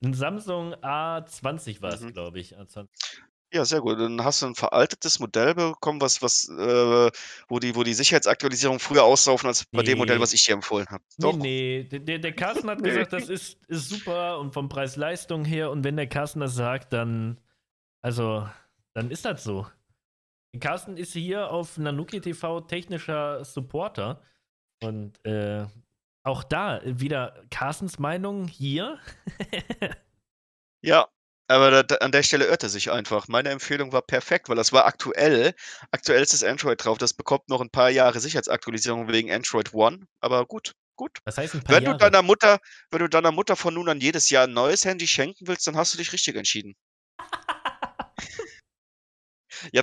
Ein 0.03 0.15
Samsung 0.15 0.75
A20 0.75 1.83
war 1.83 1.93
es, 1.93 2.01
Mhm. 2.01 2.13
glaube 2.13 2.39
ich. 2.41 2.57
A20. 2.57 2.89
Ja, 3.53 3.65
sehr 3.65 3.81
gut. 3.81 3.99
Dann 3.99 4.23
hast 4.25 4.43
du 4.43 4.47
ein 4.47 4.55
veraltetes 4.57 5.21
Modell 5.21 5.55
bekommen, 5.55 6.01
was, 6.01 6.21
was, 6.21 6.49
äh, 6.49 7.11
wo 7.49 7.59
die, 7.61 7.77
wo 7.77 7.85
die 7.85 7.95
Sicherheitsaktualisierung 7.95 8.81
früher 8.81 9.05
auslaufen 9.05 9.47
als 9.47 9.65
bei 9.67 9.83
dem 9.83 9.99
Modell, 9.99 10.17
Nee. 10.17 10.23
was 10.23 10.33
ich 10.33 10.45
dir 10.45 10.53
empfohlen 10.55 10.87
habe. 10.91 11.03
Nee, 11.17 11.23
Doch. 11.23 11.37
nee. 11.37 11.85
Der, 11.85 12.01
der, 12.01 12.19
der 12.19 12.33
Carsten 12.35 12.69
hat 12.69 12.81
Nee. 12.83 12.89
gesagt, 12.89 13.13
das 13.13 13.29
ist, 13.29 13.57
ist 13.69 13.89
super 13.89 14.39
und 14.41 14.53
vom 14.53 14.69
Preis-Leistung 14.69 15.45
her. 15.45 15.71
Und 15.71 15.85
wenn 15.85 15.97
der 15.97 16.09
Carsten 16.09 16.41
das 16.41 16.55
sagt, 16.57 16.93
dann, 16.93 17.41
also, 18.03 18.49
dann 18.95 19.11
ist 19.11 19.25
das 19.25 19.45
so. 19.45 19.67
Carsten 20.61 20.97
ist 20.97 21.13
hier 21.13 21.51
auf 21.51 21.79
Nanuki 21.79 22.21
TV 22.21 22.61
technischer 22.63 23.45
Supporter. 23.45 24.23
Und 24.83 25.25
äh, 25.25 25.67
auch 26.23 26.45
da 26.45 26.81
wieder 26.85 27.43
Carstens 27.51 27.99
Meinung 27.99 28.47
hier. 28.49 28.99
Ja, 30.83 31.09
aber 31.49 31.83
da, 31.83 31.97
an 31.97 32.13
der 32.13 32.23
Stelle 32.23 32.47
irrt 32.47 32.63
er 32.63 32.69
sich 32.69 32.91
einfach. 32.91 33.29
Meine 33.29 33.51
Empfehlung 33.51 33.93
war 33.93 34.03
perfekt, 34.03 34.49
weil 34.49 34.57
das 34.57 34.73
war 34.73 34.87
aktuell. 34.87 35.55
Aktuell 35.91 36.23
ist 36.23 36.33
das 36.33 36.45
Android 36.45 36.85
drauf. 36.85 36.99
Das 36.99 37.15
bekommt 37.15 37.49
noch 37.49 37.61
ein 37.61 37.71
paar 37.71 37.91
Jahre 37.91 38.21
Sicherheitsaktualisierung 38.21 39.09
wegen 39.09 39.33
Android 39.33 39.73
One. 39.75 40.07
Aber 40.21 40.45
gut, 40.47 40.73
gut. 40.97 41.19
Das 41.25 41.39
heißt 41.39 41.55
ein 41.55 41.63
paar 41.63 41.77
Wenn 41.77 41.85
Jahre. 41.85 41.99
du 41.99 42.05
deiner 42.05 42.23
Mutter, 42.23 42.59
wenn 42.91 43.01
du 43.01 43.09
deiner 43.09 43.33
Mutter 43.33 43.57
von 43.57 43.75
nun 43.75 43.89
an 43.89 44.01
jedes 44.01 44.31
Jahr 44.31 44.45
ein 44.45 44.53
neues 44.53 44.85
Handy 44.85 45.07
schenken 45.07 45.47
willst, 45.47 45.67
dann 45.67 45.77
hast 45.77 45.95
du 45.95 45.99
dich 45.99 46.13
richtig 46.13 46.37
entschieden. 46.37 46.75
ja, 49.73 49.83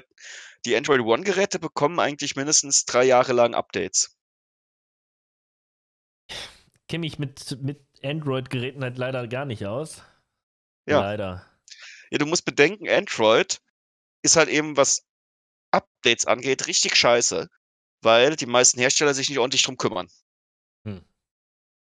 die 0.66 0.76
Android 0.76 1.02
One-Geräte 1.02 1.60
bekommen 1.60 2.00
eigentlich 2.00 2.36
mindestens 2.36 2.86
drei 2.86 3.04
Jahre 3.04 3.34
lang 3.34 3.54
Updates. 3.54 4.18
kenne 6.94 7.02
mich 7.02 7.18
mit, 7.18 7.60
mit 7.62 7.82
Android-Geräten 8.04 8.84
halt 8.84 9.00
leider 9.00 9.28
gar 9.28 9.46
nicht 9.46 9.66
aus. 9.66 10.04
Ja. 10.88 11.02
Leider. 11.02 11.46
Ja, 12.12 12.20
du 12.20 12.26
musst 12.28 12.46
bedenken, 12.46 12.88
Android 12.88 13.60
ist 14.22 14.36
halt 14.36 14.50
eben, 14.50 14.78
was 14.78 15.04
Updates 15.72 16.28
angeht, 16.28 16.68
richtig 16.68 16.96
scheiße, 16.96 17.50
weil 18.02 18.36
die 18.36 18.46
meisten 18.46 18.80
Hersteller 18.80 19.16
sich 19.16 19.30
nicht 19.30 19.40
ordentlich 19.40 19.64
drum 19.64 19.78
kümmern. 19.78 20.08
Hm. 20.86 21.04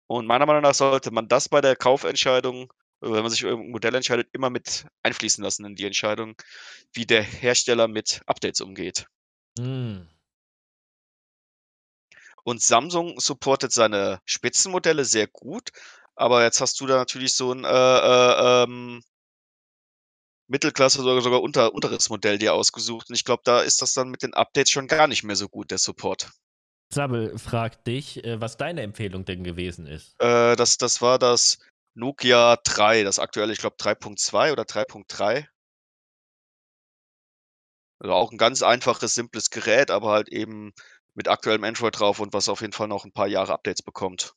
Und 0.07 0.27
meiner 0.27 0.47
Meinung 0.47 0.63
nach 0.63 0.75
sollte 0.75 1.11
man 1.11 1.27
das 1.27 1.49
bei 1.49 1.61
der 1.61 1.75
Kaufentscheidung, 1.75 2.73
wenn 3.13 3.23
man 3.23 3.31
sich 3.31 3.41
für 3.41 3.49
irgendein 3.49 3.73
Modell 3.73 3.95
entscheidet, 3.95 4.29
immer 4.33 4.51
mit 4.51 4.87
einfließen 5.03 5.43
lassen 5.43 5.65
in 5.65 5.77
die 5.77 5.85
Entscheidung, 5.85 6.35
wie 6.93 7.07
der 7.07 7.23
Hersteller 7.23 7.89
mit 7.89 8.23
Updates 8.27 8.61
umgeht. 8.61 9.07
Hm. 9.59 10.09
Und 12.45 12.63
Samsung 12.63 13.19
supportet 13.19 13.73
seine 13.73 14.21
Spitzenmodelle 14.27 15.05
sehr 15.05 15.27
gut, 15.27 15.71
aber 16.15 16.43
jetzt 16.45 16.61
hast 16.61 16.81
du 16.81 16.87
da 16.87 16.97
natürlich 16.97 17.35
so 17.35 17.53
ein 17.53 17.65
äh, 17.65 17.69
äh, 17.69 18.65
ähm, 18.65 19.03
Mittelklasse 20.47 21.03
oder 21.03 21.21
sogar 21.23 21.43
unter, 21.43 21.73
unteres 21.73 22.11
Modell 22.11 22.39
dir 22.39 22.53
ausgesucht. 22.53 23.09
Und 23.09 23.15
ich 23.15 23.25
glaube, 23.25 23.43
da 23.45 23.61
ist 23.61 23.81
das 23.81 23.95
dann 23.95 24.11
mit 24.11 24.23
den 24.23 24.35
Updates 24.35 24.71
schon 24.71 24.89
gar 24.89 25.09
nicht 25.09 25.25
mehr 25.25 25.37
so 25.37 25.49
gut, 25.49 25.71
der 25.71 25.79
Support. 25.79 26.31
Sabbel 26.93 27.39
fragt 27.39 27.87
dich, 27.87 28.23
äh, 28.25 28.41
was 28.41 28.57
deine 28.57 28.83
Empfehlung 28.83 29.25
denn 29.25 29.43
gewesen 29.43 29.87
ist. 29.87 30.15
Äh, 30.21 30.55
das, 30.55 30.77
das 30.77 31.01
war 31.01 31.19
das 31.19 31.59
Nokia 31.95 32.57
3, 32.65 33.03
das 33.03 33.19
aktuelle, 33.19 33.53
ich 33.53 33.59
glaube 33.59 33.77
3.2 33.79 34.53
oder 34.53 34.65
3.3. 34.65 35.49
Also 37.99 38.13
auch 38.15 38.31
ein 38.31 38.39
ganz 38.39 38.63
einfaches, 38.63 39.15
simples 39.15 39.51
Gerät, 39.51 39.91
aber 39.91 40.11
halt 40.11 40.29
eben 40.29 40.73
mit 41.15 41.27
aktuellem 41.29 41.65
Android 41.65 41.99
drauf 41.99 42.21
und 42.21 42.33
was 42.33 42.49
auf 42.49 42.61
jeden 42.61 42.73
Fall 42.73 42.87
noch 42.89 43.05
ein 43.05 43.13
paar 43.13 43.27
Jahre 43.29 43.53
Updates 43.53 43.83
bekommt. 43.83 44.35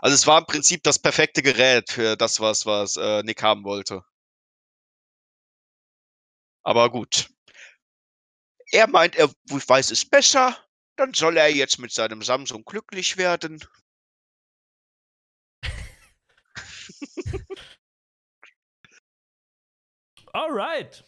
Also 0.00 0.14
es 0.14 0.26
war 0.26 0.38
im 0.38 0.46
Prinzip 0.46 0.82
das 0.82 0.98
perfekte 0.98 1.42
Gerät 1.42 1.90
für 1.90 2.16
das, 2.16 2.40
was, 2.40 2.66
was 2.66 2.96
äh, 2.96 3.22
Nick 3.22 3.42
haben 3.42 3.64
wollte. 3.64 4.02
Aber 6.62 6.88
gut. 6.90 7.28
Er 8.70 8.86
meint, 8.86 9.16
er 9.16 9.28
weiß 9.50 9.90
es 9.90 10.08
besser, 10.08 10.56
dann 10.96 11.12
soll 11.12 11.36
er 11.36 11.48
jetzt 11.52 11.78
mit 11.78 11.92
seinem 11.92 12.22
Samsung 12.22 12.64
glücklich 12.64 13.16
werden. 13.16 13.62
Alright. 20.32 21.04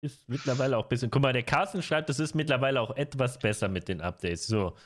Ist 0.00 0.28
mittlerweile 0.28 0.78
auch 0.78 0.84
ein 0.84 0.88
bisschen. 0.88 1.10
Guck 1.10 1.22
mal, 1.22 1.32
der 1.32 1.42
Carsten 1.42 1.82
schreibt, 1.82 2.08
es 2.08 2.20
ist 2.20 2.34
mittlerweile 2.34 2.80
auch 2.80 2.96
etwas 2.96 3.38
besser 3.38 3.68
mit 3.68 3.88
den 3.88 4.00
Updates. 4.00 4.46
So. 4.46 4.76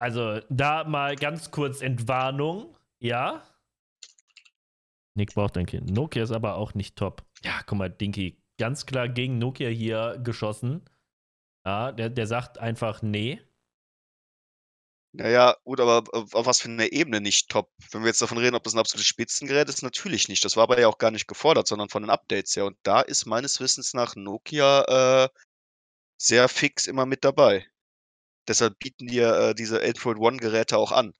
Also, 0.00 0.40
da 0.50 0.84
mal 0.84 1.16
ganz 1.16 1.50
kurz 1.50 1.82
Entwarnung. 1.82 2.76
Ja. 3.00 3.42
Nick 5.16 5.34
braucht 5.34 5.56
ein 5.56 5.66
Kind. 5.66 5.90
Nokia 5.90 6.22
ist 6.22 6.30
aber 6.30 6.56
auch 6.56 6.74
nicht 6.74 6.96
top. 6.96 7.24
Ja, 7.42 7.62
guck 7.66 7.78
mal, 7.78 7.90
Dinky, 7.90 8.40
ganz 8.58 8.86
klar 8.86 9.08
gegen 9.08 9.38
Nokia 9.38 9.68
hier 9.68 10.18
geschossen. 10.22 10.82
Ja, 11.66 11.90
der, 11.90 12.10
der 12.10 12.26
sagt 12.26 12.58
einfach 12.58 13.02
nee. 13.02 13.40
Naja, 15.18 15.56
gut, 15.64 15.80
aber 15.80 16.04
auf 16.12 16.44
was 16.44 16.60
für 16.60 16.68
einer 16.68 16.92
Ebene 16.92 17.22
nicht 17.22 17.48
top? 17.48 17.70
Wenn 17.90 18.02
wir 18.02 18.08
jetzt 18.08 18.20
davon 18.20 18.36
reden, 18.36 18.54
ob 18.54 18.64
das 18.64 18.74
ein 18.74 18.78
absolutes 18.78 19.06
Spitzengerät 19.06 19.66
ist, 19.70 19.82
natürlich 19.82 20.28
nicht. 20.28 20.44
Das 20.44 20.56
war 20.56 20.64
aber 20.64 20.78
ja 20.78 20.88
auch 20.88 20.98
gar 20.98 21.10
nicht 21.10 21.26
gefordert, 21.26 21.66
sondern 21.66 21.88
von 21.88 22.02
den 22.02 22.10
Updates 22.10 22.54
her. 22.54 22.66
Und 22.66 22.76
da 22.82 23.00
ist 23.00 23.24
meines 23.24 23.58
Wissens 23.58 23.94
nach 23.94 24.14
Nokia 24.14 25.24
äh, 25.24 25.28
sehr 26.18 26.48
fix 26.50 26.86
immer 26.86 27.06
mit 27.06 27.24
dabei. 27.24 27.66
Deshalb 28.46 28.78
bieten 28.78 29.06
die 29.06 29.16
ja 29.16 29.50
äh, 29.50 29.54
diese 29.54 29.82
Android 29.82 30.18
One-Geräte 30.18 30.76
auch 30.76 30.92
an. 30.92 31.14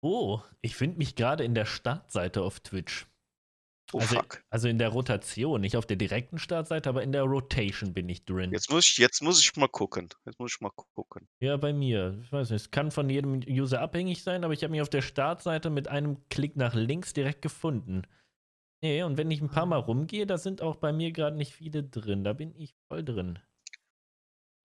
Oh, 0.00 0.40
ich 0.62 0.74
finde 0.74 0.96
mich 0.96 1.16
gerade 1.16 1.44
in 1.44 1.54
der 1.54 1.66
Startseite 1.66 2.40
auf 2.40 2.60
Twitch. 2.60 3.06
Oh 3.92 4.00
also, 4.00 4.16
fuck. 4.16 4.42
also 4.50 4.68
in 4.68 4.78
der 4.78 4.88
Rotation, 4.88 5.60
nicht 5.60 5.76
auf 5.76 5.86
der 5.86 5.96
direkten 5.96 6.38
Startseite, 6.38 6.88
aber 6.88 7.02
in 7.02 7.12
der 7.12 7.22
Rotation 7.22 7.94
bin 7.94 8.08
ich 8.08 8.24
drin. 8.24 8.50
Jetzt 8.50 8.70
muss 8.70 8.86
ich, 8.86 8.98
jetzt 8.98 9.22
muss 9.22 9.40
ich 9.40 9.54
mal 9.56 9.68
gucken. 9.68 10.08
Jetzt 10.24 10.40
muss 10.40 10.54
ich 10.54 10.60
mal 10.60 10.70
gucken. 10.70 11.28
Ja, 11.40 11.56
bei 11.56 11.72
mir. 11.72 12.18
Ich 12.22 12.32
weiß 12.32 12.50
nicht, 12.50 12.62
es 12.62 12.70
kann 12.70 12.90
von 12.90 13.08
jedem 13.08 13.40
User 13.48 13.80
abhängig 13.80 14.22
sein, 14.22 14.42
aber 14.44 14.52
ich 14.52 14.62
habe 14.64 14.72
mich 14.72 14.82
auf 14.82 14.90
der 14.90 15.02
Startseite 15.02 15.70
mit 15.70 15.86
einem 15.88 16.28
Klick 16.28 16.56
nach 16.56 16.74
links 16.74 17.12
direkt 17.12 17.42
gefunden. 17.42 18.02
Nee, 18.82 19.02
und 19.04 19.16
wenn 19.16 19.30
ich 19.30 19.40
ein 19.40 19.50
paar 19.50 19.66
Mal 19.66 19.78
rumgehe, 19.78 20.26
da 20.26 20.36
sind 20.36 20.62
auch 20.62 20.76
bei 20.76 20.92
mir 20.92 21.12
gerade 21.12 21.36
nicht 21.36 21.52
viele 21.54 21.82
drin. 21.84 22.24
Da 22.24 22.32
bin 22.32 22.54
ich 22.56 22.74
voll 22.88 23.04
drin. 23.04 23.38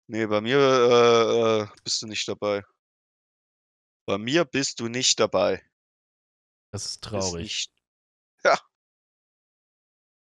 Nee, 0.08 0.26
bei 0.26 0.40
mir 0.40 0.58
äh, 0.58 1.62
äh, 1.62 1.66
bist 1.84 2.02
du 2.02 2.06
nicht 2.06 2.26
dabei. 2.28 2.64
Bei 4.06 4.18
mir 4.18 4.44
bist 4.44 4.80
du 4.80 4.88
nicht 4.88 5.18
dabei. 5.20 5.62
Das 6.72 6.86
ist 6.86 6.94
Ist 6.96 7.04
traurig. 7.04 7.42
nicht. 7.42 7.72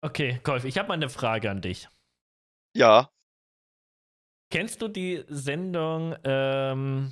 Okay, 0.02 0.40
Kolf, 0.44 0.66
ich 0.66 0.78
habe 0.78 0.88
mal 0.90 0.94
eine 0.96 1.10
Frage 1.10 1.50
an 1.50 1.62
dich. 1.62 1.88
Ja, 2.76 3.10
Kennst 4.52 4.82
du 4.82 4.88
die 4.88 5.26
Sendung, 5.28 6.16
ähm, 6.24 7.12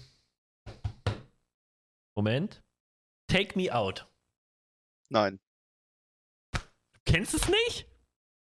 Moment, 2.15 2.63
Take 3.27 3.57
Me 3.57 3.73
Out? 3.73 4.07
nein. 5.09 5.39
Kennst 7.05 7.33
du 7.33 7.37
es 7.37 7.49
nicht? 7.49 7.87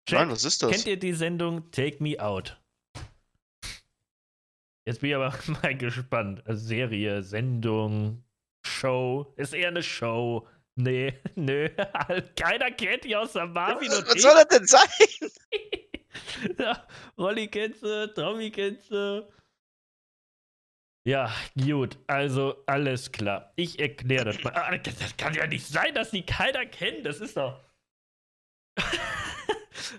Nein, 0.09 0.21
Jack, 0.21 0.31
was 0.31 0.45
ist 0.45 0.63
das? 0.63 0.71
Kennt 0.71 0.87
ihr 0.87 0.99
die 0.99 1.15
Sendung 1.15 1.71
Take 1.73 2.03
Me 2.03 2.21
Out? 2.21 2.61
Jetzt 4.87 5.01
bin 5.01 5.11
ich 5.11 5.17
aber 5.17 5.35
mal 5.63 5.77
gespannt. 5.77 6.43
Serie, 6.47 7.23
Sendung, 7.23 8.25
Show. 8.65 9.33
Ist 9.37 9.53
eher 9.53 9.69
eine 9.69 9.83
Show. 9.83 10.47
Nee, 10.77 11.19
nö. 11.35 11.69
Keiner 12.37 12.71
kennt 12.71 13.05
die 13.05 13.17
außer 13.17 13.47
Marvin 13.47 13.91
und 13.91 14.07
was 14.07 14.15
ich. 14.15 14.23
soll 14.23 14.35
das 14.35 14.49
denn 14.49 14.67
sein? 14.67 14.89
ja, 16.59 16.87
Rolli 17.19 17.49
kennst 17.49 17.83
du, 17.83 18.13
Tommy 18.15 18.51
kennst 18.51 18.91
du. 18.91 19.27
Ja, 21.07 21.33
gut, 21.57 21.97
also 22.09 22.65
alles 22.67 23.13
klar. 23.13 23.53
Ich 23.57 23.79
erkläre 23.79 24.25
das 24.27 24.43
mal. 24.43 24.53
Ah, 24.55 24.77
Das 24.77 25.17
kann 25.17 25.35
ja 25.35 25.47
nicht 25.47 25.65
sein, 25.67 25.95
dass 25.95 26.11
die 26.11 26.27
keiner 26.27 26.67
kennt. 26.67 27.07
Das 27.07 27.21
ist 27.21 27.37
doch. 27.37 27.61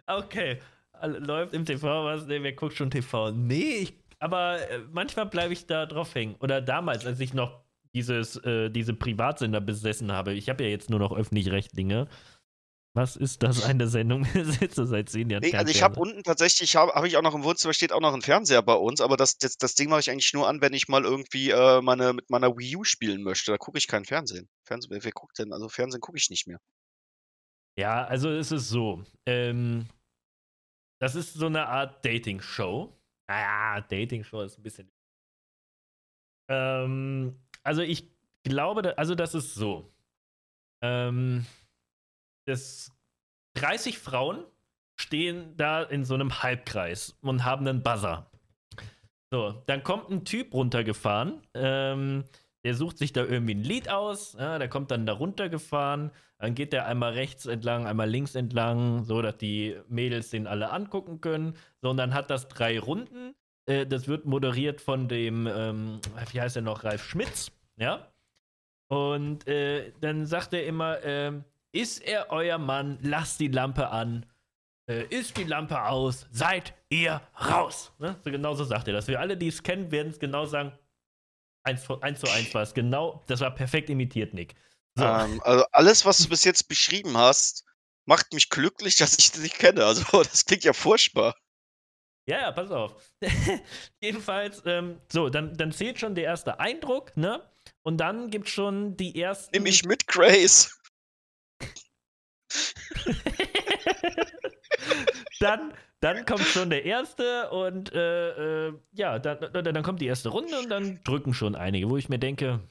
okay, 0.06 0.60
läuft 1.02 1.54
im 1.54 1.66
TV 1.66 2.04
was? 2.06 2.26
Nee, 2.26 2.44
wer 2.44 2.54
guckt 2.54 2.76
schon 2.76 2.92
TV? 2.92 3.32
Nee, 3.32 3.78
ich, 3.78 3.94
aber 4.20 4.70
äh, 4.70 4.80
manchmal 4.92 5.28
bleibe 5.28 5.54
ich 5.54 5.66
da 5.66 5.86
drauf 5.86 6.14
hängen. 6.14 6.36
Oder 6.40 6.62
damals, 6.62 7.06
als 7.06 7.20
ich 7.22 7.34
noch 7.34 7.64
dieses, 7.98 8.36
äh, 8.38 8.70
diese 8.70 8.94
Privatsender 8.94 9.60
besessen 9.60 10.12
habe. 10.12 10.34
Ich 10.34 10.50
habe 10.50 10.64
ja 10.64 10.70
jetzt 10.70 10.90
nur 10.92 11.00
noch 11.00 11.12
öffentlich-rechtliche. 11.12 12.08
Was 12.94 13.16
ist 13.16 13.42
das 13.42 13.64
eine 13.64 13.88
Sendung? 13.88 14.24
Wir 14.34 14.46
sitzen 14.46 14.86
seit 14.86 15.10
zehn 15.10 15.30
Jahren. 15.30 15.42
Nee, 15.42 15.56
also 15.56 15.72
ich 15.72 15.82
habe 15.82 16.00
unten 16.00 16.24
tatsächlich, 16.24 16.76
habe 16.76 16.94
hab 16.94 17.06
ich 17.06 17.18
auch 17.18 17.24
noch 17.24 17.34
im 17.34 17.44
Wohnzimmer, 17.44 17.74
steht 17.74 17.92
auch 17.92 18.02
noch 18.02 18.14
ein 18.14 18.22
Fernseher 18.22 18.62
bei 18.62 18.74
uns, 18.74 19.02
aber 19.02 19.18
das, 19.18 19.38
das, 19.38 19.58
das 19.58 19.74
Ding 19.74 19.90
mache 19.90 20.02
ich 20.02 20.12
eigentlich 20.12 20.34
nur 20.34 20.48
an, 20.48 20.62
wenn 20.62 20.74
ich 20.74 20.88
mal 20.88 21.04
irgendwie 21.04 21.50
äh, 21.50 21.82
meine, 21.82 22.14
mit 22.14 22.30
meiner 22.30 22.56
Wii 22.56 22.78
U 22.78 22.84
spielen 22.84 23.24
möchte. 23.24 23.52
Da 23.52 23.58
gucke 23.58 23.80
ich 23.80 23.88
kein 23.88 24.06
Fernsehen. 24.06 24.48
Fernsehen. 24.64 24.92
Wer, 24.92 25.04
wer 25.04 25.12
guckt 25.12 25.40
denn? 25.40 25.54
Also 25.54 25.70
Fernsehen 25.70 26.02
gucke 26.02 26.18
ich 26.18 26.30
nicht 26.30 26.48
mehr. 26.48 26.60
Ja, 27.80 28.06
also 28.06 28.30
es 28.30 28.52
ist 28.52 28.70
so. 28.70 29.04
Ähm, 29.28 29.88
das 31.00 31.16
ist 31.16 31.34
so 31.34 31.48
eine 31.48 31.68
Art 31.68 32.04
Dating-Show. 32.06 32.96
Naja, 33.30 33.82
Dating-Show 33.82 34.42
ist 34.42 34.58
ein 34.58 34.64
bisschen. 34.64 34.92
Ähm, 36.50 37.40
also 37.68 37.82
ich 37.82 38.10
glaube, 38.44 38.98
also 38.98 39.14
das 39.14 39.36
ist 39.36 39.54
so. 39.54 39.94
Ähm, 40.82 41.46
das 42.46 42.92
30 43.56 44.00
Frauen 44.00 44.46
stehen 44.96 45.56
da 45.58 45.84
in 45.84 46.06
so 46.06 46.14
einem 46.14 46.42
Halbkreis 46.42 47.18
und 47.22 47.44
haben 47.44 47.68
einen 47.68 47.84
Buzzer. 47.84 48.32
So, 49.30 49.62
dann 49.66 49.84
kommt 49.84 50.10
ein 50.10 50.24
Typ 50.24 50.54
runtergefahren, 50.54 51.42
ähm, 51.54 52.24
der 52.64 52.74
sucht 52.74 52.98
sich 52.98 53.12
da 53.12 53.26
irgendwie 53.26 53.56
ein 53.56 53.64
Lied 53.64 53.90
aus, 53.90 54.38
ja, 54.40 54.58
der 54.58 54.70
kommt 54.70 54.90
dann 54.92 55.06
da 55.06 55.14
runtergefahren, 55.14 56.12
dann 56.38 56.56
geht 56.56 56.72
der 56.72 56.86
einmal 56.86 57.14
rechts 57.14 57.46
entlang, 57.46 57.86
einmal 57.86 58.10
links 58.10 58.36
entlang, 58.36 59.04
so 59.04 59.22
dass 59.22 59.38
die 59.38 59.76
Mädels 59.90 60.30
den 60.30 60.48
alle 60.48 60.72
angucken 60.72 61.20
können. 61.20 61.56
So, 61.82 61.90
und 61.90 61.98
dann 61.98 62.14
hat 62.14 62.30
das 62.30 62.48
drei 62.48 62.80
Runden. 62.80 63.36
Äh, 63.66 63.86
das 63.86 64.08
wird 64.08 64.26
moderiert 64.26 64.80
von 64.80 65.10
dem, 65.10 65.48
ähm, 65.48 66.00
wie 66.32 66.40
heißt 66.40 66.56
er 66.56 66.62
noch, 66.62 66.86
Ralf 66.86 67.04
Schmitz, 67.04 67.52
ja. 67.78 68.12
Und 68.88 69.48
äh, 69.48 69.92
dann 70.00 70.26
sagt 70.26 70.54
er 70.54 70.66
immer, 70.66 71.04
äh, 71.04 71.34
ist 71.72 72.00
er 72.00 72.32
euer 72.32 72.58
Mann, 72.58 73.00
lasst 73.02 73.40
die 73.40 73.50
Lampe 73.50 73.90
an. 73.90 74.26
Äh, 74.90 75.04
ist 75.10 75.36
die 75.38 75.44
Lampe 75.44 75.84
aus, 75.84 76.28
seid 76.32 76.74
ihr 76.90 77.22
raus. 77.40 77.92
Ne? 78.00 78.16
So 78.24 78.32
genau 78.32 78.54
so 78.54 78.64
sagt 78.64 78.88
er 78.88 78.94
das. 78.94 79.08
Wir 79.08 79.20
alle, 79.20 79.36
die 79.36 79.48
es 79.48 79.62
kennen, 79.62 79.92
werden 79.92 80.10
es 80.10 80.20
genau 80.20 80.46
sagen. 80.46 80.72
Eins, 81.64 81.90
eins 82.02 82.22
zu 82.22 82.30
eins 82.30 82.54
war 82.54 82.62
es 82.62 82.74
genau. 82.74 83.24
Das 83.28 83.42
war 83.42 83.54
perfekt 83.54 83.90
imitiert, 83.90 84.34
Nick. 84.34 84.56
So. 84.96 85.04
Ähm, 85.04 85.42
also 85.44 85.66
alles, 85.74 86.06
was 86.06 86.20
du 86.20 86.30
bis 86.30 86.46
jetzt 86.46 86.70
beschrieben 86.70 87.18
hast, 87.18 87.66
macht 88.06 88.34
mich 88.34 88.50
glücklich, 88.50 88.96
dass 88.96 89.18
ich 89.20 89.34
dich 89.34 89.54
kenne. 89.54 89.84
Also 89.84 90.04
das 90.24 90.46
klingt 90.46 90.64
ja 90.64 90.72
furchtbar. 90.72 91.36
Ja, 92.26 92.42
ja, 92.42 92.52
pass 92.52 92.72
auf. 92.72 92.96
Jedenfalls, 94.02 94.62
ähm, 94.66 95.00
so, 95.10 95.30
dann, 95.30 95.56
dann 95.56 95.72
zählt 95.72 96.00
schon 96.00 96.16
der 96.16 96.26
erste 96.26 96.60
Eindruck, 96.60 97.16
ne? 97.16 97.42
Und 97.84 97.98
dann 97.98 98.30
gibt 98.30 98.48
es 98.48 98.54
schon 98.54 98.98
die 98.98 99.20
ersten. 99.20 99.52
Nimm 99.54 99.64
mich 99.64 99.86
mit, 99.86 100.08
Grace. 100.08 100.74
dann, 105.40 105.74
dann 106.00 106.26
kommt 106.26 106.46
schon 106.46 106.70
der 106.70 106.86
erste 106.86 107.50
und 107.50 107.94
äh, 107.94 108.68
äh, 108.68 108.74
ja, 108.94 109.20
dann, 109.20 109.52
dann 109.52 109.84
kommt 109.84 110.02
die 110.02 110.08
erste 110.08 110.30
Runde 110.30 110.58
und 110.60 110.70
dann 110.70 111.04
drücken 111.04 111.34
schon 111.34 111.56
einige, 111.56 111.90
wo 111.90 111.98
ich 111.98 112.10
mir 112.10 112.20
denke, 112.20 112.62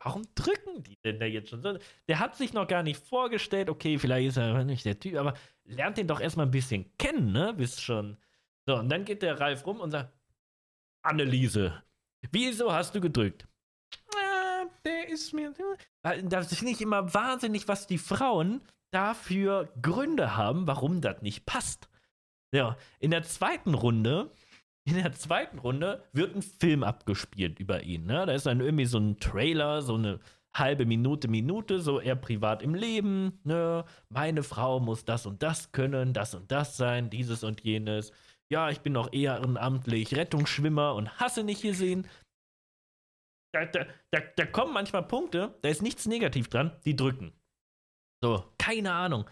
warum 0.00 0.22
drücken 0.34 0.82
die 0.82 0.98
denn 1.04 1.20
da 1.20 1.26
jetzt 1.26 1.50
schon 1.50 1.62
so? 1.62 1.78
Der 2.08 2.18
hat 2.18 2.36
sich 2.36 2.52
noch 2.52 2.66
gar 2.68 2.82
nicht 2.82 3.00
vorgestellt, 3.00 3.68
okay, 3.68 3.98
vielleicht 3.98 4.28
ist 4.28 4.36
er 4.36 4.64
nicht 4.64 4.84
der 4.84 4.98
Typ, 4.98 5.16
aber 5.16 5.34
lernt 5.64 5.98
den 5.98 6.08
doch 6.08 6.20
erstmal 6.20 6.46
ein 6.46 6.52
bisschen 6.52 6.96
kennen, 6.98 7.32
ne? 7.32 7.54
Wisst 7.56 7.82
schon. 7.82 8.16
So, 8.66 8.76
und 8.76 8.88
dann 8.88 9.04
geht 9.04 9.22
der 9.22 9.40
Ralf 9.40 9.66
rum 9.66 9.80
und 9.80 9.90
sagt, 9.90 10.12
Anneliese, 11.02 11.82
wieso 12.30 12.72
hast 12.72 12.94
du 12.94 13.00
gedrückt? 13.00 13.46
Ah, 14.14 14.64
der 14.84 15.08
ist 15.08 15.32
mir. 15.32 15.54
Das 16.02 16.54
finde 16.54 16.72
ich 16.72 16.80
immer 16.80 17.12
wahnsinnig, 17.14 17.68
was 17.68 17.86
die 17.86 17.98
Frauen 17.98 18.62
dafür 18.90 19.68
Gründe 19.82 20.36
haben, 20.36 20.66
warum 20.66 21.00
das 21.00 21.22
nicht 21.22 21.46
passt. 21.46 21.88
Ja, 22.52 22.76
in 22.98 23.10
der 23.10 23.22
zweiten 23.24 23.74
Runde 23.74 24.30
in 24.88 24.94
der 24.94 25.12
zweiten 25.12 25.58
Runde 25.58 26.02
wird 26.14 26.34
ein 26.34 26.40
Film 26.40 26.82
abgespielt 26.82 27.60
über 27.60 27.82
ihn. 27.82 28.06
Ne? 28.06 28.24
Da 28.24 28.32
ist 28.32 28.46
dann 28.46 28.60
irgendwie 28.60 28.86
so 28.86 28.96
ein 28.96 29.20
Trailer, 29.20 29.82
so 29.82 29.96
eine 29.96 30.18
halbe 30.54 30.86
Minute, 30.86 31.28
Minute, 31.28 31.80
so 31.80 32.00
er 32.00 32.16
privat 32.16 32.62
im 32.62 32.74
Leben. 32.74 33.38
Ne? 33.44 33.84
Meine 34.08 34.42
Frau 34.42 34.80
muss 34.80 35.04
das 35.04 35.26
und 35.26 35.42
das 35.42 35.72
können, 35.72 36.14
das 36.14 36.34
und 36.34 36.50
das 36.50 36.78
sein, 36.78 37.10
dieses 37.10 37.44
und 37.44 37.60
jenes. 37.60 38.12
Ja, 38.48 38.70
ich 38.70 38.80
bin 38.80 38.94
noch 38.94 39.12
ehrenamtlich 39.12 40.16
Rettungsschwimmer 40.16 40.94
und 40.94 41.20
hasse 41.20 41.44
nicht 41.44 41.60
gesehen. 41.60 42.06
Da, 43.52 43.64
da, 43.64 43.86
da, 44.10 44.20
da 44.36 44.46
kommen 44.46 44.72
manchmal 44.72 45.06
Punkte, 45.06 45.58
da 45.62 45.68
ist 45.68 45.82
nichts 45.82 46.06
negativ 46.06 46.48
dran, 46.48 46.78
die 46.84 46.96
drücken. 46.96 47.32
So, 48.22 48.44
keine 48.58 48.92
Ahnung. 48.92 49.28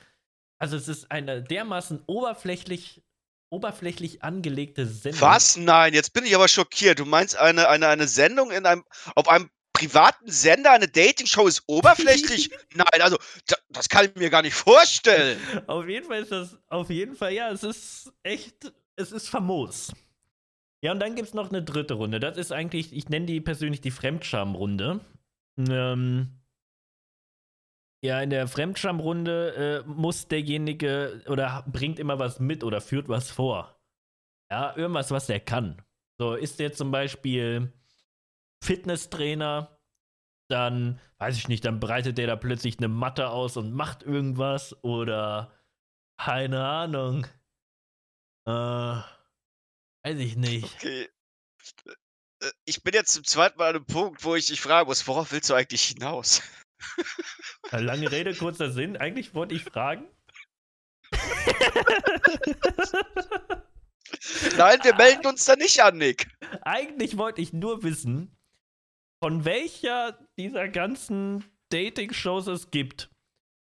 Also 0.59 0.77
es 0.77 0.89
ist 0.89 1.11
eine 1.11 1.43
dermaßen 1.43 2.03
oberflächlich 2.07 3.03
oberflächlich 3.51 4.23
angelegte 4.25 4.87
Sendung. 4.87 5.21
Was? 5.21 5.57
Nein, 5.57 5.95
jetzt 5.95 6.13
bin 6.13 6.25
ich 6.25 6.35
aber 6.35 6.49
schockiert. 6.49 6.99
Du 6.99 7.05
meinst, 7.05 7.37
eine, 7.37 7.69
eine, 7.69 7.89
eine 7.89 8.09
Sendung 8.09 8.51
in 8.51 8.67
einem, 8.67 8.85
auf 9.15 9.29
einem 9.29 9.51
privaten 9.73 10.31
Sender, 10.31 10.73
eine 10.73 10.89
Dating-Show 10.89 11.47
ist 11.47 11.63
oberflächlich? 11.67 12.51
Nein, 12.75 13.01
also 13.01 13.19
das, 13.47 13.59
das 13.69 13.89
kann 13.89 14.07
ich 14.07 14.15
mir 14.15 14.31
gar 14.31 14.43
nicht 14.43 14.55
vorstellen. 14.55 15.39
Auf 15.67 15.87
jeden 15.87 16.07
Fall 16.07 16.23
ist 16.23 16.33
das, 16.33 16.59
auf 16.69 16.91
jeden 16.91 17.15
Fall, 17.15 17.33
ja, 17.33 17.51
es 17.51 17.63
ist 17.63 18.13
echt, 18.23 18.73
es 18.97 19.13
ist 19.13 19.29
famos. 19.29 19.93
Ja, 20.85 20.93
und 20.93 21.01
dann 21.01 21.15
gibt 21.15 21.29
es 21.29 21.35
noch 21.35 21.49
eine 21.49 21.63
dritte 21.63 21.95
Runde. 21.95 22.21
Das 22.21 22.37
ist 22.37 22.53
eigentlich, 22.53 22.93
ich 22.93 23.09
nenne 23.09 23.27
die 23.27 23.41
persönlich 23.41 23.81
die 23.81 23.91
Fremdscham-Runde. 23.91 25.01
Ähm, 25.59 26.41
ja, 28.05 28.21
in 28.21 28.31
der 28.31 28.47
Fremdscham-Runde 28.47 29.85
äh, 29.85 29.89
muss 29.89 30.29
derjenige 30.29 31.23
oder 31.29 31.65
bringt 31.67 31.99
immer 31.99 32.19
was 32.19 32.41
mit 32.41 32.63
oder 32.63 32.81
führt 32.81 33.09
was 33.09 33.31
vor. 33.31 33.81
Ja, 34.51 34.77
irgendwas, 34.77 35.11
was 35.11 35.29
er 35.29 35.41
kann. 35.41 35.83
So, 36.19 36.35
ist 36.35 36.61
der 36.61 36.73
zum 36.73 36.91
Beispiel 36.91 37.73
Fitnesstrainer, 38.63 39.77
dann, 40.49 41.01
weiß 41.19 41.37
ich 41.37 41.49
nicht, 41.49 41.65
dann 41.65 41.81
breitet 41.81 42.19
der 42.19 42.27
da 42.27 42.37
plötzlich 42.37 42.79
eine 42.79 42.89
Matte 42.89 43.31
aus 43.31 43.57
und 43.57 43.73
macht 43.73 44.03
irgendwas 44.03 44.83
oder 44.85 45.53
keine 46.21 46.65
Ahnung. 46.65 47.27
Äh, 48.47 49.01
weiß 50.07 50.19
ich 50.19 50.37
nicht. 50.37 50.73
Okay. 50.77 51.09
Äh, 52.41 52.51
ich 52.65 52.83
bin 52.83 52.95
jetzt 52.95 53.13
zum 53.13 53.25
zweiten 53.25 53.59
Mal 53.59 53.71
an 53.71 53.77
einem 53.77 53.87
Punkt, 53.87 54.25
wo 54.25 54.35
ich 54.37 54.47
dich 54.47 54.61
fragen 54.61 54.89
muss, 54.89 55.07
worauf 55.09 55.33
willst 55.33 55.51
du 55.51 55.55
eigentlich 55.55 55.83
hinaus? 55.83 56.43
Lange 57.71 58.11
Rede, 58.13 58.35
kurzer 58.35 58.71
Sinn. 58.71 58.97
Eigentlich 58.97 59.35
wollte 59.35 59.55
ich 59.55 59.65
fragen. 59.65 60.07
Nein, 64.57 64.79
wir 64.83 64.95
melden 64.95 65.27
uns 65.27 65.45
da 65.45 65.57
nicht 65.57 65.83
an, 65.83 65.99
Nick. 65.99 66.29
Eigentlich 66.63 67.17
wollte 67.17 67.41
ich 67.41 67.53
nur 67.53 67.83
wissen, 67.83 68.37
von 69.21 69.45
welcher 69.45 70.19
dieser 70.39 70.69
ganzen 70.69 71.45
Dating-Shows 71.71 72.47
es 72.47 72.71
gibt. 72.71 73.11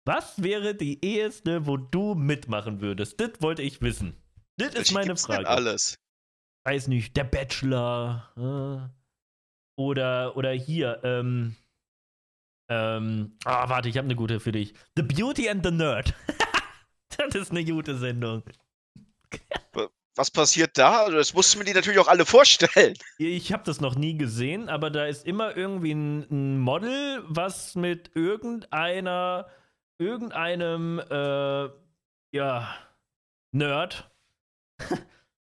Was 0.05 0.41
wäre 0.41 0.73
die 0.75 1.03
eheste, 1.05 1.67
wo 1.67 1.77
du 1.77 2.15
mitmachen 2.15 2.81
würdest? 2.81 3.19
Das 3.19 3.33
wollte 3.39 3.61
ich 3.61 3.81
wissen. 3.81 4.17
Das 4.57 4.73
ist 4.73 4.91
meine 4.91 5.15
Frage. 5.15 5.43
Denn 5.43 5.47
alles. 5.47 6.02
Weiß 6.65 6.87
nicht, 6.87 7.15
der 7.17 7.25
Bachelor. 7.25 8.29
Äh, 8.37 9.03
oder, 9.75 10.37
oder 10.37 10.51
hier, 10.51 10.99
ähm, 11.03 11.55
ähm, 12.69 13.37
ah, 13.45 13.67
warte, 13.69 13.89
ich 13.89 13.97
habe 13.97 14.05
eine 14.05 14.15
gute 14.15 14.39
für 14.39 14.51
dich. 14.51 14.73
The 14.95 15.03
Beauty 15.03 15.49
and 15.49 15.65
the 15.65 15.71
Nerd. 15.71 16.13
das 17.17 17.35
ist 17.35 17.51
eine 17.51 17.65
gute 17.65 17.97
Sendung. 17.97 18.43
Was 20.15 20.29
passiert 20.29 20.77
da? 20.77 21.03
Also, 21.03 21.17
das 21.17 21.33
musst 21.33 21.53
du 21.53 21.59
mir 21.59 21.65
die 21.65 21.73
natürlich 21.73 21.99
auch 21.99 22.07
alle 22.07 22.25
vorstellen. 22.25 22.95
Ich 23.17 23.51
habe 23.51 23.63
das 23.63 23.81
noch 23.81 23.95
nie 23.95 24.17
gesehen, 24.17 24.69
aber 24.69 24.89
da 24.89 25.05
ist 25.05 25.25
immer 25.25 25.55
irgendwie 25.57 25.93
ein, 25.93 26.27
ein 26.31 26.59
Model, 26.59 27.23
was 27.25 27.75
mit 27.75 28.11
irgendeiner, 28.15 29.47
irgendeinem, 29.97 30.99
äh, 30.99 31.69
ja, 32.31 32.75
Nerd 33.51 34.11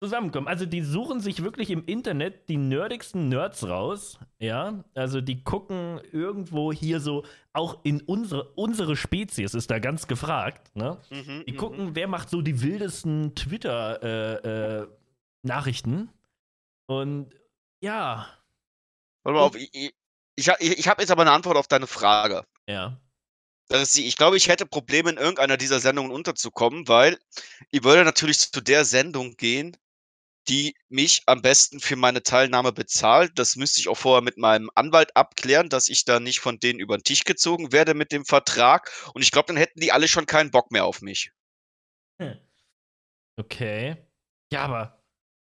zusammenkommen. 0.01 0.47
Also 0.47 0.65
die 0.65 0.81
suchen 0.81 1.19
sich 1.19 1.43
wirklich 1.43 1.69
im 1.69 1.85
Internet 1.85 2.49
die 2.49 2.57
nerdigsten 2.57 3.29
Nerds 3.29 3.67
raus, 3.67 4.17
ja. 4.39 4.83
Also 4.93 5.21
die 5.21 5.43
gucken 5.43 6.01
irgendwo 6.11 6.73
hier 6.73 6.99
so, 6.99 7.23
auch 7.53 7.79
in 7.83 8.01
unsere, 8.01 8.51
unsere 8.53 8.95
Spezies 8.95 9.53
ist 9.53 9.69
da 9.71 9.79
ganz 9.79 10.07
gefragt, 10.07 10.75
ne? 10.75 10.99
Mhm, 11.09 11.43
die 11.47 11.53
mhm. 11.53 11.57
gucken, 11.57 11.95
wer 11.95 12.07
macht 12.07 12.29
so 12.29 12.41
die 12.41 12.61
wildesten 12.61 13.33
Twitter-Nachrichten. 13.35 15.93
Äh, 15.93 16.03
äh, 16.03 16.07
Und 16.87 17.33
ja. 17.81 18.27
Warte 19.23 19.39
mal 19.39 19.45
auf, 19.45 19.55
ich, 19.55 19.69
ich, 19.73 19.93
ich, 20.35 20.49
ich 20.79 20.87
habe 20.87 21.01
jetzt 21.01 21.11
aber 21.11 21.21
eine 21.21 21.31
Antwort 21.31 21.57
auf 21.57 21.67
deine 21.67 21.87
Frage. 21.87 22.45
Ja. 22.67 22.99
Das 23.67 23.81
ist 23.81 23.97
die, 23.97 24.05
ich 24.05 24.15
glaube, 24.15 24.37
ich 24.37 24.47
hätte 24.47 24.67
Probleme, 24.67 25.09
in 25.09 25.17
irgendeiner 25.17 25.57
dieser 25.57 25.79
Sendungen 25.79 26.11
unterzukommen, 26.11 26.87
weil 26.87 27.17
ich 27.71 27.83
würde 27.83 28.03
natürlich 28.03 28.39
zu 28.39 28.61
der 28.61 28.85
Sendung 28.85 29.37
gehen, 29.37 29.75
die 30.47 30.75
mich 30.89 31.23
am 31.25 31.41
besten 31.41 31.79
für 31.79 31.95
meine 31.95 32.23
Teilnahme 32.23 32.71
bezahlt. 32.71 33.33
Das 33.35 33.55
müsste 33.55 33.81
ich 33.81 33.87
auch 33.87 33.97
vorher 33.97 34.21
mit 34.21 34.37
meinem 34.37 34.69
Anwalt 34.75 35.15
abklären, 35.15 35.69
dass 35.69 35.89
ich 35.89 36.05
da 36.05 36.19
nicht 36.19 36.39
von 36.39 36.59
denen 36.59 36.79
über 36.79 36.97
den 36.97 37.03
Tisch 37.03 37.23
gezogen 37.23 37.71
werde 37.71 37.93
mit 37.93 38.11
dem 38.11 38.25
Vertrag. 38.25 38.91
Und 39.13 39.21
ich 39.21 39.31
glaube, 39.31 39.47
dann 39.47 39.57
hätten 39.57 39.79
die 39.79 39.91
alle 39.91 40.07
schon 40.07 40.25
keinen 40.25 40.51
Bock 40.51 40.71
mehr 40.71 40.85
auf 40.85 41.01
mich. 41.01 41.31
Hm. 42.21 42.39
Okay. 43.37 43.97
Ja, 44.51 44.63
aber 44.63 45.03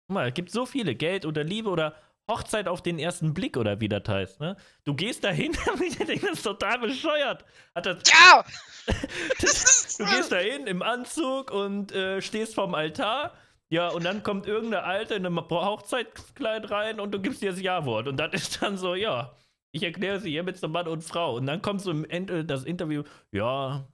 guck 0.08 0.16
mal, 0.16 0.30
es 0.30 0.34
gibt 0.34 0.52
so 0.52 0.66
viele 0.66 0.96
Geld 0.96 1.26
oder 1.26 1.44
Liebe 1.44 1.70
oder 1.70 1.96
Hochzeit 2.28 2.68
auf 2.68 2.82
den 2.82 2.98
ersten 2.98 3.36
Blick 3.36 3.56
oder 3.56 3.80
wie 3.80 3.90
das 3.90 4.08
heißt, 4.08 4.40
ne? 4.40 4.58
Du 4.84 4.96
gehst 4.96 5.24
dahin, 5.24 5.52
ich 5.86 5.98
denke, 5.98 6.26
das 6.26 6.38
ist 6.38 6.44
total 6.44 6.80
bescheuert. 6.80 7.46
Hat 7.76 7.86
das, 7.86 8.02
ja! 8.10 8.44
das, 9.42 9.98
du 9.98 10.06
gehst 10.06 10.32
dahin 10.32 10.66
im 10.66 10.82
Anzug 10.82 11.52
und 11.52 11.92
äh, 11.92 12.22
stehst 12.22 12.56
vorm 12.56 12.74
Altar 12.74 13.34
ja, 13.70 13.90
und 13.90 14.04
dann 14.04 14.24
kommt 14.24 14.46
irgendeine 14.48 14.84
Alte 14.84 15.16
in 15.16 15.26
einem 15.26 15.40
Hochzeitskleid 15.40 16.70
rein 16.72 17.00
und 17.00 17.12
du 17.12 17.20
gibst 17.22 17.42
ihr 17.42 17.52
das 17.52 17.62
Ja-Wort. 17.62 18.08
Und 18.08 18.18
das 18.18 18.34
ist 18.34 18.62
dann 18.62 18.78
so, 18.78 18.96
ja, 18.96 19.36
ich 19.72 19.84
erkläre 19.84 20.20
sie 20.20 20.30
hiermit 20.32 20.58
zum 20.58 20.72
Mann 20.72 20.88
und 20.88 21.04
Frau. 21.04 21.36
Und 21.36 21.46
dann 21.48 21.62
kommt 21.62 21.82
so 21.82 21.92
im 21.92 22.06
Ende 22.06 22.46
das 22.46 22.64
Interview, 22.64 23.04
ja, 23.32 23.88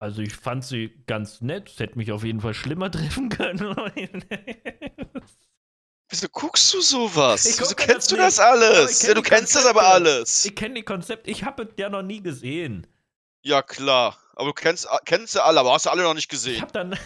also 0.00 0.22
ich 0.22 0.34
fand 0.34 0.64
sie 0.64 1.02
ganz 1.06 1.40
nett, 1.40 1.70
es 1.70 1.78
hätte 1.80 1.98
mich 1.98 2.12
auf 2.12 2.24
jeden 2.24 2.40
Fall 2.40 2.54
schlimmer 2.54 2.90
treffen 2.90 3.28
können. 3.28 3.74
Wieso 6.10 6.28
guckst 6.30 6.72
du 6.72 6.80
sowas? 6.80 7.44
Ich 7.46 7.60
Wieso 7.60 7.74
kennst 7.74 7.96
das 7.96 8.06
du 8.08 8.16
das 8.16 8.38
nicht. 8.38 8.46
Alles? 8.46 8.90
ich 8.92 8.98
kenn 9.00 9.08
Ja, 9.08 9.14
du 9.14 9.22
kennst 9.22 9.54
das 9.56 9.66
aber 9.66 9.80
Konzepte. 9.80 10.10
alles. 10.10 10.44
Ich 10.46 10.54
kenne 10.56 10.74
die 10.74 10.82
Konzepte, 10.82 11.30
ich 11.30 11.44
habe 11.44 11.64
es 11.64 11.68
ja 11.76 11.90
noch 11.90 12.02
nie 12.02 12.22
gesehen. 12.22 12.86
Ja, 13.42 13.62
klar. 13.62 14.16
Aber 14.34 14.46
du 14.48 14.52
kennst, 14.54 14.88
kennst 15.04 15.32
sie 15.34 15.42
alle, 15.42 15.60
aber 15.60 15.72
hast 15.72 15.86
du 15.86 15.90
alle 15.90 16.02
noch 16.02 16.14
nicht 16.14 16.24
Ich 16.24 16.28
gesehen. 16.28 16.60
habe 16.62 16.72
dann 16.72 16.98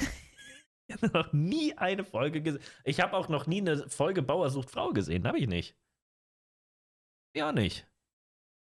ich 0.95 1.03
hab 1.03 1.13
noch 1.15 1.33
nie 1.33 1.77
eine 1.79 2.05
Folge 2.05 2.43
gesehen. 2.43 2.63
Ich 2.85 3.01
habe 3.01 3.17
auch 3.17 3.29
noch 3.29 3.47
nie 3.47 3.61
eine 3.61 3.89
Folge 3.89 4.23
Bauer 4.23 4.51
sucht 4.51 4.71
Frau 4.71 4.93
gesehen, 4.93 5.27
habe 5.27 5.39
ich 5.39 5.47
nicht. 5.49 5.77
Ja, 7.37 7.53
nicht. 7.53 7.87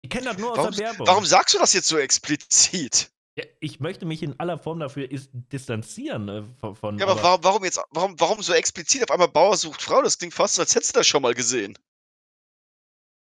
Ich 0.04 0.10
kenne 0.10 0.26
das 0.26 0.38
nur 0.38 0.52
aus 0.52 0.58
Warum, 0.58 0.72
der 0.74 0.86
Werbung. 0.90 1.08
warum 1.08 1.26
sagst 1.26 1.54
du 1.56 1.60
das 1.60 1.74
jetzt 1.74 1.88
so 1.88 1.98
explizit? 1.98 3.12
Ja, 3.36 3.46
ich 3.62 3.80
möchte 3.80 4.06
mich 4.06 4.22
in 4.22 4.40
aller 4.40 4.60
Form 4.60 4.80
dafür 4.80 5.10
is- 5.10 5.30
distanzieren 5.32 6.30
äh, 6.30 6.44
von. 6.60 6.76
von 6.76 7.00
Ja, 7.00 7.08
aber 7.08 7.24
warum, 7.24 7.44
warum 7.44 7.64
jetzt, 7.64 7.80
warum, 7.92 8.20
warum 8.20 8.42
so 8.44 8.54
explizit 8.54 9.02
auf 9.04 9.10
einmal 9.12 9.30
Bauer 9.30 9.58
sucht 9.58 9.82
Frau? 9.82 10.02
Das 10.04 10.20
klingt 10.20 10.34
fast 10.36 10.56
so, 10.56 10.62
als 10.62 10.76
hättest 10.76 10.94
du 10.96 11.00
das 11.00 11.08
schon 11.08 11.22
mal 11.24 11.34
gesehen. 11.34 11.76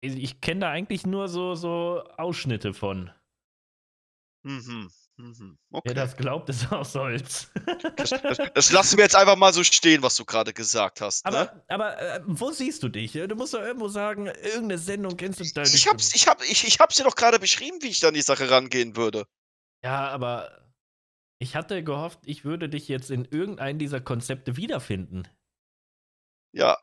ich, 0.01 0.15
ich 0.15 0.41
kenne 0.41 0.61
da 0.61 0.69
eigentlich 0.71 1.05
nur 1.05 1.27
so, 1.27 1.55
so 1.55 2.01
Ausschnitte 2.17 2.73
von. 2.73 3.11
Mhm. 4.43 4.89
Mhm. 5.19 5.57
Wer 5.69 5.77
Okay. 5.79 5.93
das 5.93 6.15
glaubt, 6.15 6.47
ist 6.49 6.71
aus 6.71 6.95
Holz. 6.95 7.51
Das, 7.97 8.09
das 8.55 8.71
lassen 8.71 8.97
wir 8.97 9.03
jetzt 9.03 9.15
einfach 9.17 9.35
mal 9.35 9.53
so 9.53 9.63
stehen, 9.65 10.01
was 10.01 10.15
du 10.15 10.23
gerade 10.23 10.53
gesagt 10.53 11.01
hast. 11.01 11.25
Ne? 11.25 11.31
aber 11.31 11.63
aber 11.67 12.01
äh, 12.01 12.21
wo 12.25 12.51
siehst 12.51 12.81
du 12.83 12.89
dich? 12.89 13.11
Du 13.11 13.35
musst 13.35 13.53
doch 13.53 13.59
irgendwo 13.61 13.89
sagen, 13.89 14.27
irgendeine 14.27 14.77
Sendung 14.77 15.17
kennst 15.17 15.41
du 15.41 15.43
da 15.53 15.63
Ich 15.63 15.73
nicht. 15.73 15.87
hab's, 15.89 16.15
ich 16.15 16.27
hab, 16.27 16.41
ich, 16.43 16.65
ich 16.65 16.79
hab's 16.79 16.95
dir 16.95 17.03
doch 17.03 17.15
gerade 17.15 17.37
beschrieben, 17.37 17.79
wie 17.81 17.87
ich 17.89 17.99
dann 17.99 18.13
die 18.13 18.21
Sache 18.21 18.49
rangehen 18.49 18.95
würde. 18.95 19.25
Ja, 19.83 20.07
aber 20.07 20.71
ich 21.39 21.55
hatte 21.55 21.83
gehofft, 21.83 22.19
ich 22.25 22.45
würde 22.45 22.69
dich 22.69 22.87
jetzt 22.87 23.11
in 23.11 23.25
irgendeinem 23.25 23.77
dieser 23.77 23.99
Konzepte 24.01 24.55
wiederfinden. 24.57 25.27
Ja, 26.53 26.77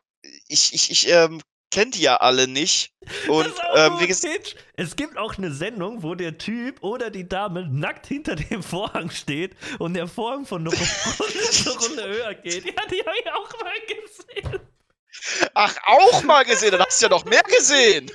ich, 0.47 0.73
ich, 0.73 0.91
ich 0.91 1.07
ähm, 1.09 1.41
kenne 1.71 1.91
die 1.91 2.01
ja 2.01 2.17
alle 2.17 2.47
nicht. 2.47 2.93
Und 3.27 3.53
ähm, 3.75 3.99
wie 3.99 4.07
gesagt. 4.07 4.55
Es 4.75 4.95
gibt 4.95 5.17
auch 5.17 5.37
eine 5.37 5.51
Sendung, 5.51 6.03
wo 6.03 6.15
der 6.15 6.37
Typ 6.37 6.83
oder 6.83 7.09
die 7.09 7.27
Dame 7.27 7.67
nackt 7.67 8.07
hinter 8.07 8.35
dem 8.35 8.61
Vorhang 8.61 9.09
steht 9.09 9.55
und 9.79 9.95
der 9.95 10.07
Vorhang 10.07 10.45
von 10.45 10.61
einer 10.61 10.71
Runde 10.71 11.79
Runde 11.79 12.07
höher 12.07 12.33
geht. 12.35 12.65
Ja, 12.65 12.85
die 12.91 12.99
habe 12.99 13.17
ich 13.19 13.31
auch 13.31 13.49
mal 13.61 13.79
gesehen. 13.87 14.59
ach, 15.53 15.75
auch 15.85 16.23
mal 16.23 16.45
gesehen, 16.45 16.71
dann 16.71 16.81
hast 16.81 17.01
du 17.01 17.05
ja 17.05 17.09
noch 17.09 17.25
mehr 17.25 17.43
gesehen. 17.43 18.11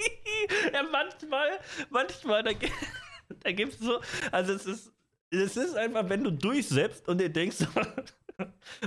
ja, 0.72 0.82
manchmal, 0.82 1.60
manchmal, 1.90 2.42
da, 2.42 2.50
da 3.40 3.52
gibt 3.52 3.74
es 3.74 3.80
so, 3.80 4.00
also 4.32 4.52
es 4.52 4.66
ist, 4.66 4.92
es 5.30 5.56
ist 5.56 5.76
einfach, 5.76 6.08
wenn 6.08 6.24
du 6.24 6.30
durchsetzt 6.32 7.08
und 7.08 7.18
dir 7.18 7.28
denkst, 7.28 7.58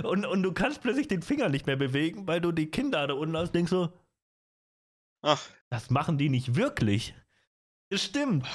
und, 0.02 0.26
und 0.26 0.42
du 0.42 0.52
kannst 0.52 0.82
plötzlich 0.82 1.08
den 1.08 1.22
Finger 1.22 1.48
nicht 1.48 1.66
mehr 1.66 1.76
bewegen, 1.76 2.26
weil 2.26 2.40
du 2.40 2.52
die 2.52 2.70
Kinder 2.70 3.06
da 3.06 3.14
unten 3.14 3.36
hast, 3.36 3.54
denkst 3.54 3.70
so, 3.70 3.92
Ach, 5.24 5.42
das 5.70 5.88
machen 5.88 6.18
die 6.18 6.28
nicht 6.28 6.54
wirklich. 6.54 7.14
Das 7.90 8.02
stimmt. 8.02 8.46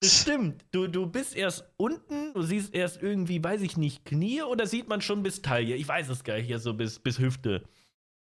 Das 0.00 0.20
stimmt. 0.22 0.64
Du, 0.70 0.86
du 0.86 1.06
bist 1.06 1.34
erst 1.34 1.64
unten, 1.76 2.32
du 2.34 2.42
siehst 2.42 2.72
erst 2.72 3.02
irgendwie, 3.02 3.42
weiß 3.42 3.62
ich 3.62 3.76
nicht, 3.76 4.04
Knie 4.04 4.42
oder 4.42 4.66
sieht 4.66 4.86
man 4.88 5.00
schon 5.00 5.24
bis 5.24 5.42
Taille? 5.42 5.74
Ich 5.74 5.88
weiß 5.88 6.08
es 6.10 6.22
gar 6.22 6.36
nicht, 6.36 6.46
hier 6.46 6.60
so 6.60 6.72
bis, 6.72 7.00
bis 7.00 7.18
Hüfte. 7.18 7.64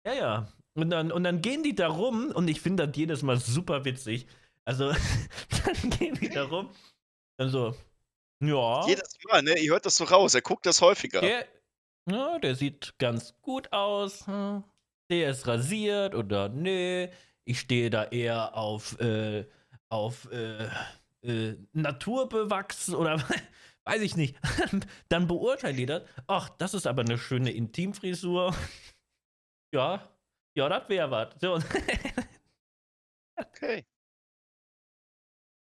Ja, 0.04 0.12
ja. 0.12 0.52
Und 0.74 0.90
dann, 0.90 1.12
und 1.12 1.22
dann 1.22 1.40
gehen 1.40 1.62
die 1.62 1.76
da 1.76 1.86
rum 1.86 2.32
und 2.32 2.48
ich 2.48 2.60
finde 2.60 2.86
das 2.86 2.96
jedes 2.96 3.22
Mal 3.22 3.38
super 3.38 3.84
witzig. 3.84 4.26
Also, 4.64 4.92
dann 5.64 5.90
gehen 5.90 6.14
die 6.14 6.30
da 6.30 6.44
rum. 6.44 6.70
Dann 7.36 7.50
so, 7.50 7.76
ja. 8.40 8.86
jedes 8.88 9.16
Mal, 9.28 9.42
ne? 9.42 9.56
Ihr 9.58 9.70
hört 9.70 9.86
das 9.86 9.96
so 9.96 10.04
raus, 10.04 10.34
er 10.34 10.42
guckt 10.42 10.66
das 10.66 10.80
häufiger. 10.80 11.20
Der, 11.20 11.46
ja, 12.10 12.38
der 12.40 12.56
sieht 12.56 12.98
ganz 12.98 13.34
gut 13.40 13.72
aus. 13.72 14.26
hm. 14.26 14.64
Der 15.10 15.30
ist 15.30 15.46
rasiert 15.46 16.14
oder 16.14 16.48
nö. 16.48 17.08
Ich 17.48 17.60
stehe 17.60 17.88
da 17.88 18.04
eher 18.04 18.54
auf, 18.58 19.00
äh, 19.00 19.46
auf 19.88 20.30
äh, 20.30 20.68
äh, 21.22 21.56
naturbewachsen 21.72 22.94
oder 22.94 23.16
weiß 23.84 24.02
ich 24.02 24.16
nicht. 24.16 24.36
Dann 25.08 25.26
beurteilen 25.26 25.78
die 25.78 25.86
das. 25.86 26.02
Ach, 26.26 26.50
das 26.50 26.74
ist 26.74 26.86
aber 26.86 27.00
eine 27.02 27.16
schöne 27.16 27.50
Intimfrisur. 27.50 28.54
Ja, 29.74 30.08
ja, 30.56 30.66
das 30.70 30.88
wäre 30.88 31.10
was. 31.10 31.34
So. 31.42 31.58
Okay. 33.36 33.84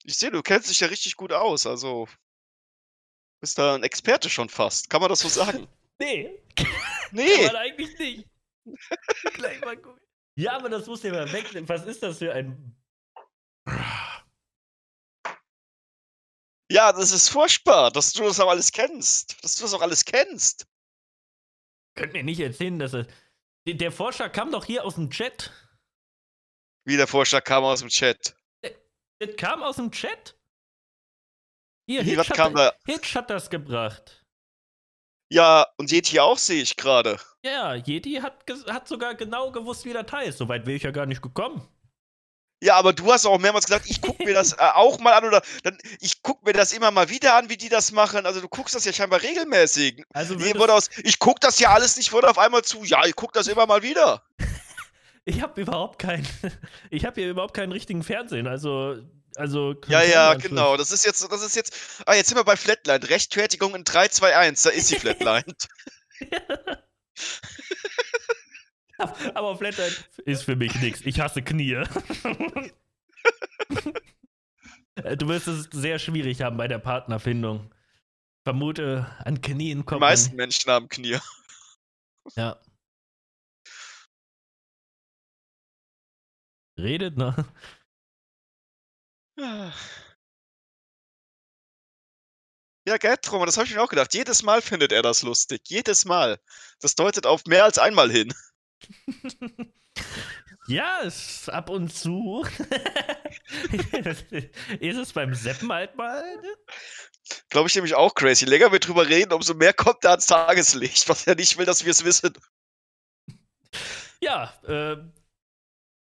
Ich 0.04 0.18
sehe, 0.18 0.32
du 0.32 0.42
kennst 0.42 0.72
dich 0.72 0.80
ja 0.80 0.88
richtig 0.88 1.16
gut 1.18 1.32
aus, 1.32 1.68
also 1.68 2.08
bist 3.42 3.60
da 3.60 3.76
ein 3.76 3.84
Experte 3.84 4.28
schon 4.28 4.50
fast. 4.50 4.90
Kann 4.90 5.02
man 5.02 5.10
das 5.10 5.20
so 5.20 5.30
sagen? 5.30 5.68
nee, 6.00 6.42
kann 6.56 6.68
Nee, 7.12 7.46
man 7.46 7.56
eigentlich 7.58 8.00
nicht. 8.00 8.28
Gleich 9.36 9.62
mal 9.62 9.78
gucken. 9.78 10.02
Ja, 10.36 10.54
aber 10.58 10.70
das 10.70 10.88
muss 10.88 11.04
ja 11.04 11.12
mal 11.12 11.32
weg. 11.32 11.46
Was 11.68 11.86
ist 11.86 12.02
das 12.04 12.18
für 12.20 12.34
ein. 12.34 12.76
ja, 16.72 16.94
das 16.94 17.12
ist 17.12 17.30
furchtbar, 17.30 17.92
dass 17.92 18.14
du 18.14 18.24
das 18.24 18.40
auch 18.40 18.50
alles 18.50 18.72
kennst. 18.72 19.44
Dass 19.44 19.56
du 19.56 19.64
das 19.64 19.74
auch 19.74 19.82
alles 19.82 20.06
kennst. 20.06 20.68
Könnt 21.96 22.14
mir 22.14 22.24
nicht 22.24 22.40
erzählen, 22.40 22.80
dass 22.80 22.94
er. 22.94 23.08
Der- 23.68 23.92
Forscher 23.92 24.30
kam 24.30 24.52
doch 24.52 24.66
hier 24.66 24.84
aus 24.86 24.96
dem 24.96 25.10
Chat. 25.12 25.52
Wie 26.88 26.98
der 26.98 27.08
Vorschlag 27.08 27.44
kam 27.44 27.64
aus 27.64 27.82
dem 27.82 27.90
Chat. 27.90 28.36
Das 29.20 29.36
kam 29.38 29.62
aus 29.62 29.76
dem 29.76 29.92
Chat. 29.92 30.36
Hier, 31.88 32.02
Hitch 32.02 32.18
hat, 32.30 32.36
kam 32.36 32.56
da? 32.56 32.74
Hitch 32.86 33.14
hat 33.16 33.30
das 33.30 33.50
gebracht. 33.50 34.26
Ja, 35.32 35.68
und 35.78 35.92
Yeti 35.92 36.20
auch 36.20 36.38
sehe 36.40 36.62
ich 36.64 36.76
gerade. 36.76 37.20
Ja, 37.44 37.74
Yeti 37.76 38.16
hat, 38.22 38.44
hat 38.70 38.88
sogar 38.88 39.16
genau 39.16 39.52
gewusst, 39.52 39.86
wie 39.86 39.94
das 39.94 40.12
heißt. 40.12 40.38
Soweit 40.38 40.66
wäre 40.66 40.76
ich 40.78 40.84
ja 40.84 40.92
gar 40.92 41.06
nicht 41.08 41.22
gekommen. 41.22 41.68
Ja, 42.64 42.76
aber 42.76 42.94
du 42.94 43.12
hast 43.12 43.26
auch 43.26 43.40
mehrmals 43.40 43.66
gesagt, 43.66 43.88
ich 43.90 44.02
gucke 44.02 44.24
mir 44.24 44.36
das 44.36 44.54
äh, 44.60 44.62
auch 44.76 45.00
mal 45.00 45.14
an 45.14 45.26
oder 45.26 45.42
dann, 45.64 45.78
ich 46.00 46.22
gucke 46.22 46.46
mir 46.46 46.54
das 46.54 46.72
immer 46.74 46.92
mal 46.92 47.10
wieder 47.10 47.36
an, 47.36 47.50
wie 47.50 47.58
die 47.58 47.70
das 47.70 47.92
machen. 47.92 48.28
Also 48.28 48.40
du 48.42 48.48
guckst 48.48 48.76
das 48.76 48.86
ja 48.86 48.94
scheinbar 48.94 49.24
regelmäßig. 49.24 50.04
Also 50.14 50.40
würdest- 50.40 50.60
wurde 50.60 50.74
aus, 50.74 50.90
ich 51.04 51.18
gucke 51.18 51.40
das 51.40 51.58
ja 51.60 51.74
alles 51.74 51.98
nicht, 51.98 52.12
wurde 52.14 52.30
auf 52.30 52.38
einmal 52.38 52.62
zu, 52.62 52.84
ja, 52.84 53.04
ich 53.06 53.16
gucke 53.16 53.34
das 53.34 53.48
immer 53.48 53.66
mal 53.66 53.82
wieder. 53.82 54.22
ich 55.26 55.42
habe 55.42 55.60
überhaupt 55.62 55.98
keinen. 55.98 56.28
Ich 56.92 57.06
habe 57.06 57.20
hier 57.20 57.32
überhaupt 57.32 57.56
keinen 57.56 57.72
richtigen 57.72 58.04
Fernsehen. 58.04 58.46
Also. 58.46 58.98
also 59.36 59.74
Ja, 59.88 60.04
ja, 60.04 60.36
genau. 60.36 60.78
Das 60.78 60.92
ist 60.92 61.04
jetzt, 61.06 61.26
das 61.32 61.42
ist 61.42 61.56
jetzt, 61.56 61.74
ah, 62.06 62.14
jetzt 62.14 62.28
sind 62.30 62.38
wir 62.38 62.44
bei 62.44 62.58
Flatline. 62.58 63.10
Rechtfertigung 63.10 63.74
in 63.74 63.84
3, 63.84 64.10
2, 64.10 64.38
1, 64.38 64.62
da 64.62 64.70
ist 64.70 64.90
sie 64.90 65.00
Flatline. 65.00 65.56
Aber 69.34 69.58
Flatline 69.58 69.96
ist 70.26 70.44
für 70.44 70.56
mich 70.56 70.76
nichts. 70.82 71.02
Ich 71.02 71.20
hasse 71.20 71.42
Knie. 71.42 71.84
Äh, 74.96 75.16
du 75.16 75.30
wirst 75.30 75.48
es 75.48 75.70
sehr 75.72 76.00
schwierig 76.00 76.42
haben 76.42 76.58
bei 76.58 76.68
der 76.68 76.80
Partnerfindung. 76.80 77.74
Vermute, 78.44 79.06
an 79.24 79.40
Knien 79.40 79.80
Die 79.80 79.86
kommt 79.86 80.02
meisten. 80.02 80.36
Menschen 80.36 80.70
haben 80.70 80.90
Knie. 80.90 81.18
Ja. 82.36 82.60
Redet, 86.78 87.18
ne? 87.18 87.34
Ja, 92.86 92.98
Gertrum, 92.98 93.46
das 93.46 93.58
habe 93.58 93.68
ich 93.68 93.76
mir 93.76 93.82
auch 93.82 93.90
gedacht. 93.90 94.14
Jedes 94.14 94.44
Mal 94.44 94.62
findet 94.62 94.92
er 94.92 95.04
das 95.04 95.22
lustig. 95.22 95.62
Jedes 95.68 96.06
Mal. 96.06 96.40
Das 96.80 96.96
deutet 96.96 97.26
auf 97.26 97.46
mehr 97.46 97.64
als 97.64 97.78
einmal 97.78 98.12
hin. 98.12 98.34
Ja, 100.68 101.00
ist 101.00 101.50
ab 101.50 101.70
und 101.70 101.94
zu. 101.94 102.46
ist 104.80 104.98
es 104.98 105.12
beim 105.12 105.34
Seppen 105.34 105.72
halt 105.72 105.96
mal? 105.98 106.24
ne? 106.38 106.56
Glaube 107.50 107.68
ich 107.68 107.76
nämlich 107.76 107.96
auch 107.96 108.14
crazy. 108.16 108.46
Je 108.46 108.52
länger 108.52 108.72
wir 108.72 108.80
drüber 108.80 109.08
reden, 109.08 109.34
umso 109.34 109.54
mehr 109.54 109.74
kommt 109.74 110.04
er 110.04 110.12
ans 110.12 110.28
Tageslicht, 110.28 111.10
was 111.10 111.28
er 111.28 111.36
nicht 111.36 111.58
will, 111.58 111.66
dass 111.66 111.84
wir 111.84 111.92
es 111.92 112.06
wissen. 112.06 112.34
Ja, 114.22 114.54
äh, 114.64 114.98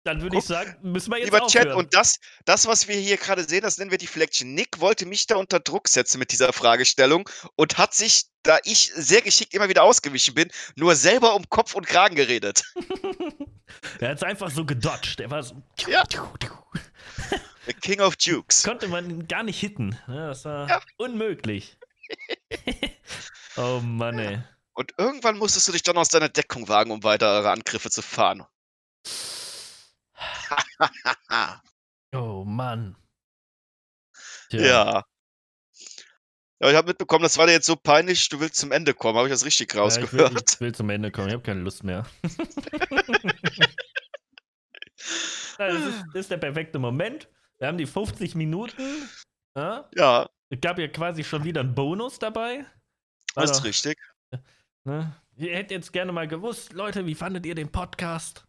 dann 0.04 0.22
würde 0.22 0.38
ich 0.38 0.46
sagen, 0.46 0.76
müssen 0.82 1.12
wir 1.12 1.18
jetzt 1.18 1.26
Lieber 1.26 1.46
Chat, 1.48 1.64
aufhören. 1.68 1.78
und 1.78 1.94
das, 1.94 2.20
das, 2.46 2.66
was 2.68 2.88
wir 2.88 2.96
hier 2.96 3.18
gerade 3.18 3.44
sehen, 3.44 3.62
das 3.62 3.78
nennen 3.78 3.92
wir 3.92 3.98
die 3.98 4.08
Flexion. 4.08 4.54
Nick 4.54 4.80
wollte 4.80 5.06
mich 5.06 5.28
da 5.28 5.36
unter 5.36 5.60
Druck 5.60 5.88
setzen 5.88 6.20
mit 6.20 6.32
dieser 6.32 6.54
Fragestellung 6.54 7.30
und 7.56 7.78
hat 7.78 7.94
sich, 7.94 8.26
da 8.44 8.58
ich 8.64 8.92
sehr 8.96 9.22
geschickt 9.22 9.54
immer 9.54 9.68
wieder 9.70 9.84
ausgewichen 9.84 10.34
bin, 10.34 10.50
nur 10.76 10.96
selber 10.96 11.36
um 11.36 11.48
Kopf 11.50 11.76
und 11.76 11.86
Kragen 11.86 12.16
geredet. 12.16 12.64
er 14.00 14.10
hat 14.10 14.18
es 14.18 14.24
einfach 14.24 14.50
so 14.50 14.66
gedodged. 14.66 15.20
Er 15.20 15.30
war 15.32 15.44
so. 15.44 15.62
Ja. 15.88 16.04
The 17.68 17.74
King 17.74 18.02
of 18.02 18.16
Jukes. 18.20 18.64
Konnte 18.64 18.88
man 18.88 19.28
gar 19.28 19.44
nicht 19.44 19.60
hitten. 19.60 19.90
ne? 20.08 20.28
Das 20.30 20.46
war 20.46 20.68
Ja. 20.70 20.82
unmöglich. 20.98 21.78
oh 23.58 23.80
Mann, 23.84 24.18
ey. 24.18 24.40
Und 24.74 24.94
irgendwann 24.98 25.38
musstest 25.38 25.68
du 25.68 25.74
dich 25.74 25.84
dann 25.84 25.98
aus 25.98 26.10
deiner 26.10 26.30
Deckung 26.30 26.68
wagen, 26.70 26.90
um 26.92 27.04
weitere 27.04 27.48
Angriffe 27.48 27.90
zu 27.92 28.02
fahren. 28.02 28.46
Oh 32.14 32.44
Mann. 32.44 32.96
Tja. 34.50 34.62
ja. 34.62 35.06
Ja, 36.62 36.70
ich 36.72 36.76
habe 36.76 36.88
mitbekommen, 36.88 37.24
das 37.24 37.38
war 37.38 37.46
dir 37.46 37.54
jetzt 37.54 37.68
so 37.68 37.76
peinlich, 37.76 38.28
du 38.30 38.40
willst 38.40 38.56
zum 38.58 38.72
Ende 38.72 38.94
kommen. 38.94 39.18
Habe 39.18 39.28
ich 39.28 39.32
das 39.34 39.46
richtig 39.46 39.74
Ja, 39.74 39.86
ich, 39.88 39.96
will, 39.96 40.02
rausgehört? 40.02 40.52
ich 40.54 40.60
will 40.60 40.74
zum 40.76 40.90
Ende 40.90 41.12
kommen, 41.12 41.28
ich 41.28 41.34
habe 41.36 41.44
keine 41.44 41.62
Lust 41.62 41.84
mehr. 41.84 42.06
Das, 45.58 45.74
ist, 45.76 46.04
das 46.14 46.16
ist 46.22 46.32
der 46.32 46.38
perfekte 46.38 46.80
Moment. 46.80 47.28
Wir 47.58 47.68
haben 47.68 47.78
die 47.78 47.86
50 47.86 48.36
Minuten. 48.36 49.10
Ja? 49.56 49.90
Ja, 49.96 50.30
Es 50.50 50.62
gab 50.62 50.80
ja 50.80 50.88
quasi 50.88 51.24
schon 51.24 51.44
wieder 51.44 51.60
einen 51.62 51.76
Bonus 51.76 52.18
dabei. 52.20 52.66
War 53.36 53.44
das 53.44 53.52
ist 53.52 53.60
doch- 53.60 53.66
richtig. 53.66 53.98
Ne? 54.86 55.14
Ihr 55.36 55.56
hättet 55.56 55.72
jetzt 55.72 55.92
gerne 55.94 56.12
mal 56.14 56.28
gewusst, 56.28 56.72
Leute, 56.74 57.06
wie 57.06 57.16
fandet 57.16 57.46
ihr 57.46 57.56
den 57.56 57.72
Podcast? 57.72 58.46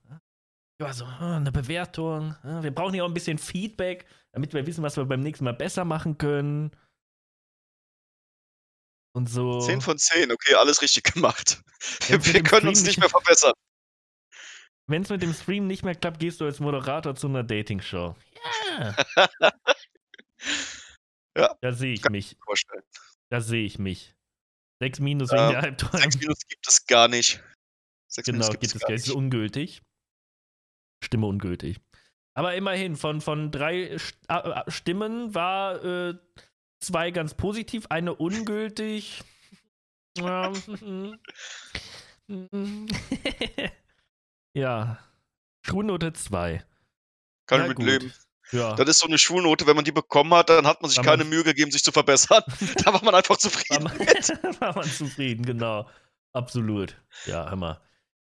Ja, 0.81 0.93
so 0.95 1.05
ah, 1.05 1.37
eine 1.37 1.53
Bewertung. 1.53 2.35
ah, 2.43 2.63
Wir 2.63 2.71
brauchen 2.75 2.95
ja 2.95 3.05
auch 3.05 3.09
ein 3.09 3.15
bisschen 3.15 3.37
Feedback, 3.39 4.07
damit 4.33 4.55
wir 4.55 4.67
wissen, 4.67 4.83
was 4.83 4.97
wir 4.97 5.05
beim 5.05 5.21
nächsten 5.21 5.45
Mal 5.45 5.53
besser 5.55 5.85
machen 5.85 6.17
können. 6.17 6.71
Und 9.15 9.29
so. 9.29 9.61
10 9.61 9.81
von 9.83 9.99
10, 9.99 10.33
okay, 10.33 10.55
alles 10.55 10.81
richtig 10.83 11.05
gemacht. 11.15 11.63
Wir 12.09 12.19
können 12.19 12.45
Stream 12.47 12.69
uns 12.69 12.83
nicht- 12.85 12.99
mehr 12.99 13.09
verbessern. 13.11 13.53
Wenn 14.89 15.03
es 15.03 15.09
mit 15.11 15.23
dem 15.23 15.33
Stream 15.35 15.67
nicht 15.69 15.85
mehr 15.85 15.95
klappt, 15.95 16.19
gehst 16.19 16.41
du 16.41 16.47
als 16.47 16.59
Moderator 16.59 17.15
zu 17.15 17.29
einer 17.29 17.45
Dating-Show. 17.45 18.17
Ja. 18.79 18.97
Ja. 21.37 21.57
Da 21.61 21.73
sehe 21.73 21.93
ich 21.93 22.05
mich. 22.11 22.37
Vorstellen. 22.45 22.83
Da 23.31 23.41
sehe 23.41 23.65
ich 23.65 23.79
mich. 23.79 24.15
Sechs 24.83 24.99
Minus 24.99 25.31
wegen 25.31 25.43
Ähm, 25.43 25.51
der 25.53 25.63
Halbträume. 25.63 26.03
6 26.03 26.19
Minus 26.19 26.39
gibt 26.49 26.67
es 26.67 26.87
gar 26.87 27.07
nicht. 27.07 27.41
6 28.09 28.27
Genau, 28.27 28.39
Minus 28.39 28.51
gibt 28.51 28.65
es 28.65 28.81
gar 28.81 28.91
nicht. 28.91 29.07
Ist 29.07 29.13
ungültig. 29.15 29.81
Stimme 31.03 31.27
ungültig. 31.27 31.79
Aber 32.35 32.55
immerhin, 32.55 32.97
von, 32.97 33.21
von 33.21 33.51
drei 33.51 33.83
äh, 33.83 33.99
äh, 34.29 34.71
Stimmen 34.71 35.35
war 35.35 35.85
äh, 35.85 36.15
zwei 36.81 37.11
ganz 37.11 37.35
positiv, 37.35 37.87
eine 37.91 38.15
ungültig. 38.15 39.23
Ja. 44.55 44.99
Schulnote 45.65 46.13
2. 46.13 46.65
Kann 47.47 47.59
Ja, 47.61 47.65
ich 47.65 47.69
mit 47.69 47.77
gut. 47.77 47.87
leben. 47.87 48.13
Ja. 48.53 48.75
Das 48.75 48.89
ist 48.89 48.99
so 48.99 49.07
eine 49.07 49.19
Schulnote, 49.19 49.67
wenn 49.69 49.77
man 49.77 49.85
die 49.85 49.93
bekommen 49.93 50.35
hat, 50.35 50.49
dann 50.49 50.67
hat 50.67 50.83
man 50.83 50.89
sich 50.89 50.99
War 50.99 51.05
keine 51.05 51.23
man- 51.23 51.29
Mühe 51.31 51.45
gegeben, 51.45 51.71
sich 51.71 51.85
zu 51.85 51.93
verbessern. 51.93 52.43
da 52.85 52.93
war 52.93 53.05
man 53.05 53.15
einfach 53.15 53.31
war, 53.31 53.39
zufrieden. 53.39 53.85
man, 53.85 54.61
war 54.61 54.75
man 54.75 54.85
zufrieden, 54.91 55.45
genau. 55.47 55.89
Absolut. 56.33 56.97
Ja, 57.27 57.49
hör 57.49 57.57
mal. 57.57 57.81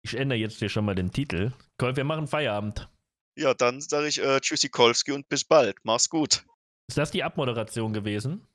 Ich 0.07 0.15
ändere 0.17 0.39
jetzt 0.39 0.61
hier 0.61 0.69
schon 0.69 0.85
mal 0.85 0.95
den 0.95 1.11
Titel. 1.11 1.51
Kolf, 1.79 1.97
wir 1.97 2.05
machen 2.05 2.29
Feierabend. 2.29 2.89
Ja, 3.37 3.55
dann 3.55 3.81
sage 3.81 4.07
ich 4.07 4.23
äh, 4.23 4.41
Tschüssi 4.41 4.69
Kolski 4.69 5.11
und 5.11 5.29
bis 5.29 5.43
bald. 5.43 5.77
Mach's 5.83 6.09
gut. 6.09 6.45
Ist 6.89 6.97
das 6.97 7.11
die 7.11 7.25
Abmoderation 7.25 7.93
gewesen? 7.93 8.47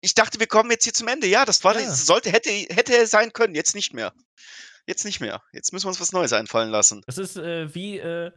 Ich 0.00 0.14
dachte, 0.14 0.40
wir 0.40 0.48
kommen 0.48 0.68
jetzt 0.72 0.82
hier 0.82 0.92
zum 0.92 1.06
Ende. 1.06 1.28
Ja, 1.28 1.44
das 1.44 1.62
war, 1.62 1.74
Ja. 1.78 1.86
das 1.86 2.06
sollte, 2.06 2.32
hätte, 2.32 2.50
hätte 2.50 3.06
sein 3.06 3.32
können. 3.32 3.54
Jetzt 3.54 3.76
nicht 3.76 3.94
mehr. 3.94 4.12
Jetzt 4.88 5.04
nicht 5.04 5.20
mehr. 5.20 5.44
Jetzt 5.52 5.72
müssen 5.72 5.84
wir 5.84 5.90
uns 5.90 6.00
was 6.00 6.10
Neues 6.10 6.32
einfallen 6.32 6.70
lassen. 6.70 7.02
Das 7.06 7.18
ist 7.18 7.36
äh, 7.36 7.72
wie, 7.72 7.98
äh, 7.98 8.32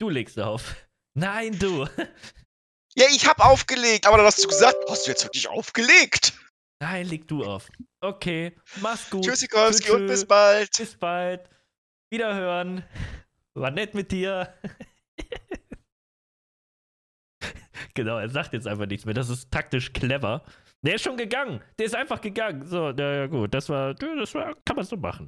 du 0.00 0.08
legst 0.08 0.38
auf. 0.38 0.76
Nein, 1.18 1.58
du. 1.58 1.88
Ja, 2.96 3.06
ich 3.10 3.26
hab 3.26 3.40
aufgelegt, 3.44 4.06
aber 4.06 4.18
dann 4.18 4.26
hast 4.26 4.44
du 4.44 4.46
gesagt, 4.46 4.76
hast 4.88 5.04
du 5.06 5.10
jetzt 5.10 5.24
wirklich 5.24 5.48
aufgelegt? 5.48 6.32
Nein, 6.80 7.06
leg 7.06 7.28
du 7.28 7.44
auf. 7.44 7.70
Okay, 8.00 8.56
mach's 8.82 9.10
gut. 9.10 9.24
Tschüssi 9.24 9.48
Kolski 9.48 9.88
Tschö, 9.88 9.96
und 9.96 10.06
bis 10.06 10.26
bald. 10.26 10.70
Bis 10.76 10.96
bald. 10.96 11.48
Wiederhören. 12.10 12.84
War 13.54 13.70
nett 13.70 13.94
mit 13.94 14.12
dir. 14.12 14.52
genau, 17.94 18.18
er 18.18 18.28
sagt 18.28 18.52
jetzt 18.52 18.66
einfach 18.66 18.86
nichts 18.86 19.06
mehr. 19.06 19.14
Das 19.14 19.28
ist 19.28 19.50
taktisch 19.50 19.92
clever. 19.92 20.44
Der 20.82 20.96
ist 20.96 21.04
schon 21.04 21.16
gegangen. 21.16 21.62
Der 21.78 21.86
ist 21.86 21.94
einfach 21.94 22.20
gegangen. 22.20 22.66
So, 22.66 22.92
na 22.92 23.14
ja, 23.14 23.26
gut. 23.26 23.54
Das 23.54 23.68
war, 23.68 23.94
das 23.94 24.34
war, 24.34 24.54
kann 24.66 24.76
man 24.76 24.84
so 24.84 24.96
machen. 24.96 25.22